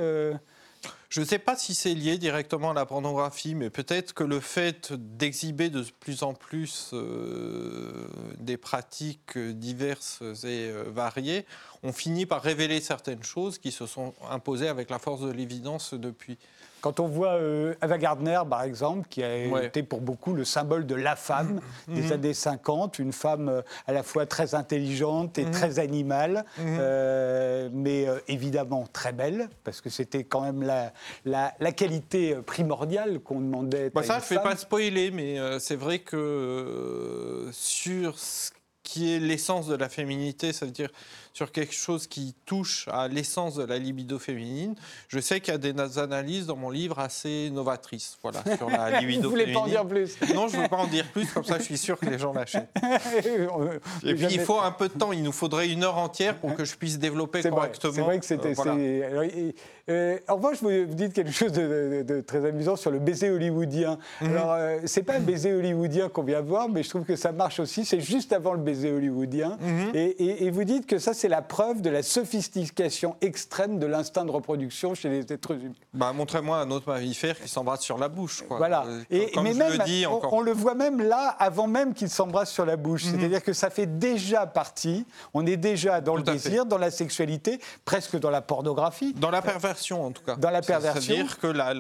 je 1.10 1.21
ne 1.21 1.26
sais 1.26 1.39
pas 1.39 1.56
si 1.56 1.76
c'est 1.76 1.93
lié 1.93 2.17
directement 2.17 2.71
à 2.71 2.74
la 2.74 2.86
pornographie, 2.86 3.56
mais 3.56 3.69
peut-être 3.69 4.13
que 4.13 4.24
le 4.24 4.39
fait 4.39 4.91
d'exhiber 4.91 5.69
de 5.69 5.86
plus 6.00 6.24
en 6.24 6.34
plus 6.34 6.91
euh, 6.93 8.08
des 8.38 8.58
pratiques 8.58 9.38
diverses 9.38 10.21
et 10.43 10.69
euh, 10.69 10.84
variées, 10.88 11.45
on 11.84 11.93
finit 11.93 12.26
par 12.26 12.41
révéler 12.41 12.82
certaines 12.82 13.24
choses 13.24 13.60
qui 13.60 13.71
se 13.71 13.86
sont 13.86 14.13
imposées 14.30 14.67
avec 14.67 14.89
la 14.89 15.00
force 15.00 15.21
de 15.21 15.32
l'évidence 15.32 15.93
depuis. 15.93 16.38
Quand 16.86 17.00
on 17.00 17.08
voit 17.08 17.34
euh, 17.34 17.74
Ava 17.82 17.98
Gardner, 17.98 18.39
par 18.48 18.62
exemple, 18.62 19.08
qui 19.10 19.24
a 19.24 19.63
été 19.63 19.82
pour 19.82 20.02
beaucoup 20.02 20.36
le 20.36 20.45
symbole 20.45 20.86
de 20.86 20.93
la 20.93 21.15
femme 21.15 21.60
mmh. 21.88 21.95
des 21.95 22.02
mmh. 22.10 22.12
années 22.12 22.34
50, 22.36 23.00
une 23.00 23.12
femme 23.12 23.50
euh, 23.50 23.62
à 23.88 23.91
la 23.91 24.04
fois 24.04 24.28
très 24.28 24.54
intelligente 24.54 25.39
et 25.39 25.45
mmh. 25.45 25.52
très 25.52 25.80
animale, 25.80 26.45
euh, 26.60 27.69
mais 27.74 28.06
évidemment 28.28 28.86
très 28.93 29.13
belle, 29.13 29.50
parce 29.63 29.82
que 29.82 29.89
c'était 29.89 30.26
quand 30.26 30.41
même 30.41 30.62
la, 30.62 30.93
la, 31.26 31.71
qualité 31.71 32.36
primordiale 32.45 33.19
qu'on 33.19 33.41
demandait. 33.41 33.89
Bah 33.89 34.04
ça, 34.04 34.19
je 34.19 34.32
ne 34.32 34.38
vais 34.38 34.43
pas 34.43 34.56
spoiler, 34.56 35.10
mais 35.10 35.39
c'est 35.58 35.78
vrai 35.78 35.98
que 35.98 37.50
sur 37.52 38.19
ce 38.19 38.52
qui 38.95 39.13
est 39.13 39.19
l'essence 39.19 39.67
de 39.67 39.75
la 39.75 39.89
féminité, 39.89 40.53
ça 40.53 40.65
veut 40.65 40.71
dire 40.71 40.89
sur 41.34 41.51
quelque 41.51 41.73
chose 41.73 42.08
qui 42.08 42.34
touche 42.45 42.88
à 42.89 43.10
l'essence 43.10 43.55
de 43.55 43.63
la 43.63 43.77
libido 43.77 44.19
féminine. 44.19 44.73
Je 45.10 45.19
sais 45.19 45.41
qu'il 45.41 45.53
y 45.53 45.55
a 45.55 45.58
des 45.58 45.99
analyses 45.99 46.45
dans 46.45 46.55
mon 46.55 46.69
livre 46.69 46.97
assez 46.99 47.49
novatrices 47.49 48.17
voilà, 48.21 48.41
sur 48.55 48.69
la 48.69 49.01
libido 49.01 49.29
Vous 49.29 49.36
féminine. 49.36 49.53
Vous 49.53 49.53
voulez 49.53 49.53
pas 49.53 49.60
en 49.60 49.67
dire 49.67 49.86
plus 49.86 50.17
Non, 50.34 50.47
je 50.47 50.55
ne 50.55 50.62
veux 50.62 50.69
pas 50.69 50.77
en 50.77 50.88
dire 50.88 51.05
plus, 51.12 51.25
comme 51.25 51.43
ça 51.43 51.58
je 51.58 51.63
suis 51.63 51.77
sûr 51.77 51.99
que 51.99 52.05
les 52.05 52.17
gens 52.17 52.31
l'achètent. 52.31 52.69
Et 54.05 54.15
puis 54.15 54.27
il 54.31 54.39
faut 54.39 54.62
un 54.62 54.71
peu 54.71 54.88
de 54.88 54.93
temps, 54.93 55.12
il 55.12 55.23
nous 55.23 55.34
faudrait 55.34 55.67
une 55.67 55.84
heure 55.84 55.97
entière 55.97 56.38
pour 56.38 56.55
que 56.55 56.63
je 56.63 56.77
puisse 56.77 56.97
développer 56.97 57.41
correctement. 57.43 57.93
C'est 57.93 58.01
vrai 58.01 58.19
que 58.19 58.25
c'était... 58.25 58.53
Euh, 58.58 59.51
euh, 59.88 60.17
en 60.27 60.38
revanche, 60.38 60.58
vous 60.62 60.95
dites 60.95 61.13
quelque 61.13 61.31
chose 61.31 61.51
de, 61.51 62.21
très 62.25 62.45
amusant 62.45 62.75
sur 62.75 62.91
le 62.91 62.99
baiser 62.99 63.29
hollywoodien. 63.29 63.99
Mhm. 64.21 64.31
Alors, 64.31 64.53
euh, 64.53 64.79
c'est 64.86 65.03
pas 65.03 65.15
un 65.15 65.19
baiser 65.19 65.53
hollywoodien 65.53 66.10
qu'on 66.10 66.23
vient 66.23 66.41
voir, 66.41 66.69
mais 66.69 66.81
je 66.81 66.89
trouve 66.89 67.03
que 67.03 67.15
ça 67.15 67.31
marche 67.31 67.60
aussi. 67.60 67.86
C'est 67.86 67.99
juste 67.99 68.34
avant 68.34 68.53
le 68.53 68.60
baiser 68.60 68.85
hollywoodien. 68.91 69.58
Mhm. 69.62 69.91
et, 69.93 70.50
vous 70.50 70.63
dites 70.63 70.86
que 70.86 71.00
ça, 71.00 71.13
c'est 71.13 71.28
la 71.28 71.41
preuve 71.41 71.82
de 71.82 71.89
la 71.89 72.04
sophistication 72.04 73.15
extrême 73.21 73.80
de 73.80 73.86
l'instinct 73.86 74.26
de 74.26 74.32
reproduction 74.32 74.95
chez 74.95 75.10
les 75.10 75.34
êtres 75.34 75.52
humains. 75.52 75.74
Bah, 75.93 76.13
montrez-moi 76.13 76.58
un 76.58 76.71
autre 76.71 76.88
mammifère 76.88 77.39
qui 77.39 77.48
s'embrasse 77.48 77.82
sur 77.82 77.98
la 77.98 78.10
bouche. 78.10 78.43
Voilà. 78.50 78.86
Euh, 78.86 79.04
et, 79.10 79.32
mais 79.41 79.54
même, 79.54 79.74
le 79.74 79.84
dis, 79.86 80.06
on, 80.08 80.41
le 80.41 80.52
voit 80.52 80.76
même 80.76 81.02
là, 81.02 81.36
avant 81.39 81.67
même 81.67 81.93
qu'il 81.93 82.10
s'embrasse 82.10 82.52
sur 82.52 82.65
la 82.65 82.78
bouche. 82.78 83.06
Mhm. 83.06 83.19
C'est-à-dire 83.19 83.43
que 83.43 83.54
ça 83.54 83.69
fait 83.69 83.88
déjà 83.88 84.45
partie. 84.45 85.06
On 85.34 85.45
est 85.45 85.58
déjà 85.58 86.02
dans 86.02 86.15
le 86.15 86.24
désir, 86.24 86.65
dans 86.65 86.78
la 86.78 86.91
sexualité, 86.91 87.60
presque 87.84 88.17
dans 88.17 88.30
la 88.30 88.41
pornographie. 88.41 89.13
Dans 89.13 89.32
la 89.32 89.41
perversion 89.41 90.06
en 90.06 90.12
tout 90.12 90.24
cas. 90.24 90.36
Dans 90.36 90.50
la 90.50 90.62
perversion. 90.62 91.02
C'est-à-dire 91.02 91.39
que 91.39 91.48
là, 91.48 91.74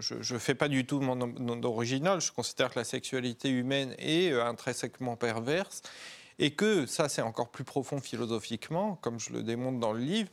je 0.00 0.34
ne 0.34 0.38
fais 0.38 0.54
pas 0.54 0.68
du 0.68 0.84
tout 0.86 1.00
mon, 1.00 1.62
original. 1.64 2.20
Je 2.20 2.32
considère 2.32 2.70
que 2.70 2.78
la 2.78 2.84
sexualité 2.84 3.48
humaine 3.48 3.94
est 3.98 4.32
euh, 4.32 4.43
intrinsèquement 4.46 5.16
perverse 5.16 5.82
et 6.38 6.52
que, 6.52 6.86
ça 6.86 7.08
c'est 7.08 7.22
encore 7.22 7.50
plus 7.50 7.64
profond 7.64 8.00
philosophiquement, 8.00 8.96
comme 8.96 9.20
je 9.20 9.32
le 9.32 9.42
démontre 9.42 9.78
dans 9.78 9.92
le 9.92 10.00
livre, 10.00 10.30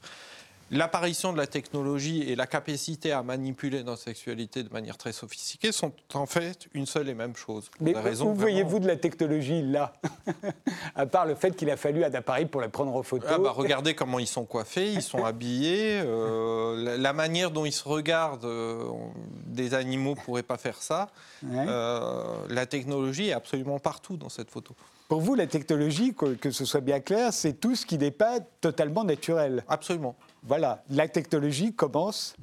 l'apparition 0.72 1.34
de 1.34 1.38
la 1.38 1.48
technologie 1.48 2.24
et 2.24 2.36
la 2.36 2.48
capacité 2.48 3.12
à 3.12 3.22
manipuler 3.24 3.84
notre 3.84 4.02
sexualité 4.02 4.64
de 4.64 4.70
manière 4.70 4.98
très 4.98 5.12
sophistiquée 5.12 5.72
sont 5.72 5.92
en 6.14 6.26
fait 6.26 6.68
une 6.74 6.86
seule 6.86 7.10
et 7.10 7.14
même 7.14 7.36
chose. 7.36 7.70
Mais 7.80 7.94
où 8.22 8.34
voyez-vous 8.34 8.80
de 8.80 8.88
la 8.88 8.96
technologie 8.96 9.62
là? 9.62 9.94
À 10.96 11.06
part 11.06 11.26
le 11.26 11.36
fait 11.36 11.56
qu'il 11.56 11.70
a 11.70 11.78
fallu 11.78 12.04
un 12.04 12.14
appareil 12.14 12.46
pour 12.46 12.62
la 12.62 12.70
prendre 12.70 12.96
en 12.96 13.04
photo. 13.04 13.26
Ah 13.30 13.38
bah, 13.38 13.52
regardez 13.52 13.94
comment 13.94 14.20
ils 14.20 14.28
sont 14.28 14.46
coiffés, 14.46 14.94
ils 14.94 15.02
sont 15.02 15.26
habillés. 15.26 16.02
Euh, 16.04 16.98
la, 16.98 17.14
manière 17.14 17.52
dont 17.52 17.66
ils 17.66 17.74
se 17.74 17.88
regardent, 17.88 18.46
euh, 18.46 18.86
des 19.46 19.74
animaux 19.74 20.12
ne 20.12 20.22
pourraient 20.22 20.44
pas 20.44 20.58
faire 20.58 20.82
ça. 20.82 21.10
Euh, 21.44 22.36
la 22.50 22.66
technologie 22.66 23.30
est 23.30 23.34
absolument 23.34 23.80
partout 23.80 24.16
dans 24.16 24.30
cette 24.30 24.50
photo. 24.50 24.76
Pour 25.10 25.20
vous, 25.20 25.36
la 25.36 25.48
technologie, 25.48 26.14
que 26.14 26.52
ce 26.52 26.64
soit 26.64 26.80
bien 26.80 27.02
clair, 27.02 27.34
c'est 27.34 27.54
tout 27.54 27.76
ce 27.76 27.86
qui 27.86 27.98
n'est 27.98 28.12
pas 28.12 28.40
totalement 28.62 29.04
naturel. 29.04 29.66
Absolument. 29.68 30.16
Voilà, 30.44 30.84
la 30.90 31.08
technologie 31.08 31.74
commence 31.74 32.36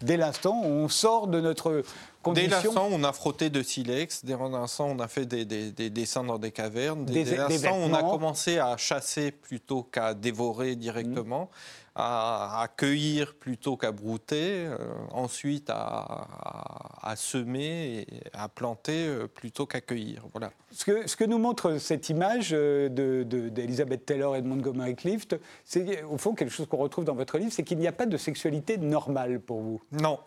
dès 0.00 0.16
l'instant 0.16 0.62
où 0.62 0.66
on 0.66 0.88
sort 0.88 1.26
de 1.26 1.40
notre 1.40 1.82
condition. 2.22 2.48
Dès 2.48 2.54
l'instant 2.54 2.88
où 2.88 2.92
on 2.92 3.04
a 3.04 3.12
frotté 3.12 3.50
de 3.50 3.62
silex, 3.62 4.24
dès 4.24 4.36
l'instant 4.36 4.88
où 4.88 4.92
on 4.92 4.98
a 4.98 5.08
fait 5.08 5.26
des, 5.26 5.44
dessins 5.90 6.24
dans 6.24 6.38
des 6.38 6.52
cavernes, 6.52 7.04
dès, 7.04 7.24
l'instant 7.24 7.76
où 7.76 7.82
on 7.82 7.94
a 7.94 8.02
commencé 8.02 8.58
à 8.58 8.76
chasser 8.76 9.30
plutôt 9.30 9.82
qu'à 9.82 10.14
dévorer 10.14 10.76
directement 10.76 11.50
à, 11.94 12.68
cueillir 12.76 13.34
plutôt 13.34 13.76
qu'à 13.76 13.92
brouter, 13.92 14.66
euh, 14.66 14.76
ensuite 15.10 15.70
à, 15.70 16.26
semer 17.16 18.06
et 18.08 18.20
à 18.32 18.48
planter 18.48 19.06
euh, 19.06 19.26
plutôt 19.26 19.66
qu'à 19.66 19.80
cueillir. 19.80 20.24
Voilà. 20.32 20.52
Ce 20.70 20.84
que, 20.84 21.08
ce 21.08 21.16
que, 21.16 21.24
nous 21.24 21.38
montre 21.38 21.78
cette 21.78 22.08
image 22.08 22.50
euh, 22.52 22.88
d'Elizabeth 22.88 24.00
de, 24.00 24.04
Taylor 24.04 24.36
et 24.36 24.42
de 24.42 24.46
Montgomery 24.46 24.94
Clift, 24.94 25.36
c'est 25.64 26.02
au 26.04 26.18
fond 26.18 26.34
quelque 26.34 26.52
chose 26.52 26.66
qu'on 26.66 26.76
retrouve 26.76 27.04
dans 27.04 27.14
votre 27.14 27.38
livre, 27.38 27.52
c'est 27.52 27.64
qu'il 27.64 27.78
n'y 27.78 27.88
a 27.88 27.92
pas 27.92 28.06
de 28.06 28.16
sexualité 28.16 28.78
normale 28.78 29.40
pour 29.40 29.60
vous. 29.60 29.82
Non, 29.92 30.20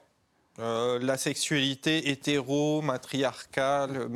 la 0.58 1.18
sexualité 1.18 2.10
hétéro, 2.12 2.82
matriarcale, 2.82 4.08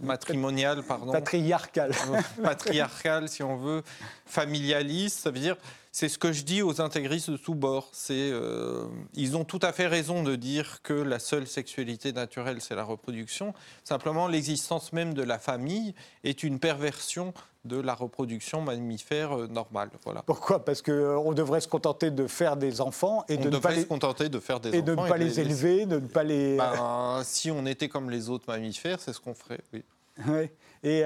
matrimoniale, 0.00 0.82
pardon. 0.82 1.12
Patriarcale. 1.12 1.92
patriarcale, 2.42 3.28
si 3.28 3.42
on 3.42 3.56
veut, 3.56 3.82
familialiste, 4.24 5.20
ça 5.20 5.30
veut 5.30 5.38
dire 5.38 5.56
c'est 5.96 6.10
ce 6.10 6.18
que 6.18 6.30
je 6.30 6.42
dis 6.42 6.60
aux 6.60 6.82
intégristes 6.82 7.30
de 7.30 7.38
tous 7.38 7.54
bords. 7.54 7.90
Euh, 8.10 8.84
ils 9.14 9.34
ont 9.34 9.44
tout 9.44 9.60
à 9.62 9.72
fait 9.72 9.86
raison 9.86 10.22
de 10.22 10.36
dire 10.36 10.82
que 10.82 10.92
la 10.92 11.18
seule 11.18 11.46
sexualité 11.46 12.12
naturelle, 12.12 12.60
c'est 12.60 12.74
la 12.74 12.84
reproduction. 12.84 13.54
Simplement, 13.82 14.28
l'existence 14.28 14.92
même 14.92 15.14
de 15.14 15.22
la 15.22 15.38
famille 15.38 15.94
est 16.22 16.42
une 16.42 16.58
perversion 16.58 17.32
de 17.64 17.80
la 17.80 17.94
reproduction 17.94 18.60
mammifère 18.60 19.38
euh, 19.38 19.46
normale. 19.46 19.88
Voilà. 20.04 20.20
Pourquoi? 20.20 20.62
Parce 20.66 20.82
qu'on 20.82 21.30
euh, 21.30 21.34
devrait 21.34 21.62
se 21.62 21.68
contenter 21.68 22.10
de 22.10 22.26
faire 22.26 22.58
des 22.58 22.82
enfants 22.82 23.24
et 23.30 23.38
de 23.38 23.48
ne 23.48 23.56
pas 23.56 23.70
les... 23.70 23.80
se 23.80 23.86
contenter 23.86 24.28
de 24.28 24.38
faire 24.38 24.60
des 24.60 24.76
et 24.76 24.82
De 24.82 24.94
ne 24.94 25.08
pas 25.08 25.16
les, 25.16 25.40
élever, 25.40 25.86
de 25.86 25.98
ne 25.98 26.06
pas 26.06 26.24
les. 26.24 26.58
Ben, 26.58 27.22
si 27.24 27.50
on 27.50 27.64
était 27.64 27.88
comme 27.88 28.10
les 28.10 28.28
autres 28.28 28.44
mammifères, 28.48 29.00
c'est 29.00 29.14
ce 29.14 29.20
qu'on 29.20 29.34
ferait. 29.34 29.62
Oui. 29.72 29.82
Oui. 30.28 30.50
Et, 30.82 31.04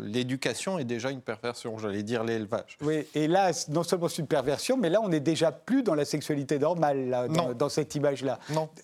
l'éducation 0.00 0.78
est 0.78 0.84
déjà 0.84 1.10
une 1.10 1.20
perversion, 1.20 1.78
j'allais 1.78 2.02
dire 2.02 2.24
l'élevage. 2.24 2.76
Oui, 2.80 3.06
et 3.14 3.28
là, 3.28 3.50
non 3.68 3.82
seulement 3.82 4.08
c'est 4.08 4.22
une 4.22 4.26
perversion, 4.26 4.76
mais 4.76 4.90
là, 4.90 5.00
on 5.02 5.08
n'est 5.08 5.20
déjà 5.20 5.52
plus 5.52 5.82
dans 5.82 5.94
la 5.94 6.04
sexualité 6.04 6.58
normale, 6.58 7.28
dans, 7.56 7.68
cette 7.68 7.94
image-là. 7.94 8.38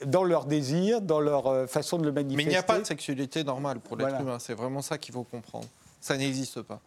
Dans 0.06 0.24
leur 0.24 0.44
désir, 0.44 1.00
dans 1.00 1.20
leur 1.20 1.46
euh, 1.46 1.66
façon 1.66 1.98
de 1.98 2.04
le 2.04 2.12
manifester. 2.12 2.36
Mais 2.36 2.44
il 2.44 2.48
n'y 2.48 2.56
a 2.56 2.62
pas 2.62 2.78
de 2.78 2.84
sexualité 2.84 3.44
normale 3.44 3.80
pour 3.80 3.96
l'être 3.96 4.20
humain, 4.20 4.38
c'est 4.38 4.54
vraiment 4.54 4.82
ça 4.82 4.98
qu'il 4.98 5.14
faut 5.14 5.24
comprendre. 5.24 5.66
Ça 6.00 6.16
n'existe 6.16 6.62
pas. 6.62 6.80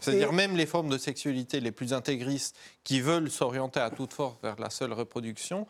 C'est-à-dire 0.00 0.32
même 0.32 0.56
les 0.56 0.66
formes 0.66 0.88
de 0.88 0.98
sexualité 0.98 1.60
les 1.60 1.72
plus 1.72 1.92
intégristes 1.92 2.56
qui 2.84 3.00
veulent 3.00 3.30
s'orienter 3.30 3.80
à 3.80 3.90
toute 3.90 4.12
force 4.12 4.36
vers 4.42 4.56
la 4.60 4.70
seule 4.70 4.92
reproduction 4.92 5.66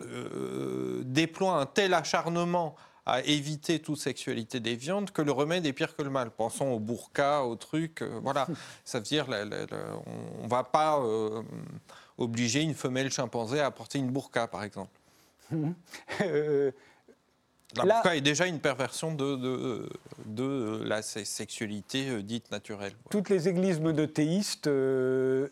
euh, 0.00 1.02
déploient 1.04 1.60
un 1.60 1.66
tel 1.66 1.94
acharnement 1.94 2.76
à 3.06 3.20
éviter 3.22 3.80
toute 3.80 3.98
sexualité 3.98 4.60
déviante 4.60 5.10
que 5.10 5.22
le 5.22 5.32
remède 5.32 5.66
est 5.66 5.72
pire 5.72 5.94
que 5.94 6.02
le 6.02 6.10
mal. 6.10 6.30
Pensons 6.30 6.68
au 6.68 6.78
burqa, 6.78 7.42
au 7.44 7.56
truc, 7.56 8.02
euh, 8.02 8.18
voilà. 8.22 8.46
Ça 8.84 8.98
veut 8.98 9.04
dire, 9.04 9.26
on 9.28 10.44
ne 10.44 10.48
va 10.48 10.64
pas 10.64 10.98
euh, 11.00 11.42
obliger 12.16 12.62
une 12.62 12.74
femelle 12.74 13.10
chimpanzé 13.10 13.60
à 13.60 13.70
porter 13.70 13.98
une 13.98 14.10
burqa, 14.10 14.46
par 14.46 14.64
exemple. 14.64 14.90
Euh, 16.20 16.70
la 17.76 17.82
burqa 17.84 18.14
est 18.14 18.20
déjà 18.20 18.46
une 18.46 18.60
perversion 18.60 19.12
de, 19.12 19.88
de, 20.26 20.82
la 20.84 21.02
sexualité 21.02 22.22
dite 22.22 22.52
naturelle. 22.52 22.92
Toutes 23.10 23.30
les 23.30 23.48
églises 23.48 23.80
monothéistes 23.80 24.70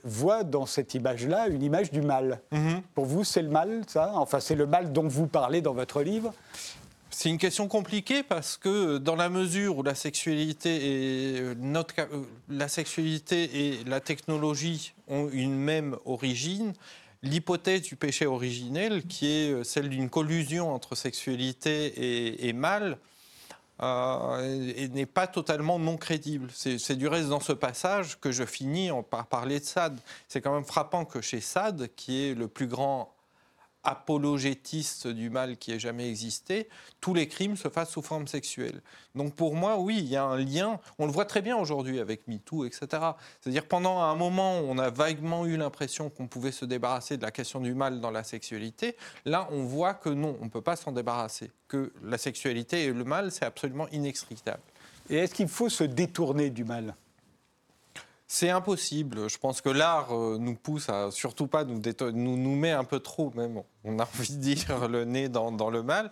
voient 0.04 0.44
dans 0.44 0.66
cette 0.66 0.94
image-là 0.94 1.48
une 1.48 1.62
image 1.62 1.90
du 1.90 2.00
mal. 2.00 2.40
Mhm. 2.52 2.82
Pour 2.94 3.06
vous, 3.06 3.24
c'est 3.24 3.42
le 3.42 3.48
mal, 3.48 3.82
ça? 3.88 4.12
Enfin, 4.14 4.38
c'est 4.38 4.54
le 4.54 4.66
mal 4.66 4.92
dont 4.92 5.08
vous 5.08 5.26
parlez 5.26 5.62
dans 5.62 5.74
votre 5.74 6.02
livre 6.02 6.32
c'est 7.14 7.28
une 7.28 7.38
question 7.38 7.68
compliquée 7.68 8.22
parce 8.22 8.56
que 8.56 8.96
dans 8.96 9.16
la 9.16 9.28
mesure 9.28 9.76
où 9.76 9.82
la 9.82 9.94
sexualité 9.94 11.34
et, 11.36 11.40
euh, 11.40 11.54
euh, 11.98 12.22
la 12.48 12.68
sexualité 12.68 13.50
et 13.54 13.84
la 13.84 14.00
technologie 14.00 14.94
ont 15.08 15.28
une 15.30 15.54
même 15.54 15.96
origine, 16.06 16.72
l'hypothèse 17.22 17.82
du 17.82 17.96
péché 17.96 18.24
originel, 18.24 19.06
qui 19.06 19.28
est 19.28 19.52
euh, 19.52 19.62
celle 19.62 19.90
d'une 19.90 20.08
collusion 20.08 20.74
entre 20.74 20.94
sexualité 20.94 22.48
et, 22.48 22.52
mal, 22.54 22.96
n'est 23.78 25.06
pas 25.06 25.26
totalement 25.26 25.78
non 25.78 25.96
crédible. 25.96 26.48
C'est 26.54 26.96
du 26.96 27.08
reste 27.08 27.28
dans 27.28 27.40
ce 27.40 27.52
passage 27.52 28.18
que 28.20 28.32
je 28.32 28.44
finis 28.44 28.90
par 29.10 29.26
parler 29.26 29.60
de 29.60 29.64
Sade. 29.64 29.98
C'est 30.28 30.40
quand 30.40 30.54
même 30.54 30.64
frappant 30.64 31.04
que 31.04 31.20
chez 31.20 31.40
Sade, 31.40 31.88
qui 31.94 32.24
est 32.24 32.34
le 32.34 32.48
plus 32.48 32.68
grand 32.68 33.11
apologétiste 33.84 35.06
du 35.06 35.30
mal 35.30 35.56
qui 35.56 35.72
ait 35.72 35.78
jamais 35.78 36.08
existé, 36.08 36.68
tous 37.00 37.14
les 37.14 37.28
crimes 37.28 37.56
se 37.56 37.68
fassent 37.68 37.90
sous 37.90 38.02
forme 38.02 38.26
sexuelle. 38.26 38.80
Donc 39.14 39.34
pour 39.34 39.54
moi, 39.54 39.78
oui, 39.78 39.98
il 39.98 40.08
y 40.08 40.16
a 40.16 40.24
un 40.24 40.36
lien, 40.36 40.80
on 40.98 41.06
le 41.06 41.12
voit 41.12 41.24
très 41.24 41.42
bien 41.42 41.56
aujourd'hui 41.56 41.98
avec 42.00 42.26
MeToo, 42.28 42.64
etc. 42.64 42.86
C'est-à-dire 43.40 43.66
pendant 43.66 44.00
un 44.00 44.14
moment, 44.14 44.58
on 44.60 44.78
a 44.78 44.90
vaguement 44.90 45.46
eu 45.46 45.56
l'impression 45.56 46.10
qu'on 46.10 46.26
pouvait 46.26 46.52
se 46.52 46.64
débarrasser 46.64 47.16
de 47.16 47.22
la 47.22 47.30
question 47.30 47.60
du 47.60 47.74
mal 47.74 48.00
dans 48.00 48.10
la 48.10 48.24
sexualité. 48.24 48.96
Là, 49.24 49.48
on 49.50 49.64
voit 49.64 49.94
que 49.94 50.08
non, 50.08 50.36
on 50.40 50.44
ne 50.44 50.50
peut 50.50 50.60
pas 50.60 50.76
s'en 50.76 50.92
débarrasser, 50.92 51.50
que 51.68 51.92
la 52.02 52.18
sexualité 52.18 52.84
et 52.84 52.92
le 52.92 53.04
mal, 53.04 53.32
c'est 53.32 53.44
absolument 53.44 53.88
inextricable. 53.88 54.62
Et 55.10 55.16
est-ce 55.16 55.34
qu'il 55.34 55.48
faut 55.48 55.68
se 55.68 55.84
détourner 55.84 56.50
du 56.50 56.64
mal? 56.64 56.94
C'est 58.32 58.48
impossible. 58.48 59.28
Je 59.28 59.36
pense 59.36 59.60
que 59.60 59.68
l'art 59.68 60.16
euh, 60.16 60.38
nous 60.40 60.54
pousse 60.54 60.88
à 60.88 61.10
surtout 61.10 61.46
pas 61.46 61.64
nous, 61.64 61.82
nous, 62.12 62.36
nous 62.38 62.56
met 62.56 62.70
un 62.70 62.82
peu 62.82 62.98
trop, 62.98 63.30
même, 63.34 63.62
on 63.84 63.98
a 63.98 64.04
envie 64.04 64.36
de 64.36 64.40
dire, 64.40 64.88
le 64.88 65.04
nez 65.04 65.28
dans 65.28 65.68
le 65.68 65.82
mal. 65.82 66.10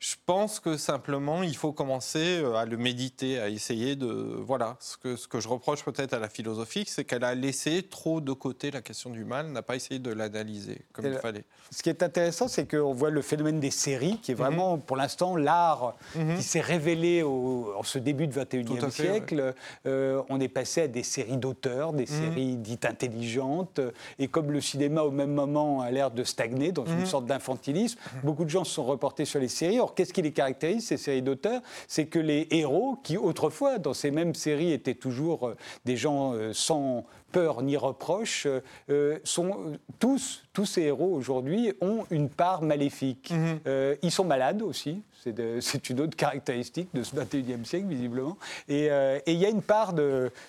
Je 0.00 0.14
pense 0.24 0.60
que 0.60 0.78
simplement, 0.78 1.42
il 1.42 1.54
faut 1.54 1.72
commencer 1.72 2.40
euh, 2.40 2.54
à 2.54 2.64
le 2.64 2.78
méditer, 2.78 3.38
à 3.38 3.50
essayer 3.50 3.96
de... 3.96 4.06
Voilà, 4.06 4.78
ce 4.80 4.96
que, 4.96 5.14
ce 5.14 5.28
que 5.28 5.40
je 5.40 5.48
reproche 5.48 5.84
peut-être 5.84 6.14
à 6.14 6.18
la 6.18 6.30
philosophie, 6.30 6.84
c'est 6.86 7.04
qu'elle 7.04 7.22
a 7.22 7.34
laissé 7.34 7.82
trop 7.82 8.22
de 8.22 8.32
côté 8.32 8.70
la 8.70 8.80
question 8.80 9.10
du 9.10 9.26
mal, 9.26 9.48
n'a 9.48 9.60
pas 9.60 9.76
essayé 9.76 9.98
de 10.00 10.10
l'analyser 10.10 10.86
comme 10.94 11.04
il 11.04 11.18
fallait. 11.18 11.44
Ce 11.70 11.82
qui 11.82 11.90
est 11.90 12.02
intéressant, 12.02 12.48
c'est 12.48 12.66
qu'on 12.66 12.94
voit 12.94 13.10
le 13.10 13.20
phénomène 13.20 13.60
des 13.60 13.70
séries, 13.70 14.18
qui 14.22 14.32
est 14.32 14.34
mhm. 14.34 14.40
vraiment, 14.40 14.78
pour 14.78 14.96
l'instant, 14.96 15.36
l'art 15.36 15.94
mhm. 16.14 16.38
qui 16.38 16.44
s'est 16.44 16.62
révélé 16.62 17.22
au, 17.22 17.74
en 17.76 17.82
ce 17.82 17.98
début 17.98 18.26
du 18.26 18.38
21e 18.38 18.90
siècle. 18.90 19.54
Euh, 19.84 20.22
on 20.30 20.40
est 20.40 20.48
passé 20.48 20.80
à 20.80 20.88
des 20.88 21.02
séries 21.02 21.36
d'auteurs, 21.36 21.92
des 21.92 22.06
mhm. 22.06 22.06
séries 22.06 22.56
dites 22.56 22.86
intelligentes, 22.86 23.80
et 24.18 24.28
comme 24.28 24.50
le 24.50 24.62
cinéma, 24.62 25.02
au 25.02 25.10
même 25.10 25.34
moment, 25.34 25.82
a 25.82 25.90
l'air 25.90 26.10
de 26.10 26.24
stagner 26.24 26.72
dans 26.72 26.86
une 26.86 27.04
sorte 27.04 27.26
d'infantilisme, 27.26 27.98
beaucoup 28.24 28.46
de 28.46 28.50
gens 28.50 28.64
se 28.64 28.72
sont 28.72 28.84
reportés 28.84 29.26
sur 29.26 29.40
les 29.40 29.48
séries 29.48 29.78
qu'est-ce 29.94 30.12
qui 30.12 30.22
les 30.22 30.32
caractérise, 30.32 30.86
ces 30.86 30.96
séries 30.96 31.22
d'auteurs? 31.22 31.62
C'est 31.88 32.06
que 32.06 32.18
les 32.18 32.46
héros, 32.50 32.98
qui 33.02 33.16
autrefois, 33.16 33.78
dans 33.78 33.94
ces 33.94 34.10
mêmes 34.10 34.34
séries, 34.34 34.72
étaient 34.72 34.94
toujours 34.94 35.48
euh, 35.48 35.56
des 35.84 35.96
gens 35.96 36.34
euh, 36.34 36.52
sans 36.52 37.04
peur 37.30 37.62
ni 37.62 37.76
reproche, 37.76 38.46
euh, 38.90 39.18
sont 39.24 39.78
tous, 39.98 40.42
tous 40.52 40.66
ces 40.66 40.82
héros 40.82 41.14
aujourd'hui 41.14 41.72
ont 41.80 42.04
une 42.10 42.28
part 42.28 42.62
maléfique. 42.62 43.30
Mhm. 43.30 43.60
ils 44.02 44.10
sont 44.10 44.24
malades 44.24 44.62
aussi, 44.62 45.02
c'est 45.60 45.90
une 45.90 46.00
autre 46.00 46.16
caractéristique 46.16 46.88
de 46.94 47.02
ce 47.02 47.14
21e 47.14 47.64
siècle, 47.64 47.86
visiblement. 47.86 48.36
Et 48.68 48.88
il 49.26 49.34
y 49.34 49.46
a 49.46 49.48
une 49.48 49.62
part 49.62 49.94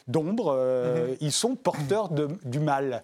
d'ombre. 0.08 0.56
Mhm. 0.56 1.18
Ils 1.22 1.32
sont 1.32 1.56
porteurs 1.56 2.10
de, 2.10 2.30
du 2.46 2.60
mal. 2.60 3.04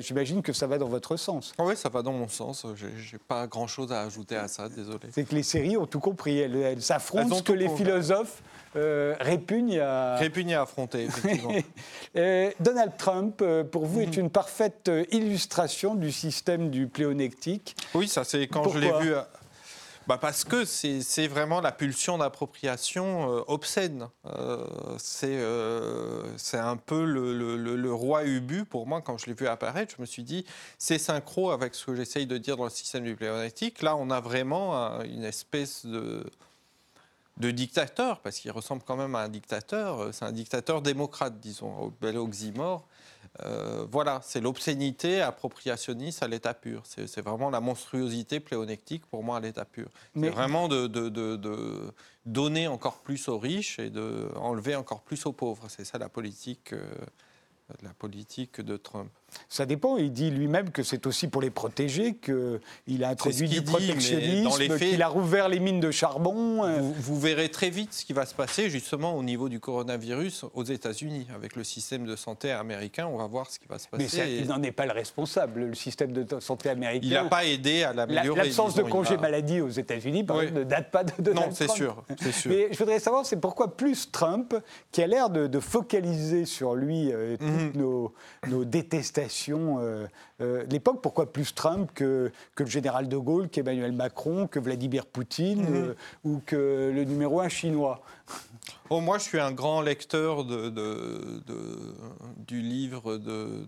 J'imagine 0.00 0.42
que 0.42 0.52
ça 0.52 0.66
va 0.66 0.78
dans 0.78 0.88
votre 0.88 1.16
sens. 1.16 1.52
oui, 1.58 1.76
ça 1.76 1.88
va 1.88 2.02
dans 2.02 2.12
mon 2.12 2.28
sens. 2.28 2.66
Je 2.74 2.86
n'ai 2.86 3.18
pas 3.26 3.46
grand-chose 3.46 3.92
à 3.92 4.02
ajouter 4.02 4.36
à 4.36 4.48
ça, 4.48 4.68
désolé. 4.68 4.98
C'est 5.10 5.24
que 5.24 5.34
les 5.34 5.42
séries 5.42 5.76
ont 5.76 5.86
tout 5.86 6.00
compris. 6.00 6.38
Elles, 6.38 6.82
s'affrontent 6.82 7.36
ce 7.36 7.42
que 7.42 7.52
les 7.52 7.68
philosophes 7.68 8.42
euh, 8.76 9.14
répugnent 9.20 9.80
à... 9.80 10.16
Répugnent 10.16 10.54
à 10.54 10.62
affronter, 10.62 11.04
effectivement. 11.04 11.52
Euh, 12.16 12.50
Donald 12.60 12.92
Trump, 12.96 13.40
euh, 13.42 13.62
pour 13.62 13.84
vous, 13.84 14.00
est 14.00 14.16
mhm. 14.16 14.24
une 14.24 14.30
parfaite 14.30 14.90
illustration 15.10 15.94
du 15.94 16.10
système 16.10 16.70
du 16.70 16.86
pléonectique. 16.86 17.76
Oui, 17.94 18.08
ça 18.08 18.24
c'est 18.24 18.46
quand 18.46 18.70
je 18.70 18.78
l'ai 18.78 18.92
vu... 19.00 19.12
Bah 20.06 20.16
parce 20.18 20.44
que 20.44 20.64
c'est 20.64 21.26
vraiment 21.26 21.60
la 21.60 21.72
pulsion 21.72 22.16
d'appropriation 22.16 23.44
obscène. 23.48 24.08
c'est 24.98 25.36
un 26.54 26.76
peu 26.76 27.04
le, 27.04 27.56
le, 27.56 27.92
roi 27.92 28.24
Ubu, 28.24 28.64
pour 28.64 28.86
moi, 28.86 29.02
quand 29.02 29.18
je 29.18 29.26
l'ai 29.26 29.34
vu 29.34 29.46
apparaître, 29.46 29.94
je 29.96 30.00
me 30.00 30.06
suis 30.06 30.22
dit, 30.22 30.46
c'est 30.78 30.98
synchro 30.98 31.50
avec 31.50 31.74
ce 31.74 31.84
que 31.84 31.94
j'essaye 31.96 32.26
de 32.26 32.38
dire 32.38 32.56
dans 32.56 32.64
le 32.64 32.70
système 32.70 33.04
du 33.04 33.16
pléonectique. 33.16 33.82
Là, 33.82 33.96
on 33.96 34.08
a 34.10 34.20
vraiment 34.20 35.02
une 35.02 35.24
espèce 35.24 35.84
de 35.84 36.24
de 37.36 37.50
dictateur, 37.50 38.20
parce 38.20 38.38
qu'il 38.38 38.50
ressemble 38.50 38.82
quand 38.82 38.96
même 38.96 39.14
à 39.14 39.20
un 39.20 39.28
dictateur. 39.28 40.00
Euh, 40.00 40.12
c'est 40.12 40.24
un 40.24 40.32
dictateur 40.32 40.82
démocrate, 40.82 41.38
disons, 41.38 41.76
au 41.78 41.90
bel 41.90 42.16
oxymore. 42.16 42.86
Euh, 43.44 43.84
voilà, 43.90 44.20
c'est 44.22 44.40
l'obscénité 44.40 45.20
appropriationniste 45.20 46.22
à 46.22 46.28
l'état 46.28 46.54
pur. 46.54 46.82
C'est 46.84 47.20
vraiment 47.20 47.50
la 47.50 47.60
monstruosité 47.60 48.40
pléonectique 48.40 49.04
pour 49.06 49.22
moi 49.22 49.36
à 49.36 49.40
l'état 49.40 49.64
pur. 49.64 49.88
C'est 50.14 50.30
vraiment 50.30 50.68
de, 50.68 50.86
de, 50.86 51.92
donner 52.24 52.66
encore 52.66 53.00
plus 53.00 53.28
aux 53.28 53.38
riches 53.38 53.78
et 53.78 53.90
d'enlever 53.90 54.74
encore 54.74 55.02
plus 55.02 55.26
aux 55.26 55.32
pauvres. 55.32 55.66
C'est 55.68 55.84
ça 55.84 55.98
la 55.98 56.08
politique, 56.08 56.72
euh, 56.72 56.82
la 57.82 57.92
politique 57.92 58.60
de 58.60 58.76
Trump. 58.76 59.10
Ça 59.48 59.66
dépend. 59.66 59.96
Il 59.96 60.12
dit 60.12 60.30
lui-même 60.30 60.70
que 60.70 60.82
c'est 60.82 61.06
aussi 61.06 61.28
pour 61.28 61.42
les 61.42 61.50
protéger 61.50 62.14
qu'il 62.14 63.04
a 63.04 63.08
introduit 63.08 63.48
du 63.48 63.62
protectionnisme, 63.62 64.78
qu'il 64.78 65.02
a 65.02 65.08
rouvert 65.08 65.48
les 65.48 65.60
mines 65.60 65.80
de 65.80 65.90
charbon. 65.90 66.64
Euh. 66.64 66.80
Vous, 66.80 67.18
verrez 67.18 67.48
très 67.48 67.70
vite 67.70 67.92
ce 67.92 68.04
qui 68.04 68.12
va 68.12 68.26
se 68.26 68.34
passer 68.34 68.70
justement 68.70 69.16
au 69.16 69.22
niveau 69.22 69.48
du 69.48 69.60
coronavirus 69.60 70.44
aux 70.54 70.64
États-Unis. 70.64 71.26
Avec 71.34 71.56
le 71.56 71.64
système 71.64 72.06
de 72.06 72.16
santé 72.16 72.50
américain, 72.50 73.06
on 73.06 73.16
va 73.16 73.26
voir 73.26 73.50
ce 73.50 73.58
qui 73.58 73.66
va 73.66 73.78
se 73.78 73.88
passer. 73.88 74.18
Mais 74.18 74.36
il 74.36 74.48
n'en 74.48 74.62
est 74.62 74.72
pas 74.72 74.86
le 74.86 74.92
responsable, 74.92 75.66
le 75.66 75.74
système 75.74 76.12
de 76.12 76.40
santé 76.40 76.68
américain. 76.68 77.06
Il 77.06 77.12
n'a 77.12 77.24
pas 77.24 77.44
aidé 77.44 77.84
à 77.84 77.92
l'améliorer. 77.92 78.44
L'absence 78.44 78.74
de 78.74 78.82
congé 78.82 79.16
maladie 79.16 79.60
aux 79.60 79.68
États-Unis, 79.68 80.24
ne 80.24 80.64
date 80.64 80.90
pas 80.90 81.04
de 81.04 81.12
Donald 81.18 81.48
Non, 81.48 81.54
c'est 81.54 81.70
sûr, 81.70 82.04
sûr, 82.32 82.50
Mais 82.50 82.68
je 82.70 82.78
voudrais 82.78 83.00
savoir, 83.00 83.24
c'est 83.26 83.40
pourquoi 83.40 83.76
plus 83.76 84.10
Trump, 84.10 84.54
qui 84.92 85.02
a 85.02 85.06
l'air 85.06 85.30
de, 85.30 85.56
focaliser 85.60 86.44
sur 86.44 86.74
lui 86.74 87.10
euh, 87.10 87.36
toutes 87.38 87.48
mhm. 87.48 87.72
nos, 87.74 88.14
nos 88.46 88.64
détestations 88.64 89.15
euh, 89.18 90.06
euh, 90.40 90.64
l'époque, 90.70 91.00
pourquoi 91.02 91.32
plus 91.32 91.54
Trump 91.54 91.90
que, 91.94 92.30
que, 92.54 92.62
le 92.62 92.70
général 92.70 93.08
de 93.08 93.16
Gaulle, 93.16 93.48
qu'Emmanuel 93.48 93.92
Macron, 93.92 94.46
que 94.46 94.58
Vladimir 94.58 95.06
Poutine 95.06 95.62
mhm. 95.62 95.74
euh, 95.74 95.94
ou 96.24 96.40
que 96.44 96.92
le 96.94 97.04
numéro 97.04 97.40
un 97.40 97.48
chinois? 97.48 98.00
Oh, 98.90 99.00
Moi, 99.00 99.18
je 99.18 99.24
suis 99.24 99.40
un 99.40 99.52
grand 99.52 99.80
lecteur 99.80 100.44
de, 100.44 100.70
de, 100.70 101.42
du 102.46 102.60
livre 102.60 103.16
de 103.16 103.66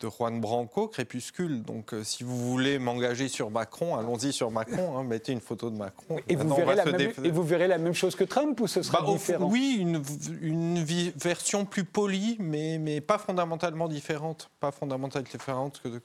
de 0.00 0.08
Juan 0.08 0.40
Branco, 0.40 0.88
Crépuscule. 0.88 1.62
Donc, 1.62 1.94
euh, 1.94 2.04
si 2.04 2.24
vous 2.24 2.36
voulez 2.36 2.78
m'engager 2.78 3.28
sur 3.28 3.50
Macron, 3.50 3.96
allons-y 3.96 4.32
sur 4.32 4.50
Macron, 4.50 4.98
hein, 4.98 5.04
mettez 5.04 5.32
une 5.32 5.40
photo 5.40 5.70
de 5.70 5.76
Macron. 5.76 6.18
Et 6.28 6.36
vous, 6.36 6.54
verrez 6.54 6.74
la 6.74 6.84
même, 6.84 7.12
et 7.24 7.30
vous, 7.30 7.42
verrez 7.42 7.68
la 7.68 7.78
même, 7.78 7.94
chose 7.94 8.14
que 8.14 8.24
Trump 8.24 8.60
ou 8.60 8.66
ce 8.66 8.82
sera 8.82 9.00
bah, 9.00 9.12
différent? 9.12 9.48
Oui, 9.50 9.76
une, 9.78 10.02
une 10.40 10.84
version 10.84 11.64
plus 11.64 11.84
polie, 11.84 12.36
mais, 12.38 12.78
mais 12.78 13.00
pas 13.00 13.18
fondamentalement 13.18 13.88
différente. 13.88 14.50
Pas 14.60 14.70
fondamentalement 14.70 15.28
différente 15.30 15.80
que, 15.82 15.98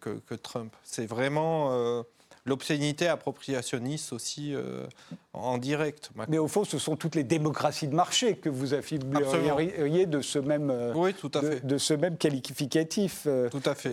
que, 0.00 0.10
que, 0.10 0.34
Trump. 0.34 0.74
C'est 0.84 1.06
vraiment. 1.06 1.72
Euh, 1.72 2.02
l'obscénité 2.44 3.08
appropriationniste 3.08 4.12
aussi 4.12 4.54
euh, 4.54 4.86
en 5.32 5.58
direct. 5.58 6.10
Mais 6.28 6.38
au 6.38 6.48
fond, 6.48 6.64
ce 6.64 6.78
sont 6.78 6.96
toutes 6.96 7.14
les 7.14 7.24
démocraties 7.24 7.88
de 7.88 7.94
marché 7.94 8.36
que 8.36 8.48
vous 8.48 8.74
affirmeriez 8.74 10.06
de 10.06 10.20
ce 10.20 10.38
même, 10.38 10.70
euh, 10.70 10.92
oui, 10.94 11.14
tout 11.14 11.30
à 11.34 11.40
de, 11.40 11.50
fait. 11.50 11.66
de, 11.66 11.78
ce 11.78 11.94
même 11.94 12.16
qualificatif. 12.16 13.26
Tout 13.50 13.62
à 13.64 13.74
fait. 13.74 13.92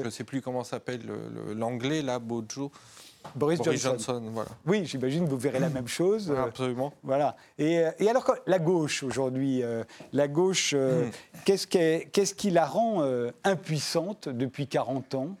Je 0.00 0.04
ne 0.04 0.10
sais 0.10 0.24
plus 0.24 0.42
comment 0.42 0.64
s'appelle 0.64 1.02
l'anglais, 1.54 2.02
là, 2.02 2.18
Bojo. 2.18 2.70
Boris, 3.34 3.60
Johnson. 3.62 4.22
voilà. 4.32 4.50
Oui, 4.64 4.86
j'imagine 4.86 5.24
que 5.24 5.30
vous 5.30 5.38
verrez 5.38 5.58
la 5.58 5.68
même 5.68 5.88
chose. 5.88 6.32
absolument. 6.46 6.94
Voilà. 7.02 7.36
Et, 7.58 7.82
et, 7.98 8.08
alors, 8.08 8.32
la 8.46 8.58
gauche 8.58 9.02
aujourd'hui, 9.02 9.62
la 10.12 10.28
gauche, 10.28 10.74
hmm. 10.74 11.10
qu'est-ce 11.44 11.66
qui, 11.66 12.34
qui, 12.36 12.50
la 12.50 12.64
rend 12.64 13.04
impuissante 13.44 14.28
depuis 14.28 14.68
40 14.68 15.14
ans 15.16 15.36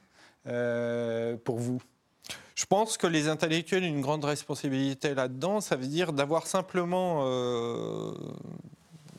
pour 1.44 1.58
vous? 1.58 1.80
Je 2.58 2.66
pense 2.66 2.98
que 2.98 3.06
les 3.06 3.28
intellectuels 3.28 3.84
ont 3.84 3.86
une 3.86 4.00
grande 4.00 4.24
responsabilité 4.24 5.14
là-dedans. 5.14 5.60
Ça 5.60 5.76
veut 5.76 5.86
dire 5.86 6.12
d'avoir 6.12 6.48
simplement. 6.48 7.20
Euh, 7.22 8.12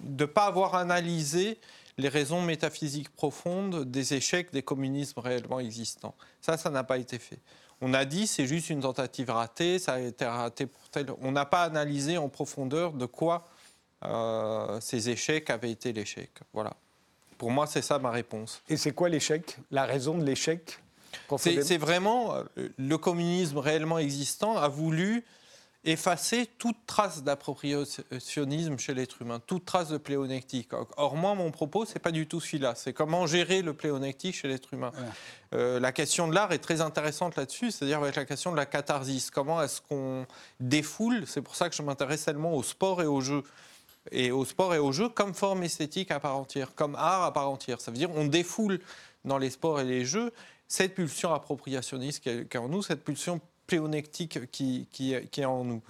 de 0.01 0.23
ne 0.23 0.29
pas 0.29 0.45
avoir 0.45 0.75
analysé 0.75 1.57
les 1.97 2.09
raisons 2.09 2.41
métaphysiques 2.41 3.09
profondes 3.15 3.85
des 3.85 4.13
échecs 4.13 4.51
des 4.51 4.61
communismes 4.61 5.21
réellement 5.21 5.61
existants. 5.61 6.15
Ça, 6.41 6.57
ça 6.57 6.69
n'a 6.69 6.83
pas 6.83 6.97
été 6.97 7.17
fait. 7.17 7.39
On 7.79 7.93
a 7.93 8.03
dit 8.03 8.27
c'est 8.27 8.45
juste 8.45 8.69
une 8.69 8.81
tentative 8.81 9.29
ratée, 9.29 9.79
ça 9.79 9.93
a 9.93 9.99
été 9.99 10.25
raté 10.25 10.65
pour 10.65 10.89
tel. 10.89 11.07
On 11.21 11.31
n'a 11.31 11.45
pas 11.45 11.63
analysé 11.63 12.17
en 12.17 12.27
profondeur 12.27 12.91
de 12.91 13.05
quoi 13.05 13.47
euh, 14.03 14.81
ces 14.81 15.09
échecs 15.09 15.49
avaient 15.49 15.71
été 15.71 15.93
l'échec. 15.93 16.31
Voilà. 16.51 16.75
Pour 17.37 17.51
moi, 17.51 17.67
c'est 17.67 17.81
ça 17.81 17.99
ma 17.99 18.11
réponse. 18.11 18.61
Et 18.67 18.75
c'est 18.75 18.91
quoi 18.91 19.07
l'échec? 19.07 19.57
La 19.71 19.85
raison 19.85 20.17
de 20.17 20.25
l'échec? 20.25 20.81
C'est 21.37 21.77
vraiment 21.77 22.35
euh, 22.35 22.69
le 22.77 22.97
communisme 22.97 23.57
réellement 23.57 23.99
existant 23.99 24.57
a 24.57 24.67
voulu 24.67 25.23
effacer 25.85 26.45
toute 26.57 26.75
trace 26.85 27.23
d'appropriationnisme 27.23 28.77
chez 28.77 28.93
l'être 28.93 29.21
humain, 29.21 29.39
toute 29.45 29.63
trace 29.63 29.89
de 29.89 29.97
pléonectique. 29.97 30.71
Or, 30.97 31.15
moi, 31.15 31.35
mon 31.35 31.51
propos, 31.51 31.85
c'est 31.85 31.99
pas 31.99 32.11
du 32.11 32.27
tout 32.27 32.41
celui-là. 32.41 32.73
C'est 32.75 32.91
comment 32.91 33.25
gérer 33.27 33.61
le 33.61 33.73
pléonectique 33.73 34.35
chez 34.35 34.49
l'être 34.49 34.73
humain. 34.73 34.91
Euh, 35.53 35.79
la 35.79 35.91
question 35.91 36.27
de 36.27 36.35
l'art 36.35 36.51
est 36.51 36.59
très 36.59 36.81
intéressante 36.81 37.37
là-dessus, 37.37 37.71
c'est-à-dire 37.71 37.99
avec 37.99 38.15
la 38.15 38.25
question 38.25 38.51
de 38.51 38.57
la 38.57 38.65
catharsis. 38.65 39.31
Comment 39.31 39.61
est-ce 39.61 39.81
qu'on 39.81 40.25
défoule 40.59 41.23
C'est 41.27 41.41
pour 41.41 41.55
ça 41.55 41.69
que 41.69 41.75
je 41.75 41.81
m'intéresse 41.81 42.25
tellement 42.25 42.53
au 42.53 42.63
sport 42.63 43.01
et 43.01 43.07
au 43.07 43.21
jeu. 43.21 43.43
Et 44.11 44.31
au 44.31 44.43
sport 44.43 44.73
et 44.73 44.79
au 44.79 44.91
jeu 44.91 45.07
comme 45.07 45.33
forme 45.33 45.63
esthétique 45.63 46.11
à 46.11 46.19
part 46.19 46.35
entière, 46.35 46.73
comme 46.75 46.95
art 46.95 47.23
à 47.23 47.33
part 47.33 47.49
entière. 47.49 47.79
Ça 47.79 47.91
veut 47.91 47.97
dire 47.97 48.09
on 48.15 48.25
défoule 48.25 48.79
dans 49.23 49.37
les 49.37 49.49
sports 49.49 49.79
et 49.79 49.83
les 49.83 50.05
jeux 50.05 50.31
cette 50.69 50.93
pulsion 50.93 51.33
appropriationniste 51.33 52.23
qui 52.23 52.29
est 52.29 52.57
en 52.57 52.69
nous, 52.69 52.81
cette 52.81 53.03
pulsion 53.03 53.41
pléonectique 53.67 54.49
qui, 54.51 54.87
qui, 54.91 55.13
est 55.13 55.45
en 55.45 55.65
nous. 55.65 55.81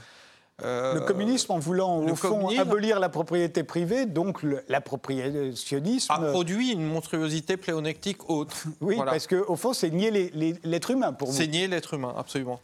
Euh, 0.64 0.96
le 0.96 1.02
communisme, 1.02 1.54
en 1.54 1.60
voulant 1.60 2.00
au 2.00 2.16
fond 2.16 2.50
abolir 2.58 3.00
la 3.00 3.08
propriété 3.10 3.64
privée, 3.64 4.06
donc 4.06 4.42
l'appropriationnisme. 4.68 6.12
a 6.12 6.20
produit 6.32 6.72
une 6.72 6.86
monstruosité 6.86 7.56
pléonectique 7.56 8.30
autre. 8.30 8.56
Oui, 8.82 8.98
parce 8.98 9.28
qu'au 9.28 9.56
fond, 9.56 9.74
c'est 9.74 9.90
nier 9.90 10.32
l'être 10.64 10.92
humain 10.92 11.14
pour 11.14 11.30
vous. 11.30 11.38
C'est 11.38 11.48
nier 11.48 11.68
l'être 11.68 11.94
humain, 11.94 12.14
absolument. 12.18 12.60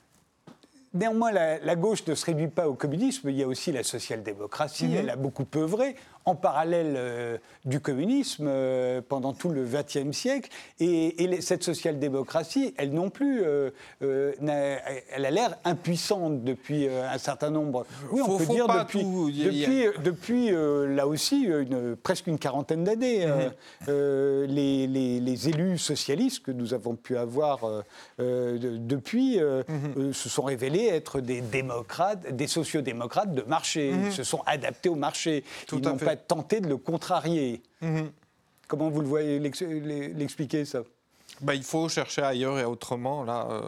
Néanmoins, 0.93 1.31
la, 1.31 1.75
gauche 1.75 2.05
ne 2.07 2.15
se 2.15 2.25
réduit 2.25 2.47
pas 2.47 2.69
au 2.69 2.73
communisme, 2.73 3.29
il 3.29 3.35
y 3.35 3.43
a 3.43 3.47
aussi 3.47 3.73
la 3.73 3.83
social-démocratie, 3.83 4.87
mhm. 4.87 4.95
elle 4.95 5.09
a 5.09 5.15
beaucoup 5.17 5.45
œuvré 5.57 5.95
en 6.25 6.33
parallèle 6.33 6.95
euh, 6.97 7.37
du 7.65 7.79
communisme 7.79 8.47
euh, 8.47 8.99
pendant 9.07 9.33
tout 9.33 9.49
le 9.49 9.63
XXe 9.63 10.15
siècle. 10.15 10.49
Et, 10.79 11.13
cette 11.41 11.63
social-démocratie, 11.63 12.73
elle 12.77 12.93
non 12.93 13.09
plus, 13.09 13.43
euh, 13.43 13.69
elle 14.01 15.25
a 15.25 15.31
l'air 15.31 15.57
impuissante 15.65 16.43
depuis 16.43 16.87
un 16.87 17.17
certain 17.17 17.49
nombre. 17.49 17.85
Oui, 18.11 18.21
on 18.25 18.37
peut 18.37 18.45
dire 18.45 18.67
depuis, 18.67 19.03
depuis, 19.03 19.85
depuis 20.03 20.51
là 20.51 21.07
aussi 21.07 21.43
une, 21.43 21.95
presque 21.95 22.27
une 22.27 22.39
quarantaine 22.39 22.83
d'années. 22.83 23.25
Mhm. 23.25 23.95
Les, 24.47 24.87
les, 24.87 25.49
élus 25.49 25.77
socialistes 25.77 26.43
que 26.43 26.51
nous 26.51 26.73
avons 26.73 26.95
pu 26.95 27.17
avoir 27.17 27.59
depuis 28.17 29.39
mhm. 29.39 30.13
se 30.13 30.29
sont 30.29 30.43
révélés 30.43 30.87
être 30.87 31.19
des 31.19 31.41
démocrates, 31.41 32.33
des 32.33 32.47
sociodémocrates 32.47 33.33
de 33.33 33.41
marché. 33.43 33.93
Ils 34.05 34.13
se 34.13 34.23
sont 34.23 34.41
adaptés 34.45 34.89
au 34.89 34.95
marché. 34.95 35.43
Tout 35.67 35.79
Ils 35.79 35.85
n'ont 35.85 35.97
pas 35.97 36.14
tenter 36.15 36.61
de 36.61 36.67
le 36.67 36.77
contrarier. 36.77 37.61
Mhm. 37.81 38.11
Comment 38.67 38.89
vous 38.89 39.01
le 39.01 39.07
voyez 39.07 39.39
l'expliquer 39.39 40.65
ça? 40.65 40.81
Bah, 41.41 41.53
il 41.53 41.63
faut 41.63 41.89
chercher 41.89 42.21
ailleurs 42.21 42.59
et 42.59 42.65
autrement. 42.65 43.23
Là, 43.23 43.47
euh, 43.49 43.61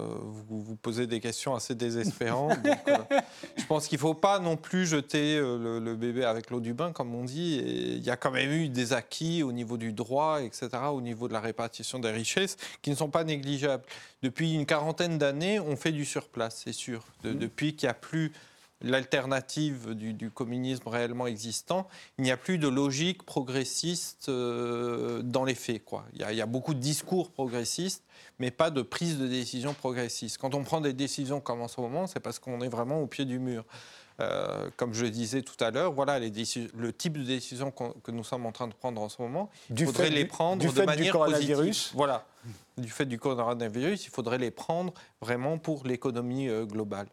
vous, 0.48 0.62
vous 0.62 0.76
posez 0.76 1.06
des 1.06 1.20
questions 1.20 1.56
assez 1.56 1.76
désespérantes. 1.76 2.58
Euh, 2.88 3.20
je 3.58 3.66
pense 3.66 3.88
qu'il 3.88 3.98
ne 3.98 4.02
faut 4.02 4.14
pas 4.14 4.40
non 4.40 4.56
plus 4.56 4.86
jeter 4.86 5.38
euh, 5.38 5.80
le, 5.80 5.96
bébé 5.96 6.24
avec 6.24 6.50
l'eau 6.50 6.60
du 6.60 6.74
bain, 6.74 6.92
comme 6.92 7.14
on 7.14 7.24
dit. 7.24 7.58
il 7.58 8.04
y 8.04 8.10
a 8.10 8.16
quand 8.16 8.32
même 8.32 8.52
eu 8.52 8.70
des 8.70 8.94
acquis 8.94 9.44
au 9.44 9.52
niveau 9.52 9.78
du 9.78 9.94
droit, 9.94 10.42
etc., 10.42 10.70
au 10.92 11.02
niveau 11.02 11.28
de 11.28 11.34
la 11.34 11.40
répartition 11.40 12.00
des 12.00 12.12
richesses, 12.12 12.56
qui 12.82 12.90
ne 12.90 12.96
sont 12.96 13.10
pas 13.10 13.24
négligeables. 13.24 13.84
Depuis 14.22 14.54
une 14.54 14.66
quarantaine 14.66 15.18
d'années, 15.18 15.60
on 15.60 15.76
fait 15.76 15.92
du 15.92 16.06
surplace, 16.06 16.62
c'est 16.66 16.74
sûr. 16.74 17.04
Mhm. 17.24 17.38
Depuis 17.38 17.76
qu'il 17.76 17.88
n'y 17.88 17.92
a 17.92 17.96
plus 17.96 18.32
l'alternative 18.82 19.94
du, 19.94 20.30
communisme 20.30 20.88
réellement 20.88 21.28
existant, 21.28 21.88
il 22.18 22.24
n'y 22.24 22.32
a 22.32 22.38
plus 22.38 22.58
de 22.58 22.68
logique 22.68 23.24
progressiste 23.24 24.30
euh, 24.30 25.22
dans 25.22 25.44
les 25.44 25.56
faits. 25.56 25.84
Quoi. 25.84 26.06
Il, 26.14 26.20
y 26.20 26.42
a, 26.42 26.46
beaucoup 26.46 26.74
de 26.74 26.80
discours 26.80 27.32
progressistes, 27.32 28.04
mais 28.40 28.52
pas 28.52 28.70
de 28.70 28.82
prise 28.82 29.18
de 29.18 29.28
décision 29.28 29.74
progressiste. 29.74 30.38
Quand 30.38 30.54
on 30.54 30.64
prend 30.64 30.82
des 30.82 30.94
décisions 30.94 31.40
comme 31.40 31.62
en 31.62 31.68
ce 31.68 31.82
moment, 31.82 32.08
c'est 32.08 32.20
parce 32.20 32.40
qu'on 32.40 32.62
est 32.62 32.70
vraiment 32.70 33.02
au 33.02 33.08
pied 33.08 33.26
du 33.26 33.40
mur. 33.40 33.66
Euh, 34.20 34.72
comme 34.78 34.96
je 34.96 35.06
disais 35.06 35.44
tout 35.44 35.64
à 35.64 35.70
l'heure, 35.70 35.94
voilà 35.94 36.18
les 36.18 36.32
le 36.76 36.92
type 36.92 37.20
de 37.20 37.24
décision 37.24 37.72
que 37.72 38.12
nous 38.12 38.24
sommes 38.24 38.48
en 38.48 38.52
train 38.52 38.68
de 38.68 38.74
prendre 38.74 39.00
en 39.00 39.10
ce 39.10 39.22
moment. 39.22 39.52
il 39.70 39.86
faudrait 39.86 40.10
les 40.10 40.26
prendre 40.26 40.60
du 40.60 40.74
de 40.74 40.82
manière 40.82 41.06
du 41.06 41.12
coronavirus. 41.12 41.92
Voilà, 41.94 42.26
du 42.78 42.90
fait 42.90 43.06
du 43.06 43.20
coronavirus, 43.20 44.06
il 44.06 44.10
faudrait 44.10 44.40
les 44.40 44.50
prendre 44.50 44.92
vraiment 45.22 45.60
pour 45.60 45.86
l'économie 45.86 46.50
euh, 46.50 46.66
globale. 46.66 47.08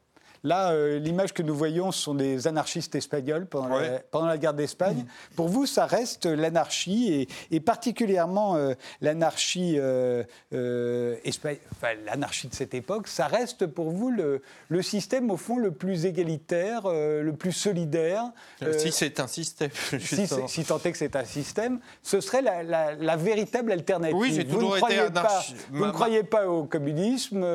Là, 0.44 0.72
euh, 0.72 0.98
l'image 0.98 1.32
que 1.32 1.42
nous 1.42 1.54
voyons, 1.54 1.90
ce 1.90 2.02
sont 2.02 2.14
des 2.14 2.46
anarchistes 2.46 2.94
espagnols 2.94 3.46
pendant, 3.46 3.78
la, 3.78 3.98
pendant 4.10 4.26
la, 4.26 4.36
guerre 4.36 4.52
d'Espagne. 4.52 4.98
Mm. 4.98 5.34
Pour 5.36 5.48
vous, 5.48 5.64
ça 5.64 5.86
reste 5.86 6.26
l'anarchie, 6.26 7.26
et, 7.50 7.60
particulièrement 7.60 8.56
euh, 8.56 8.74
l'anarchie 9.00 9.76
euh, 9.78 10.22
enfin, 10.52 11.94
l'anarchie 12.04 12.48
de 12.48 12.54
cette 12.54 12.74
époque, 12.74 13.08
ça 13.08 13.26
reste 13.26 13.66
pour 13.66 13.90
vous 13.90 14.10
le, 14.10 14.42
le, 14.68 14.82
système, 14.82 15.30
au 15.30 15.38
fond, 15.38 15.56
le 15.56 15.70
plus 15.70 16.04
égalitaire, 16.04 16.82
le 16.88 17.32
plus 17.32 17.52
solidaire. 17.52 18.30
si 18.76 18.92
c'est 18.92 19.20
un 19.20 19.26
système. 19.26 19.70
si, 19.98 20.26
si, 20.46 20.64
tant 20.64 20.78
est 20.84 20.92
que 20.92 20.98
c'est 20.98 21.16
un 21.16 21.24
système, 21.24 21.80
ce 22.02 22.20
serait 22.20 22.42
la, 22.42 22.62
la, 22.94 23.16
véritable 23.16 23.72
alternative. 23.72 24.18
Oui, 24.18 24.34
j'ai 24.34 24.46
toujours 24.46 24.76
été 24.76 24.98
anarchiste. 24.98 25.68
Vous 25.72 25.86
ne 25.86 25.92
croyez 25.92 26.22
pas 26.22 26.46
au 26.48 26.64
communisme, 26.64 27.46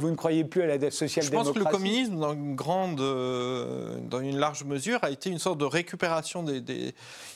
vous 0.00 0.10
ne 0.10 0.16
croyez 0.16 0.44
plus 0.44 0.62
à 0.62 0.66
la 0.66 0.90
social-démocratie. 0.90 1.30
Je 1.30 1.36
pense 1.36 1.52
que 1.52 1.58
le 1.58 1.64
communisme 1.64 2.15
dans 2.20 2.32
une 2.32 2.54
grande, 2.54 3.00
euh, 3.00 3.98
dans 4.00 4.20
une 4.20 4.38
large 4.38 4.64
mesure, 4.64 4.98
a 5.02 5.10
été 5.10 5.30
une 5.30 5.38
sorte 5.38 5.58
de 5.58 5.64
récupération 5.64 6.42
des. 6.42 6.94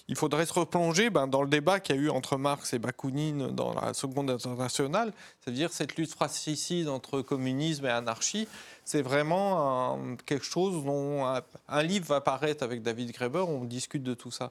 Il 0.09 0.17
faudrait 0.17 0.47
se 0.47 0.53
replonger 0.53 1.11
ben, 1.11 1.29
dans 1.29 1.43
le 1.43 1.49
débat 1.49 1.79
qu'il 1.79 1.97
y 1.97 1.99
a 1.99 2.03
eu 2.03 2.11
entre 2.11 2.37
Marx 2.37 2.73
et 2.73 2.79
Bakounine 2.79 3.49
dans 3.49 3.75
la 3.75 3.95
Seconde 3.95 4.31
Internationale, 4.31 5.13
c'est-à-dire 5.41 5.73
cette 5.73 5.97
lutte 5.97 6.11
fratricide 6.11 6.89
entre 6.89 7.23
communisme 7.23 7.87
et 7.87 7.91
anarchie. 7.91 8.49
C'est 8.85 9.03
vraiment 9.03 9.99
quelque 10.27 10.45
chose 10.45 10.85
dont 10.85 11.25
un, 11.69 11.83
livre 11.83 12.07
va 12.07 12.21
paraître 12.21 12.65
avec 12.65 12.83
David 12.83 13.13
Graeber, 13.13 13.45
on 13.47 13.65
discute 13.65 14.03
de 14.03 14.15
tout 14.15 14.33
ça. 14.33 14.51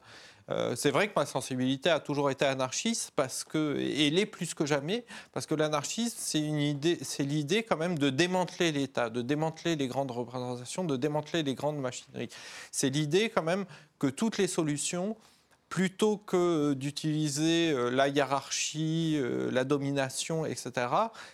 Euh, 0.50 0.76
c'est 0.76 0.92
vrai 0.92 1.08
que 1.08 1.14
ma 1.16 1.26
sensibilité 1.26 1.90
a 1.90 2.00
toujours 2.00 2.32
été 2.32 2.46
anarchiste 2.46 3.12
parce 3.16 3.44
que, 3.44 3.78
et 3.78 4.10
l'est 4.10 4.26
plus 4.26 4.54
que 4.54 4.66
jamais, 4.66 5.06
parce 5.32 5.46
que 5.46 5.54
l'anarchisme, 5.54 6.18
c'est 6.18 6.40
une 6.40 6.60
idée, 6.60 6.98
c'est 7.02 7.24
l'idée 7.24 7.64
quand 7.64 7.78
même 7.78 8.00
de 8.00 8.10
démanteler 8.10 8.72
l'État, 8.72 9.10
de 9.10 9.22
démanteler 9.22 9.76
les 9.76 9.88
grandes 9.88 10.12
représentations, 10.12 10.84
de 10.84 10.98
démanteler 10.98 11.44
les 11.44 11.54
grandes 11.54 11.78
machineries. 11.78 12.30
C'est 12.72 12.90
l'idée 12.90 13.30
quand 13.30 13.44
même 13.44 13.66
que 14.00 14.08
toutes 14.08 14.38
les 14.38 14.48
solutions 14.48 15.16
plutôt 15.70 16.18
que 16.18 16.74
d'utiliser 16.74 17.72
euh, 17.72 17.90
la 17.92 18.08
hiérarchie, 18.08 19.18
euh, 19.18 19.50
la 19.52 19.64
domination, 19.64 20.46
etc., 20.46 20.88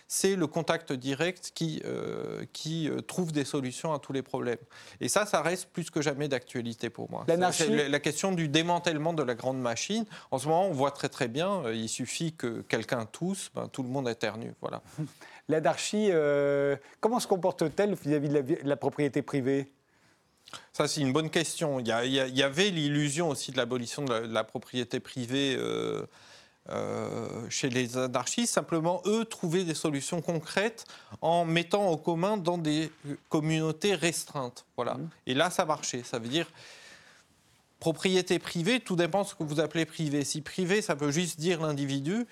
c'est 0.08 0.36
le 0.36 0.46
contact 0.46 0.92
direct 0.92 1.52
qui, 1.54 1.82
euh, 1.86 2.44
qui 2.52 2.90
trouve 3.08 3.32
des 3.32 3.44
solutions 3.44 3.94
à 3.94 3.98
tous 3.98 4.12
les 4.12 4.22
problèmes. 4.22 4.58
Et 5.00 5.08
ça, 5.08 5.24
ça 5.24 5.40
reste 5.40 5.70
plus 5.70 5.90
que 5.90 6.02
jamais 6.02 6.28
d'actualité 6.28 6.90
pour 6.90 7.10
moi. 7.10 7.24
C'est 7.26 7.88
la 7.88 8.00
question 8.00 8.32
du 8.32 8.48
démantèlement 8.48 9.14
de 9.14 9.22
la 9.22 9.34
grande 9.34 9.60
machine. 9.60 10.04
En 10.30 10.38
ce 10.38 10.46
moment, 10.46 10.66
on 10.68 10.72
voit 10.72 10.90
très 10.90 11.08
très 11.08 11.28
bien, 11.28 11.62
il 11.72 11.88
suffit 11.88 12.34
que 12.34 12.60
quelqu'un 12.62 13.06
tousse, 13.06 13.50
ben, 13.54 13.68
tout 13.68 13.82
le 13.82 13.88
monde 13.88 14.08
éternue. 14.08 14.52
Voilà. 14.60 14.82
L'anarchie, 15.48 16.10
comment 17.00 17.20
se 17.20 17.26
comporte-t-elle 17.26 17.94
vis-à-vis 17.94 18.28
de 18.28 18.58
la 18.64 18.76
propriété 18.76 19.22
privée? 19.22 19.70
Ça, 20.72 20.88
c'est 20.88 21.00
une 21.00 21.12
bonne 21.12 21.30
question. 21.30 21.80
Il 21.80 21.88
y, 21.88 22.42
avait 22.42 22.70
l'illusion 22.70 23.28
aussi 23.30 23.50
de 23.50 23.56
l'abolition 23.56 24.04
de, 24.04 24.14
la 24.14 24.44
propriété 24.44 25.00
privée. 25.00 25.56
Euh, 26.68 27.48
chez 27.48 27.68
les 27.68 27.96
anarchistes. 27.96 28.52
Simplement, 28.52 29.00
eux 29.06 29.24
trouvaient 29.24 29.62
des 29.62 29.74
solutions 29.74 30.20
concrètes 30.20 30.84
en 31.20 31.44
mettant 31.44 31.88
en 31.88 31.96
commun 31.96 32.36
dans 32.36 32.58
des 32.58 32.90
communautés 33.28 33.94
restreintes. 33.94 34.66
Voilà. 34.74 34.94
Mmh. 34.94 35.10
Et 35.28 35.34
là, 35.34 35.50
ça 35.50 35.64
marchait. 35.64 36.02
Ça 36.02 36.18
veut 36.18 36.26
dire 36.26 36.48
propriété 37.78 38.40
privée, 38.40 38.80
tout 38.80 38.96
dépend 38.96 39.22
de 39.22 39.28
ce 39.28 39.34
que 39.34 39.44
vous 39.44 39.60
appelez 39.60 39.84
privé. 39.84 40.24
Si 40.24 40.40
privé, 40.40 40.82
ça 40.82 40.94
veut 40.94 41.10
juste 41.10 41.38
dire 41.38 41.60
l'individu, 41.60 42.26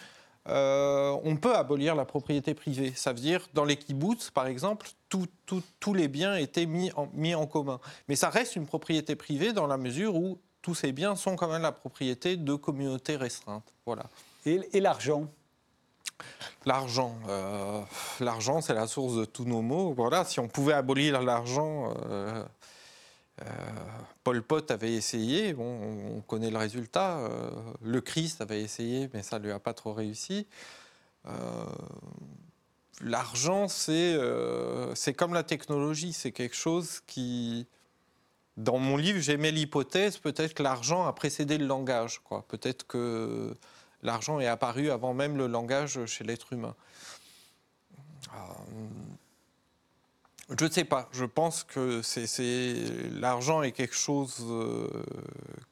euh, 0.48 1.16
on 1.22 1.36
peut 1.36 1.54
abolir 1.54 1.94
la 1.94 2.04
propriété 2.04 2.54
privée. 2.54 2.92
Ça 2.96 3.12
veut 3.12 3.20
dire, 3.20 3.46
dans 3.54 3.64
les 3.64 3.76
kibbutz, 3.76 4.30
par 4.30 4.46
exemple, 4.46 4.88
tous 5.80 5.94
les 5.94 6.08
biens 6.08 6.36
étaient 6.36 6.66
mis 6.66 6.92
en, 6.92 7.08
mis 7.12 7.34
en 7.34 7.46
commun. 7.46 7.80
Mais 8.08 8.16
ça 8.16 8.30
reste 8.30 8.56
une 8.56 8.66
propriété 8.66 9.16
privée 9.16 9.52
dans 9.52 9.66
la 9.66 9.76
mesure 9.76 10.16
où 10.16 10.38
tous 10.62 10.74
ces 10.74 10.92
biens 10.92 11.16
sont 11.16 11.36
quand 11.36 11.48
même 11.48 11.62
la 11.62 11.72
propriété 11.72 12.36
de 12.36 12.54
communautés 12.54 13.16
restreintes. 13.16 13.72
Voilà. 13.86 14.04
Et, 14.46 14.80
l'argent? 14.80 15.26
L'argent, 16.64 17.16
euh, 17.28 17.80
l'argent, 18.20 18.60
c'est 18.60 18.74
la 18.74 18.86
source 18.86 19.16
de 19.16 19.24
tous 19.24 19.44
nos 19.44 19.62
maux. 19.62 19.92
Voilà, 19.92 20.24
si 20.24 20.40
on 20.40 20.48
pouvait 20.48 20.74
abolir 20.74 21.20
l'argent, 21.20 21.92
euh, 22.08 22.44
euh, 23.42 23.44
Paul 24.22 24.42
Pot 24.42 24.70
avait 24.70 24.92
essayé, 24.92 25.54
on 25.58 26.22
connaît 26.26 26.50
le 26.50 26.58
résultat. 26.58 27.18
Euh, 27.18 27.50
le 27.82 28.00
Christ 28.00 28.40
avait 28.40 28.62
essayé, 28.62 29.10
mais 29.12 29.22
ça 29.22 29.38
ne 29.38 29.44
lui 29.44 29.52
a 29.52 29.58
pas 29.58 29.74
trop 29.74 29.92
réussi. 29.92 30.46
Euh, 33.02 33.08
l'argent, 33.08 33.68
c'est 33.68 35.14
comme 35.14 35.34
la 35.34 35.42
technologie, 35.42 36.12
c'est 36.12 36.32
quelque 36.32 36.56
chose 36.56 37.00
qui... 37.06 37.66
Dans 38.56 38.78
mon 38.78 38.96
livre, 38.96 39.18
j'aimais 39.18 39.50
l'hypothèse, 39.50 40.18
peut-être 40.18 40.54
que 40.54 40.62
l'argent 40.62 41.06
a 41.06 41.12
précédé 41.12 41.58
le 41.58 41.66
langage. 41.66 42.20
Peut-être 42.46 42.86
que 42.86 43.52
l'argent 44.02 44.38
est 44.38 44.46
apparu 44.46 44.90
avant 44.90 45.12
même 45.12 45.36
le 45.36 45.48
langage 45.48 46.04
chez 46.06 46.22
l'être 46.22 46.52
humain. 46.52 46.76
Je 50.58 50.64
ne 50.66 50.70
sais 50.70 50.84
pas. 50.84 51.08
Je 51.12 51.24
pense 51.24 51.64
que 51.64 52.02
c'est 52.02 52.74
l'argent 53.12 53.62
est 53.62 53.72
quelque 53.72 53.94
chose 53.94 54.36
euh, 54.42 54.86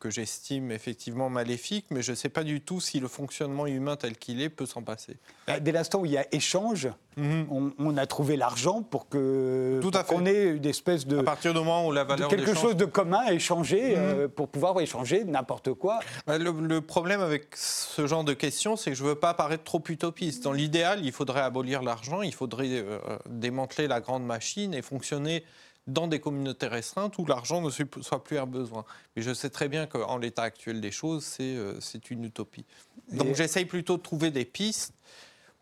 que 0.00 0.08
j'estime 0.08 0.70
effectivement 0.70 1.28
maléfique, 1.28 1.84
mais 1.90 2.00
je 2.00 2.12
ne 2.12 2.16
sais 2.16 2.30
pas 2.30 2.42
du 2.42 2.62
tout 2.62 2.80
si 2.80 2.98
le 2.98 3.06
fonctionnement 3.06 3.66
humain 3.66 3.96
tel 3.96 4.16
qu'il 4.16 4.40
est 4.40 4.48
peut 4.48 4.64
s'en 4.64 4.82
passer. 4.82 5.18
Dès 5.60 5.72
l'instant 5.72 6.00
où 6.00 6.06
il 6.06 6.12
y 6.12 6.18
a 6.18 6.26
échange, 6.34 6.88
mhm. 7.16 7.72
on, 7.78 7.96
a 7.96 8.06
trouvé 8.06 8.36
l'argent 8.36 8.82
pour 8.82 9.08
que 9.08 9.80
qu'on 10.08 10.26
ait 10.26 10.44
une 10.44 10.66
espèce 10.66 11.06
de 11.06 11.18
à 11.18 11.22
partir 11.22 11.52
du 11.52 11.58
moment 11.58 11.86
où 11.86 11.92
la 11.92 12.04
valeur 12.04 12.28
quelque 12.28 12.54
chose 12.54 12.76
de 12.76 12.84
commun 12.84 13.22
à 13.26 13.32
échanger 13.32 13.94
euh, 13.96 14.28
pour 14.28 14.48
pouvoir 14.48 14.80
échanger 14.80 15.24
n'importe 15.24 15.72
quoi. 15.74 16.00
Bah, 16.26 16.38
le, 16.38 16.80
problème 16.80 17.20
avec 17.20 17.56
ce 17.56 18.06
genre 18.06 18.24
de 18.24 18.32
questions, 18.32 18.76
c'est 18.76 18.90
que 18.90 18.96
je 18.96 19.04
ne 19.04 19.08
veux 19.10 19.14
pas 19.14 19.34
paraître 19.34 19.64
trop 19.64 19.82
utopiste. 19.88 20.42
Dans 20.44 20.52
l'idéal, 20.52 21.04
il 21.04 21.12
faudrait 21.12 21.40
abolir 21.40 21.82
l'argent, 21.82 22.22
il 22.22 22.34
faudrait 22.34 22.68
euh, 22.70 22.98
démanteler 23.28 23.86
la 23.86 24.00
grande 24.00 24.24
machine 24.24 24.74
et 24.74 24.82
fonctionner 24.82 25.44
dans 25.86 26.06
des 26.06 26.20
communautés 26.20 26.68
restreintes 26.68 27.18
où 27.18 27.26
l'argent 27.26 27.60
ne 27.60 27.70
soit 27.70 28.22
plus 28.22 28.38
un 28.38 28.46
besoin. 28.46 28.84
Mais 29.16 29.22
je 29.22 29.34
sais 29.34 29.50
très 29.50 29.68
bien 29.68 29.86
qu'en 29.86 30.16
l'état 30.16 30.42
actuel 30.42 30.80
des 30.80 30.92
choses, 30.92 31.24
c'est 31.24 31.56
euh, 31.56 31.78
une 32.10 32.24
utopie. 32.24 32.64
Donc 33.12 33.34
j'essaye 33.34 33.64
plutôt 33.64 33.96
de 33.96 34.02
trouver 34.02 34.30
des 34.30 34.44
pistes 34.44 34.94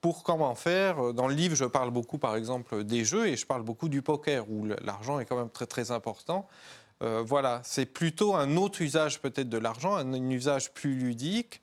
pour 0.01 0.23
comment 0.23 0.55
faire. 0.55 1.13
Dans 1.13 1.29
le 1.29 1.35
livre, 1.35 1.55
je 1.55 1.65
parle 1.65 1.91
beaucoup, 1.91 2.19
par 2.19 2.37
exemple, 2.37 2.85
des 2.85 3.05
jeux 3.05 3.29
et 3.29 3.37
je 3.37 3.47
parle 3.47 3.63
beaucoup 3.63 3.89
du 3.89 4.03
poker, 4.03 4.49
où 4.51 4.67
l'argent 4.83 5.21
est 5.21 5.25
quand 5.25 5.37
même 5.37 5.51
très 5.51 5.67
très 5.67 5.91
important. 5.91 6.49
Euh, 7.03 7.23
voilà, 7.25 7.61
c'est 7.65 7.87
plutôt 7.87 8.35
un 8.35 8.57
autre 8.57 8.83
usage 8.83 9.21
peut-être 9.21 9.49
de 9.49 9.59
l'argent, 9.59 9.95
un, 9.97 10.31
usage 10.31 10.73
plus 10.73 10.95
ludique. 10.95 11.61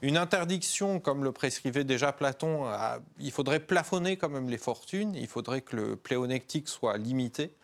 Une 0.00 0.16
interdiction, 0.16 0.98
comme 0.98 1.22
le 1.22 1.30
prescrivait 1.30 1.84
déjà 1.84 2.12
Platon, 2.12 2.66
il 3.20 3.30
faudrait 3.30 3.60
plafonner 3.60 4.16
quand 4.16 4.28
même 4.28 4.48
les 4.48 4.58
fortunes, 4.58 5.14
il 5.14 5.28
faudrait 5.28 5.60
que 5.60 5.76
le 5.76 5.96
pléonectique 5.96 6.68
soit 6.68 6.96
limité. 6.98 7.54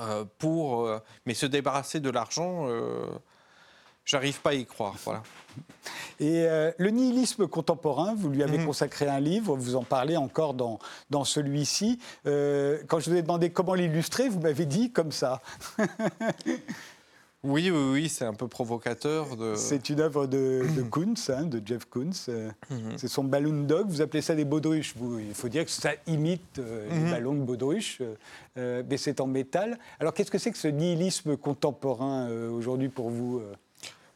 Euh, 0.00 0.24
pour, 0.38 0.86
euh, 0.86 0.98
mais 1.26 1.34
se 1.34 1.46
débarrasser 1.46 1.98
de 1.98 2.10
l'argent, 2.10 2.68
j'arrive 4.04 4.40
pas 4.40 4.50
à 4.50 4.54
y 4.54 4.64
croire. 4.64 4.94
Voilà. 5.04 5.24
Et 6.20 6.46
le 6.78 6.90
nihilisme 6.90 7.46
contemporain, 7.46 8.14
vous 8.14 8.28
lui 8.28 8.42
avez 8.42 8.58
mhm. 8.58 8.66
consacré 8.66 9.06
un 9.08 9.20
livre, 9.20 9.56
vous 9.56 9.76
en 9.76 9.84
parlez 9.84 10.16
encore 10.16 10.54
dans, 10.54 10.78
dans 11.10 11.24
celui-ci. 11.24 11.98
quand 12.24 13.00
je 13.00 13.10
vous 13.10 13.16
ai 13.16 13.22
demandé 13.22 13.50
comment 13.50 13.74
l'illustrer, 13.74 14.28
vous 14.28 14.40
m'avez 14.40 14.66
dit 14.66 14.90
comme 14.90 15.12
ça. 15.12 15.42
Oui, 17.46 17.70
oui, 17.70 17.90
oui, 17.92 18.08
c'est 18.08 18.24
un 18.24 18.34
peu 18.34 18.48
provocateur. 18.48 19.36
De... 19.36 19.54
C'est 19.54 19.88
une 19.88 20.00
œuvre 20.00 20.26
de, 20.26 20.64
de 20.76 20.82
Kuntz, 20.90 21.30
hein, 21.30 21.44
de 21.44 21.62
Jeff 21.64 21.84
Koons. 21.84 22.10
Mhm. 22.28 22.96
C'est 22.96 23.08
son 23.08 23.24
Balloon 23.24 23.62
Dog. 23.64 23.86
Vous 23.88 24.00
appelez 24.00 24.22
ça 24.22 24.34
des 24.34 24.44
baudruches. 24.44 24.94
il 25.20 25.34
faut 25.34 25.48
dire 25.48 25.64
que 25.64 25.70
ça 25.70 25.92
imite 26.06 26.58
euh, 26.58 26.88
les 26.90 26.98
mhm. 26.98 27.10
ballons 27.10 27.34
de 27.34 27.42
baudruche, 27.42 28.02
euh, 28.58 28.82
mais 28.88 28.96
c'est 28.96 29.20
en 29.20 29.26
métal. 29.26 29.78
Alors, 30.00 30.12
qu'est-ce 30.12 30.30
que 30.30 30.38
c'est 30.38 30.50
que 30.50 30.58
ce 30.58 30.68
nihilisme 30.68 31.36
contemporain 31.36 32.28
euh, 32.28 32.50
aujourd'hui 32.50 32.88
pour 32.88 33.10
vous 33.10 33.40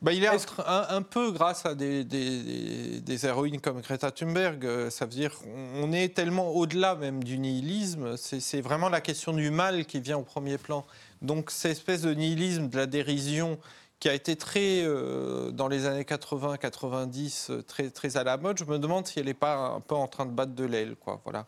bah, 0.02 0.12
il 0.12 0.24
est 0.24 0.28
un, 0.28 0.86
un, 0.88 1.02
peu 1.02 1.30
grâce 1.30 1.66
à 1.66 1.74
des, 1.74 2.04
des, 2.04 3.26
héroïnes 3.26 3.60
comme 3.60 3.80
Greta 3.80 4.10
Thunberg. 4.10 4.88
Ça 4.88 5.04
veut 5.04 5.10
dire 5.10 5.36
qu'on 5.38 5.92
est 5.92 6.14
tellement 6.14 6.50
au-delà 6.50 6.94
même 6.94 7.22
du 7.22 7.38
nihilisme. 7.38 8.16
C'est 8.16 8.60
vraiment 8.60 8.88
la 8.88 9.00
question 9.00 9.32
du 9.32 9.50
mal 9.50 9.84
qui 9.84 10.00
vient 10.00 10.16
au 10.18 10.22
premier 10.22 10.58
plan. 10.58 10.86
Donc 11.20 11.50
cette 11.50 11.72
espèce 11.72 12.02
de 12.02 12.14
nihilisme, 12.14 12.68
de 12.68 12.76
la 12.76 12.86
dérision 12.86 13.58
qui 14.00 14.08
a 14.08 14.14
été 14.14 14.34
très, 14.34 14.82
euh, 14.82 15.50
dans 15.50 15.68
les 15.68 15.86
années 15.86 16.04
80-90, 16.04 17.50
euh, 17.50 17.62
très, 17.62 17.90
très 17.90 18.16
à 18.16 18.24
la 18.24 18.38
mode, 18.38 18.58
je 18.58 18.64
me 18.64 18.78
demande 18.78 19.06
si 19.06 19.20
elle 19.20 19.26
n'est 19.26 19.34
pas 19.34 19.56
un 19.56 19.80
peu 19.80 19.94
en 19.94 20.08
train 20.08 20.24
de 20.24 20.30
battre 20.30 20.54
de 20.54 20.64
l'aile. 20.64 20.96
Voilà. 21.24 21.46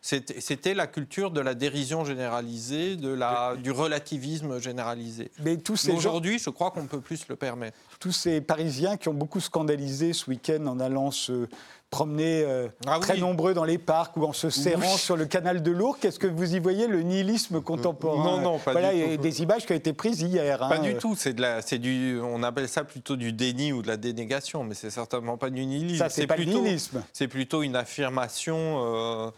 C'était 0.00 0.74
la 0.74 0.86
culture 0.86 1.30
de 1.30 1.40
la 1.40 1.54
dérision 1.54 2.04
généralisée, 2.04 2.96
de 2.96 3.12
la, 3.12 3.54
du 3.56 3.70
relativisme 3.70 4.60
généralisé. 4.60 5.30
Mais 5.42 5.56
tous 5.56 5.88
aujourd'hui, 5.88 6.38
je 6.38 6.50
crois 6.50 6.70
qu'on 6.70 6.82
ne 6.82 6.88
peut 6.88 7.00
plus 7.00 7.26
le 7.28 7.36
permettre. 7.36 7.76
Tous 7.98 8.12
ces 8.12 8.40
Parisiens 8.40 8.96
qui 8.96 9.08
ont 9.08 9.14
beaucoup 9.14 9.40
scandalisé 9.40 10.12
ce 10.12 10.30
week-end 10.30 10.66
en 10.66 10.78
allant 10.80 11.10
se 11.10 11.48
promener 11.90 12.42
euh, 12.44 12.68
ah 12.86 12.98
très 13.00 13.16
nombreux 13.16 13.54
dans 13.54 13.64
les 13.64 13.78
parcs 13.78 14.16
ou 14.16 14.24
en 14.24 14.32
se 14.32 14.50
serrant 14.50 14.96
sur 14.96 15.16
le 15.16 15.24
canal 15.24 15.62
de 15.62 15.70
l'Our. 15.70 15.98
Qu'est-ce 15.98 16.18
que 16.18 16.26
vous 16.26 16.54
y 16.54 16.58
voyez, 16.58 16.88
le 16.88 17.02
nihilisme 17.02 17.60
contemporain? 17.60 18.36
Non, 18.36 18.40
non, 18.40 18.58
pas 18.58 18.72
voilà, 18.72 18.92
du 18.92 19.16
tout. 19.16 19.22
des 19.22 19.42
images 19.42 19.66
qui 19.66 19.72
ont 19.72 19.76
été 19.76 19.92
prises 19.92 20.20
hier. 20.20 20.58
Pas 20.58 20.76
hein. 20.76 20.82
du 20.82 20.96
tout. 20.96 21.14
C'est 21.16 21.32
de 21.32 21.40
la, 21.40 21.62
c'est 21.62 21.78
du, 21.78 22.20
on 22.20 22.42
appelle 22.42 22.68
ça 22.68 22.84
plutôt 22.84 23.16
du 23.16 23.32
déni 23.32 23.72
ou 23.72 23.82
de 23.82 23.88
la 23.88 23.96
dénégation, 23.96 24.64
mais 24.64 24.74
c'est 24.74 24.90
certainement 24.90 25.36
pas 25.36 25.50
du 25.50 25.64
nihilisme. 25.64 25.98
Ça, 25.98 26.08
c'est 26.08 26.26
pas 26.26 26.34
plutôt, 26.34 26.60
nihilisme. 26.60 27.02
C'est 27.12 27.28
plutôt 27.28 27.62
une 27.62 27.76
affirmation. 27.76 28.84
Euh, 28.84 29.30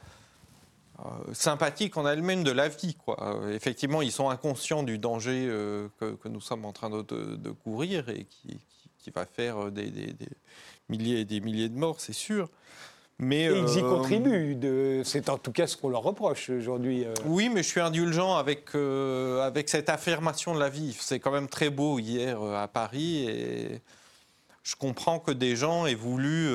sympathique 1.33 1.97
en 1.97 2.07
elle-même 2.07 2.43
de 2.43 2.51
la 2.51 2.69
vie. 2.69 2.95
Quoi. 2.95 3.41
effectivement, 3.53 4.03
ils 4.03 4.13
sont 4.13 4.31
inconscients 4.31 4.83
du 4.83 4.99
danger 4.99 5.47
que, 6.01 6.15
que, 6.15 6.29
nous 6.29 6.41
sommes 6.41 6.65
en 6.65 6.73
train 6.73 6.91
de, 6.91 7.03
de, 7.03 7.51
courir 7.51 8.09
et 8.09 8.25
qui, 8.25 8.59
qui, 8.99 9.11
va 9.11 9.25
faire 9.25 9.71
des, 9.71 9.91
des, 9.91 10.15
milliers 10.89 11.21
et 11.21 11.25
des 11.25 11.41
milliers 11.41 11.69
de 11.69 11.79
morts, 11.79 12.01
c'est 12.01 12.13
sûr. 12.13 12.49
Mais, 13.21 13.45
et 13.45 13.59
ils 13.59 13.79
y 13.79 13.83
euh, 13.83 13.91
contribuent. 13.91 14.55
De... 14.55 15.03
C'est 15.05 15.29
en 15.29 15.39
tout 15.39 15.51
cas 15.51 15.67
ce 15.67 15.77
qu'on 15.77 15.89
leur 15.89 16.03
reproche 16.03 16.51
aujourd'hui. 16.51 17.05
Euh. 17.05 17.15
Oui, 17.27 17.51
mais 17.53 17.63
je 17.63 17.69
suis 17.69 17.81
indulgent 17.81 18.37
avec, 18.37 18.75
euh, 18.75 19.43
avec 19.43 19.69
cette 19.69 19.89
affirmation 19.89 20.55
de 20.55 20.61
la 20.61 20.69
vie. 20.69 20.97
C'est 20.99 21.19
quand 21.19 21.33
même 21.33 21.49
très 21.49 21.71
beau 21.71 21.99
hier 21.99 22.41
à 22.41 22.69
Paris 22.69 23.25
et 23.29 23.81
je 24.69 24.77
comprends 24.77 25.19
que 25.19 25.31
des 25.31 25.57
gens 25.57 25.87
aient 25.87 25.95
voulu 25.95 26.51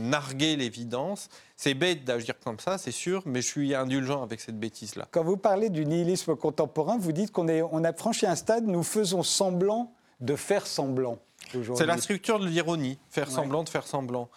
narguer 0.00 0.54
l'évidence. 0.54 1.28
C'est 1.56 1.74
bête 1.74 2.04
d'agir 2.04 2.34
comme 2.44 2.60
ça, 2.60 2.78
c'est 2.78 2.92
sûr, 2.92 3.22
mais 3.26 3.42
je 3.42 3.48
suis 3.48 3.74
indulgent 3.74 4.22
avec 4.22 4.40
cette 4.40 4.60
bêtise-là. 4.60 5.08
Quand 5.10 5.24
vous 5.24 5.36
parlez 5.36 5.68
du 5.68 5.84
nihilisme 5.84 6.36
contemporain, 6.36 6.98
vous 6.98 7.10
dites 7.10 7.32
qu'on 7.32 7.48
on 7.48 7.82
a 7.82 7.92
franchi 7.92 8.26
un 8.26 8.36
stade, 8.36 8.64
nous 8.68 8.84
faisons 8.84 9.24
semblant 9.24 9.92
de 10.20 10.36
faire 10.36 10.68
semblant. 10.68 11.18
C'est 11.74 11.86
la 11.86 11.96
structure 11.96 12.38
de 12.38 12.46
l'ironie, 12.46 12.96
faire 13.10 13.28
semblant 13.28 13.64
de 13.64 13.68
faire 13.68 13.88
semblant. 13.88 14.28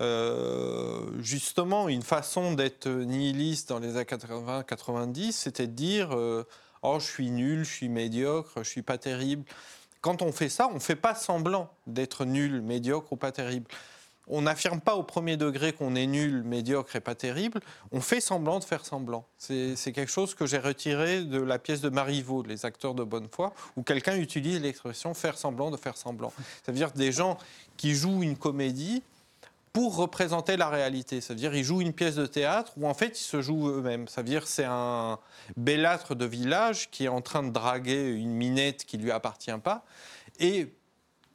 Euh, 0.00 1.10
justement, 1.18 1.88
une 1.88 2.02
façon 2.02 2.52
d'être 2.52 2.88
nihiliste 2.88 3.70
dans 3.70 3.80
les 3.80 3.96
années 3.96 4.04
80-90, 4.04 5.32
c'était 5.32 5.66
de 5.66 5.72
dire 5.72 6.16
euh, 6.16 6.44
Oh, 6.82 6.98
je 7.00 7.06
suis 7.06 7.30
nul, 7.32 7.64
je 7.64 7.70
suis 7.72 7.88
médiocre, 7.88 8.52
je 8.58 8.68
suis 8.68 8.82
pas 8.82 8.98
terrible. 8.98 9.42
Quand 10.00 10.22
on 10.22 10.32
fait 10.32 10.48
ça, 10.48 10.68
on 10.68 10.74
ne 10.74 10.78
fait 10.78 10.96
pas 10.96 11.14
semblant 11.14 11.70
d'être 11.86 12.24
nul, 12.24 12.60
médiocre 12.62 13.12
ou 13.12 13.16
pas 13.16 13.32
terrible 13.32 13.68
on 14.28 14.42
n'affirme 14.42 14.80
pas 14.80 14.94
au 14.94 15.02
premier 15.02 15.36
degré 15.36 15.72
qu'on 15.72 15.94
est 15.94 16.06
nul, 16.06 16.42
médiocre 16.42 16.96
et 16.96 17.00
pas 17.00 17.14
terrible, 17.14 17.60
on 17.92 18.00
fait 18.00 18.20
semblant 18.20 18.58
de 18.58 18.64
faire 18.64 18.84
semblant. 18.84 19.26
C'est 19.38 19.92
quelque 19.92 20.10
chose 20.10 20.34
que 20.34 20.46
j'ai 20.46 20.58
retiré 20.58 21.22
de 21.24 21.40
la 21.40 21.58
pièce 21.58 21.80
de 21.80 21.88
Marivaux, 21.88 22.42
Les 22.42 22.64
acteurs 22.64 22.94
de 22.94 23.04
bonne 23.04 23.28
foi, 23.30 23.52
où 23.76 23.82
quelqu'un 23.82 24.16
utilise 24.16 24.60
l'expression 24.60 25.14
faire 25.14 25.38
semblant 25.38 25.70
de 25.70 25.76
faire 25.76 25.96
semblant. 25.96 26.32
Ça 26.64 26.72
veut 26.72 26.78
dire 26.78 26.92
des 26.92 27.12
gens 27.12 27.38
qui 27.76 27.94
jouent 27.94 28.22
une 28.22 28.36
comédie 28.36 29.02
pour 29.72 29.96
représenter 29.96 30.56
la 30.56 30.68
réalité. 30.68 31.20
Ça 31.20 31.34
veut 31.34 31.38
dire 31.40 31.54
ils 31.54 31.64
jouent 31.64 31.80
une 31.80 31.92
pièce 31.92 32.16
de 32.16 32.26
théâtre 32.26 32.72
où 32.76 32.86
en 32.86 32.94
fait 32.94 33.20
ils 33.20 33.24
se 33.24 33.40
jouent 33.40 33.68
eux-mêmes. 33.68 34.08
Ça 34.08 34.22
veut 34.22 34.28
dire 34.28 34.46
c'est 34.46 34.66
un 34.66 35.18
bellâtre 35.56 36.14
de 36.14 36.24
village 36.24 36.90
qui 36.90 37.04
est 37.04 37.08
en 37.08 37.20
train 37.20 37.42
de 37.42 37.50
draguer 37.50 38.10
une 38.10 38.32
minette 38.32 38.84
qui 38.84 38.98
lui 38.98 39.10
appartient 39.10 39.50
pas 39.62 39.84
et 40.38 40.72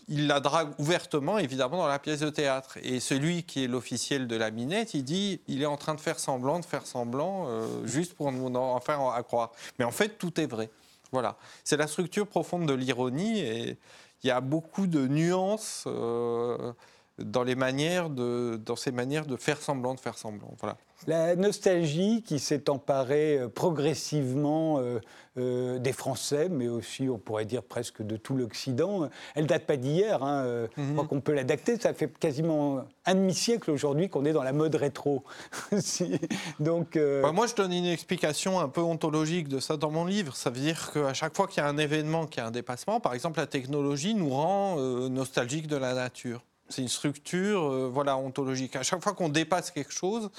il 0.09 0.27
la 0.27 0.39
drague 0.39 0.69
ouvertement, 0.79 1.37
évidemment, 1.37 1.77
dans 1.77 1.87
la 1.87 1.99
pièce 1.99 2.19
de 2.19 2.29
théâtre. 2.29 2.77
Et 2.83 2.99
celui 2.99 3.43
qui 3.43 3.63
est 3.63 3.67
l'officiel 3.67 4.27
de 4.27 4.35
la 4.35 4.51
minette, 4.51 4.93
il 4.93 5.03
dit 5.03 5.41
il 5.47 5.61
est 5.61 5.65
en 5.65 5.77
train 5.77 5.95
de 5.95 6.01
faire 6.01 6.19
semblant, 6.19 6.59
de 6.59 6.65
faire 6.65 6.85
semblant, 6.85 7.45
euh, 7.47 7.85
juste 7.85 8.13
pour 8.13 8.27
en 8.27 8.79
faire 8.79 9.01
à 9.01 9.23
croire. 9.23 9.51
Mais 9.79 9.85
en 9.85 9.91
fait, 9.91 10.17
tout 10.17 10.39
est 10.39 10.45
vrai. 10.45 10.69
Voilà. 11.11 11.37
C'est 11.63 11.77
la 11.77 11.87
structure 11.87 12.27
profonde 12.27 12.67
de 12.67 12.73
l'ironie 12.73 13.39
et 13.39 13.77
il 14.23 14.27
y 14.27 14.31
a 14.31 14.41
beaucoup 14.41 14.87
de 14.87 15.07
nuances. 15.07 15.83
Euh, 15.87 16.73
dans, 17.19 17.43
les 17.43 17.55
manières 17.55 18.09
de, 18.09 18.59
dans 18.63 18.75
ces 18.75 18.91
manières 18.91 19.25
de 19.25 19.35
faire 19.35 19.61
semblant, 19.61 19.93
de 19.93 19.99
faire 19.99 20.17
semblant. 20.17 20.53
Voilà. 20.59 20.77
La 21.07 21.35
nostalgie 21.35 22.23
qui 22.23 22.39
s'est 22.39 22.69
emparée 22.69 23.37
euh, 23.37 23.49
progressivement 23.49 24.79
euh, 24.79 24.99
euh, 25.37 25.77
des 25.77 25.91
Français, 25.91 26.47
mais 26.49 26.69
aussi, 26.69 27.09
on 27.09 27.17
pourrait 27.17 27.45
dire, 27.45 27.61
presque 27.61 28.01
de 28.01 28.15
tout 28.15 28.35
l'Occident, 28.35 29.09
elle 29.35 29.45
date 29.45 29.65
pas 29.65 29.75
d'hier. 29.75 30.23
Hein, 30.23 30.67
Je 30.77 30.91
crois 30.91 31.03
mhm. 31.03 31.09
qu'on 31.09 31.19
peut 31.19 31.33
l'adapter. 31.33 31.77
Ça 31.77 31.93
fait 31.93 32.07
quasiment 32.19 32.85
un 33.05 33.15
demi-siècle 33.15 33.69
aujourd'hui 33.71 34.09
qu'on 34.09 34.23
est 34.25 34.31
dans 34.31 34.43
la 34.43 34.53
mode 34.53 34.75
rétro. 34.75 35.23
Donc, 36.59 36.97
bah, 36.97 37.31
moi, 37.33 37.47
je 37.47 37.55
donne 37.55 37.73
une 37.73 37.85
explication 37.85 38.59
un 38.59 38.69
peu 38.69 38.81
ontologique 38.81 39.49
de 39.49 39.59
ça 39.59 39.75
dans 39.75 39.91
mon 39.91 40.05
livre. 40.05 40.35
Ça 40.35 40.51
veut 40.51 40.61
dire 40.61 40.91
qu'à 40.93 41.13
chaque 41.13 41.35
fois 41.35 41.47
qu'il 41.47 41.61
y 41.61 41.65
a 41.65 41.67
un 41.67 41.77
événement, 41.77 42.27
qu'il 42.27 42.41
y 42.41 42.45
a 42.45 42.47
un 42.47 42.51
dépassement, 42.51 42.99
par 42.99 43.13
exemple, 43.13 43.39
la 43.39 43.47
technologie 43.47 44.13
nous 44.13 44.29
rend 44.29 44.77
nostalgique 45.09 45.67
de 45.67 45.77
la 45.77 45.93
nature. 45.95 46.43
C'est 46.69 46.81
une 46.81 46.87
structure 46.87 47.63
euh, 47.63 47.89
voilà, 47.93 48.17
ontologique. 48.17 48.75
À 48.75 48.83
chaque 48.83 49.01
fois 49.03 49.13
qu'on 49.13 49.29
dépasse 49.29 49.71
quelque 49.71 49.93
chose, 49.93 50.31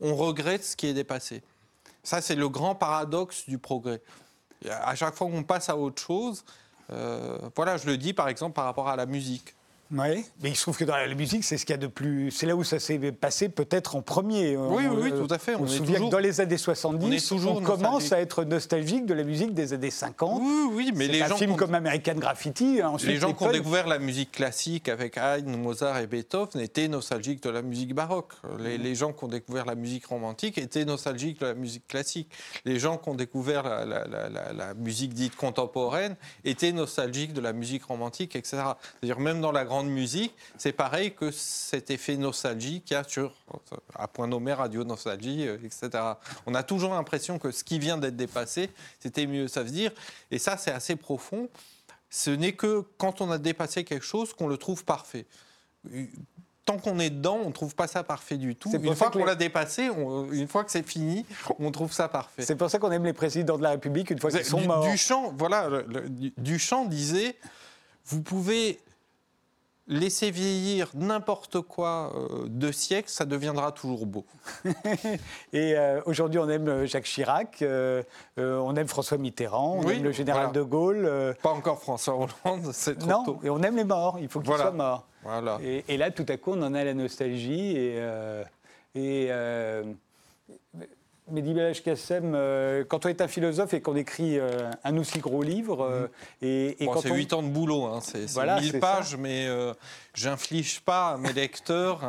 on 0.00 0.14
regrette 0.14 0.64
ce 0.64 0.76
qui 0.76 0.86
est 0.86 0.94
dépassé. 0.94 1.42
Ça, 2.02 2.20
c'est 2.20 2.36
le 2.36 2.48
grand 2.48 2.74
paradoxe 2.74 3.48
du 3.48 3.58
progrès. 3.58 4.00
À 4.68 4.94
chaque 4.94 5.14
fois 5.14 5.28
qu'on 5.28 5.42
passe 5.42 5.68
à 5.68 5.76
autre 5.76 6.00
chose, 6.02 6.44
euh, 6.90 7.38
voilà, 7.54 7.76
je 7.76 7.86
le 7.86 7.96
dis 7.96 8.12
par 8.12 8.28
exemple 8.28 8.54
par 8.54 8.64
rapport 8.64 8.88
à 8.88 8.96
la 8.96 9.06
musique. 9.06 9.54
Oui, 9.90 10.22
mais 10.42 10.50
il 10.50 10.56
se 10.56 10.62
trouve 10.62 10.76
que 10.76 10.84
dans 10.84 10.96
la 10.96 11.14
musique, 11.14 11.44
c'est 11.44 11.56
ce 11.56 11.64
qu'il 11.64 11.72
y 11.72 11.78
a 11.78 11.80
de 11.80 11.86
plus. 11.86 12.30
C'est 12.30 12.44
là 12.44 12.54
où 12.54 12.62
ça 12.62 12.78
s'est 12.78 12.98
passé 13.12 13.48
peut-être 13.48 13.96
en 13.96 14.02
premier. 14.02 14.54
Oui, 14.54 14.84
oui, 14.86 15.10
tout 15.10 15.32
à 15.32 15.38
fait. 15.38 15.54
On, 15.54 15.66
se 15.66 15.78
souvient 15.78 15.98
que 15.98 16.10
dans 16.10 16.18
les 16.18 16.42
années 16.42 16.58
70, 16.58 17.32
on, 17.32 17.62
commence 17.62 18.12
à 18.12 18.20
être 18.20 18.44
nostalgique 18.44 19.06
de 19.06 19.14
la 19.14 19.24
musique 19.24 19.54
des 19.54 19.72
années 19.72 19.90
50. 19.90 20.42
Oui, 20.42 20.70
oui, 20.72 20.92
mais 20.94 21.08
les 21.08 21.22
un 21.22 21.28
gens. 21.28 21.36
film 21.36 21.56
comme 21.56 21.74
American 21.74 22.16
Graffiti. 22.16 22.80
les 23.04 23.16
gens 23.16 23.32
qui 23.32 23.42
ont 23.44 23.50
découvert 23.50 23.86
la 23.86 23.98
musique 23.98 24.32
classique 24.32 24.90
avec 24.90 25.16
Haydn, 25.16 25.56
Mozart 25.56 25.98
et 25.98 26.06
Beethoven 26.06 26.60
étaient 26.60 26.88
nostalgiques 26.88 27.42
de 27.42 27.50
la 27.50 27.62
musique 27.62 27.94
baroque. 27.94 28.34
Les, 28.58 28.94
gens 28.94 29.12
qui 29.12 29.24
ont 29.24 29.28
découvert 29.28 29.64
la 29.64 29.74
musique 29.74 30.06
romantique 30.06 30.58
étaient 30.58 30.84
nostalgiques 30.84 31.40
de 31.40 31.46
la 31.46 31.54
musique 31.54 31.86
classique. 31.86 32.30
Les 32.66 32.78
gens 32.78 32.98
qui 32.98 33.08
ont 33.08 33.14
découvert 33.14 33.62
la, 33.62 33.84
la 33.86 34.74
musique 34.74 35.14
dite 35.14 35.36
contemporaine 35.36 36.16
étaient 36.44 36.72
nostalgiques 36.72 37.32
de 37.32 37.40
la 37.40 37.54
musique 37.54 37.84
romantique, 37.84 38.36
etc. 38.36 38.58
C'est-à-dire 39.00 39.20
même 39.20 39.40
dans 39.40 39.52
la 39.52 39.64
grande 39.64 39.77
musique, 39.86 40.34
c'est 40.56 40.72
pareil 40.72 41.14
que 41.14 41.30
cet 41.30 41.90
effet 41.90 42.16
nostalgie 42.16 42.80
qu'il 42.80 42.94
y 42.94 42.96
a 42.98 43.04
sur, 43.04 43.34
à 43.94 44.08
point 44.08 44.26
nommé, 44.26 44.52
radio 44.52 44.84
nostalgie, 44.84 45.46
euh, 45.46 45.58
etc. 45.64 45.90
On 46.46 46.54
a 46.54 46.62
toujours 46.62 46.94
l'impression 46.94 47.38
que 47.38 47.50
ce 47.50 47.64
qui 47.64 47.78
vient 47.78 47.98
d'être 47.98 48.16
dépassé, 48.16 48.70
c'était 49.00 49.26
mieux. 49.26 49.48
Ça 49.48 49.62
veut 49.62 49.70
dire, 49.70 49.92
et 50.30 50.38
ça 50.38 50.56
c'est 50.56 50.72
assez 50.72 50.96
profond, 50.96 51.48
ce 52.10 52.30
n'est 52.30 52.52
que 52.52 52.84
quand 52.96 53.20
on 53.20 53.30
a 53.30 53.38
dépassé 53.38 53.84
quelque 53.84 54.04
chose 54.04 54.32
qu'on 54.32 54.48
le 54.48 54.56
trouve 54.56 54.84
parfait 54.84 55.26
tant 56.68 56.76
qu'on 56.76 56.98
est 56.98 57.08
dedans, 57.08 57.38
on 57.42 57.48
ne 57.48 57.52
trouve 57.52 57.74
pas 57.74 57.86
ça 57.86 58.02
parfait 58.02 58.36
du 58.36 58.54
tout. 58.54 58.70
Une 58.70 58.94
fois 58.94 59.10
qu'on 59.10 59.24
l'a 59.24 59.34
dépassé, 59.34 59.88
une 60.32 60.48
fois 60.48 60.64
que 60.64 60.70
c'est 60.70 60.86
fini, 60.86 61.24
on 61.58 61.70
trouve 61.70 61.94
ça 61.94 62.08
parfait. 62.08 62.42
C'est 62.42 62.56
pour 62.56 62.68
ça 62.68 62.78
qu'on 62.78 62.92
aime 62.92 63.06
les 63.06 63.14
présidents 63.14 63.56
de 63.56 63.62
la 63.62 63.70
République 63.70 64.10
une 64.10 64.18
fois 64.18 64.30
qu'ils 64.30 64.44
sont 64.44 64.60
morts. 64.60 64.86
Duchamp, 64.86 65.32
voilà, 65.38 65.70
Duchamp 66.36 66.84
disait, 66.84 67.36
vous 68.04 68.20
pouvez 68.20 68.80
laisser 69.88 70.30
vieillir 70.30 70.90
n'importe 70.94 71.60
quoi 71.62 72.12
euh, 72.14 72.46
de 72.46 72.70
siècle, 72.70 73.08
ça 73.08 73.24
deviendra 73.24 73.72
toujours 73.72 74.06
beau. 74.06 74.24
et 75.52 75.74
euh, 75.76 76.00
aujourd'hui, 76.04 76.38
on 76.38 76.48
aime 76.48 76.68
euh, 76.68 76.86
Jacques 76.86 77.04
Chirac, 77.04 77.64
on 78.36 78.76
aime 78.76 78.86
François 78.86 79.18
Mitterrand, 79.18 79.80
on 79.82 79.88
aime 79.88 80.04
le 80.04 80.12
général 80.12 80.52
de 80.52 80.62
Gaulle. 80.62 81.34
Pas 81.42 81.50
encore 81.50 81.80
François 81.80 82.14
Hollande, 82.14 82.70
c'est 82.72 82.98
trop 82.98 83.08
non, 83.08 83.40
et 83.42 83.50
on 83.50 83.62
aime 83.62 83.76
les 83.76 83.84
morts, 83.84 84.18
il 84.20 84.28
faut 84.28 84.40
qu'ils 84.40 84.54
soient 84.54 84.70
morts. 84.70 85.06
Voilà. 85.24 85.58
Et, 85.62 85.96
là, 85.96 86.10
tout 86.10 86.26
à 86.28 86.36
coup, 86.36 86.52
on 86.52 86.62
en 86.62 86.74
a 86.74 86.84
la 86.84 86.94
nostalgie 86.94 87.76
et, 87.76 88.00
et 88.94 89.30
Mehdi 91.30 91.52
Belach 91.52 91.82
Kassem, 91.82 92.32
euh, 92.34 92.84
quand 92.88 93.06
on 93.06 93.08
est 93.08 93.20
un 93.20 93.28
philosophe 93.28 93.74
et 93.74 93.80
qu'on 93.80 93.96
écrit 93.96 94.38
euh, 94.38 94.70
un 94.84 94.96
aussi 94.96 95.18
gros 95.18 95.42
livre. 95.42 95.82
Euh, 95.82 96.08
et, 96.42 96.76
c'est 97.02 97.12
8 97.12 97.32
ans 97.32 97.42
de 97.42 97.48
boulot, 97.48 97.84
hein, 97.84 98.00
c'est 98.02 98.26
1000 98.36 98.80
pages, 98.80 99.16
mais 99.16 99.46
j'inflige 100.14 100.80
pas 100.80 101.10
à 101.10 101.16
mes 101.16 101.32
lecteurs 101.32 102.00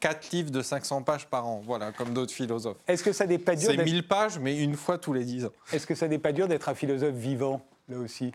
4 0.00 0.30
livres 0.30 0.50
de 0.50 0.62
500 0.62 1.02
pages 1.02 1.26
par 1.26 1.46
an, 1.46 1.62
voilà, 1.64 1.92
comme 1.92 2.12
d'autres 2.12 2.32
philosophes. 2.32 2.76
Est-ce 2.86 3.02
que 3.02 3.12
ça 3.12 3.26
n'est 3.26 3.38
pas 3.38 3.56
dur 3.56 3.70
C'est 3.70 3.84
1000 3.84 4.06
pages, 4.06 4.38
mais 4.38 4.58
une 4.58 4.74
fois 4.74 4.98
tous 4.98 5.12
les 5.12 5.24
10 5.24 5.46
ans. 5.46 5.52
Est-ce 5.72 5.86
que 5.86 5.94
ça 5.94 6.08
n'est 6.08 6.18
pas 6.18 6.32
dur 6.32 6.48
d'être 6.48 6.68
un 6.68 6.74
philosophe 6.74 7.14
vivant? 7.14 7.62
Là 7.88 7.98
aussi. 7.98 8.32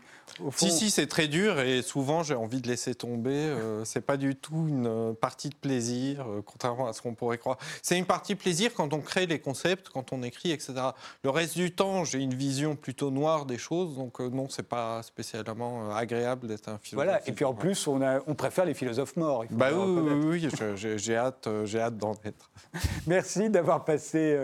Si, 0.56 0.70
si, 0.70 0.90
c'est 0.90 1.06
très 1.06 1.28
dur 1.28 1.60
et 1.60 1.82
souvent 1.82 2.22
j'ai 2.22 2.34
envie 2.34 2.60
de 2.60 2.68
laisser 2.68 2.94
tomber. 2.94 3.30
Euh, 3.30 3.84
c'est 3.84 4.00
pas 4.00 4.16
du 4.16 4.34
tout 4.34 4.66
une 4.68 4.86
euh, 4.86 5.12
partie 5.12 5.48
de 5.48 5.54
plaisir, 5.54 6.26
euh, 6.26 6.42
contrairement 6.44 6.88
à 6.88 6.92
ce 6.92 7.02
qu'on 7.02 7.14
pourrait 7.14 7.38
croire. 7.38 7.58
C'est 7.82 7.98
une 7.98 8.06
partie 8.06 8.34
de 8.34 8.40
plaisir 8.40 8.72
quand 8.74 8.92
on 8.92 9.00
crée 9.00 9.26
les 9.26 9.38
concepts, 9.38 9.90
quand 9.90 10.12
on 10.12 10.22
écrit, 10.22 10.50
etc. 10.50 10.74
Le 11.22 11.30
reste 11.30 11.56
du 11.56 11.72
temps, 11.72 12.04
j'ai 12.04 12.18
une 12.18 12.34
vision 12.34 12.74
plutôt 12.74 13.10
noire 13.10 13.46
des 13.46 13.58
choses, 13.58 13.96
donc 13.96 14.18
non, 14.20 14.48
c'est 14.48 14.68
pas 14.68 15.02
spécialement 15.02 15.94
agréable 15.94 16.48
d'être 16.48 16.68
un 16.68 16.78
philosophe. 16.78 17.06
Voilà, 17.06 17.28
et 17.28 17.32
puis 17.32 17.44
en 17.44 17.54
plus, 17.54 17.86
on, 17.86 18.02
a, 18.02 18.20
on 18.26 18.34
préfère 18.34 18.64
les 18.64 18.74
philosophes 18.74 19.16
morts. 19.16 19.44
Bah 19.50 19.68
oui, 19.72 20.00
oui, 20.00 20.40
oui 20.42 20.96
j'ai 20.96 21.16
hâte, 21.16 21.48
j'ai 21.64 21.80
hâte 21.80 21.96
d'en 21.96 22.14
être. 22.24 22.50
Merci 23.06 23.50
d'avoir 23.50 23.84
passé 23.84 24.36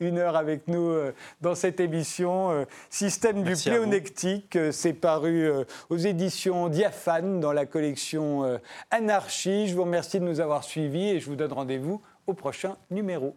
une 0.00 0.18
heure 0.18 0.36
avec 0.36 0.66
nous 0.68 0.92
dans 1.40 1.54
cette 1.54 1.80
émission 1.80 2.66
Système 2.90 3.42
du 3.44 3.54
pléonectique 3.54 4.55
c'est 4.72 4.92
paru 4.92 5.48
euh, 5.48 5.64
aux 5.90 5.96
éditions 5.96 6.68
Diaphane 6.68 7.40
dans 7.40 7.52
la 7.52 7.66
collection 7.66 8.44
euh, 8.44 8.58
Anarchie. 8.90 9.68
Je 9.68 9.74
vous 9.74 9.84
remercie 9.84 10.20
de 10.20 10.24
nous 10.24 10.40
avoir 10.40 10.64
suivis 10.64 11.10
et 11.10 11.20
je 11.20 11.26
vous 11.26 11.36
donne 11.36 11.52
rendez-vous 11.52 12.00
au 12.26 12.34
prochain 12.34 12.76
numéro. 12.90 13.36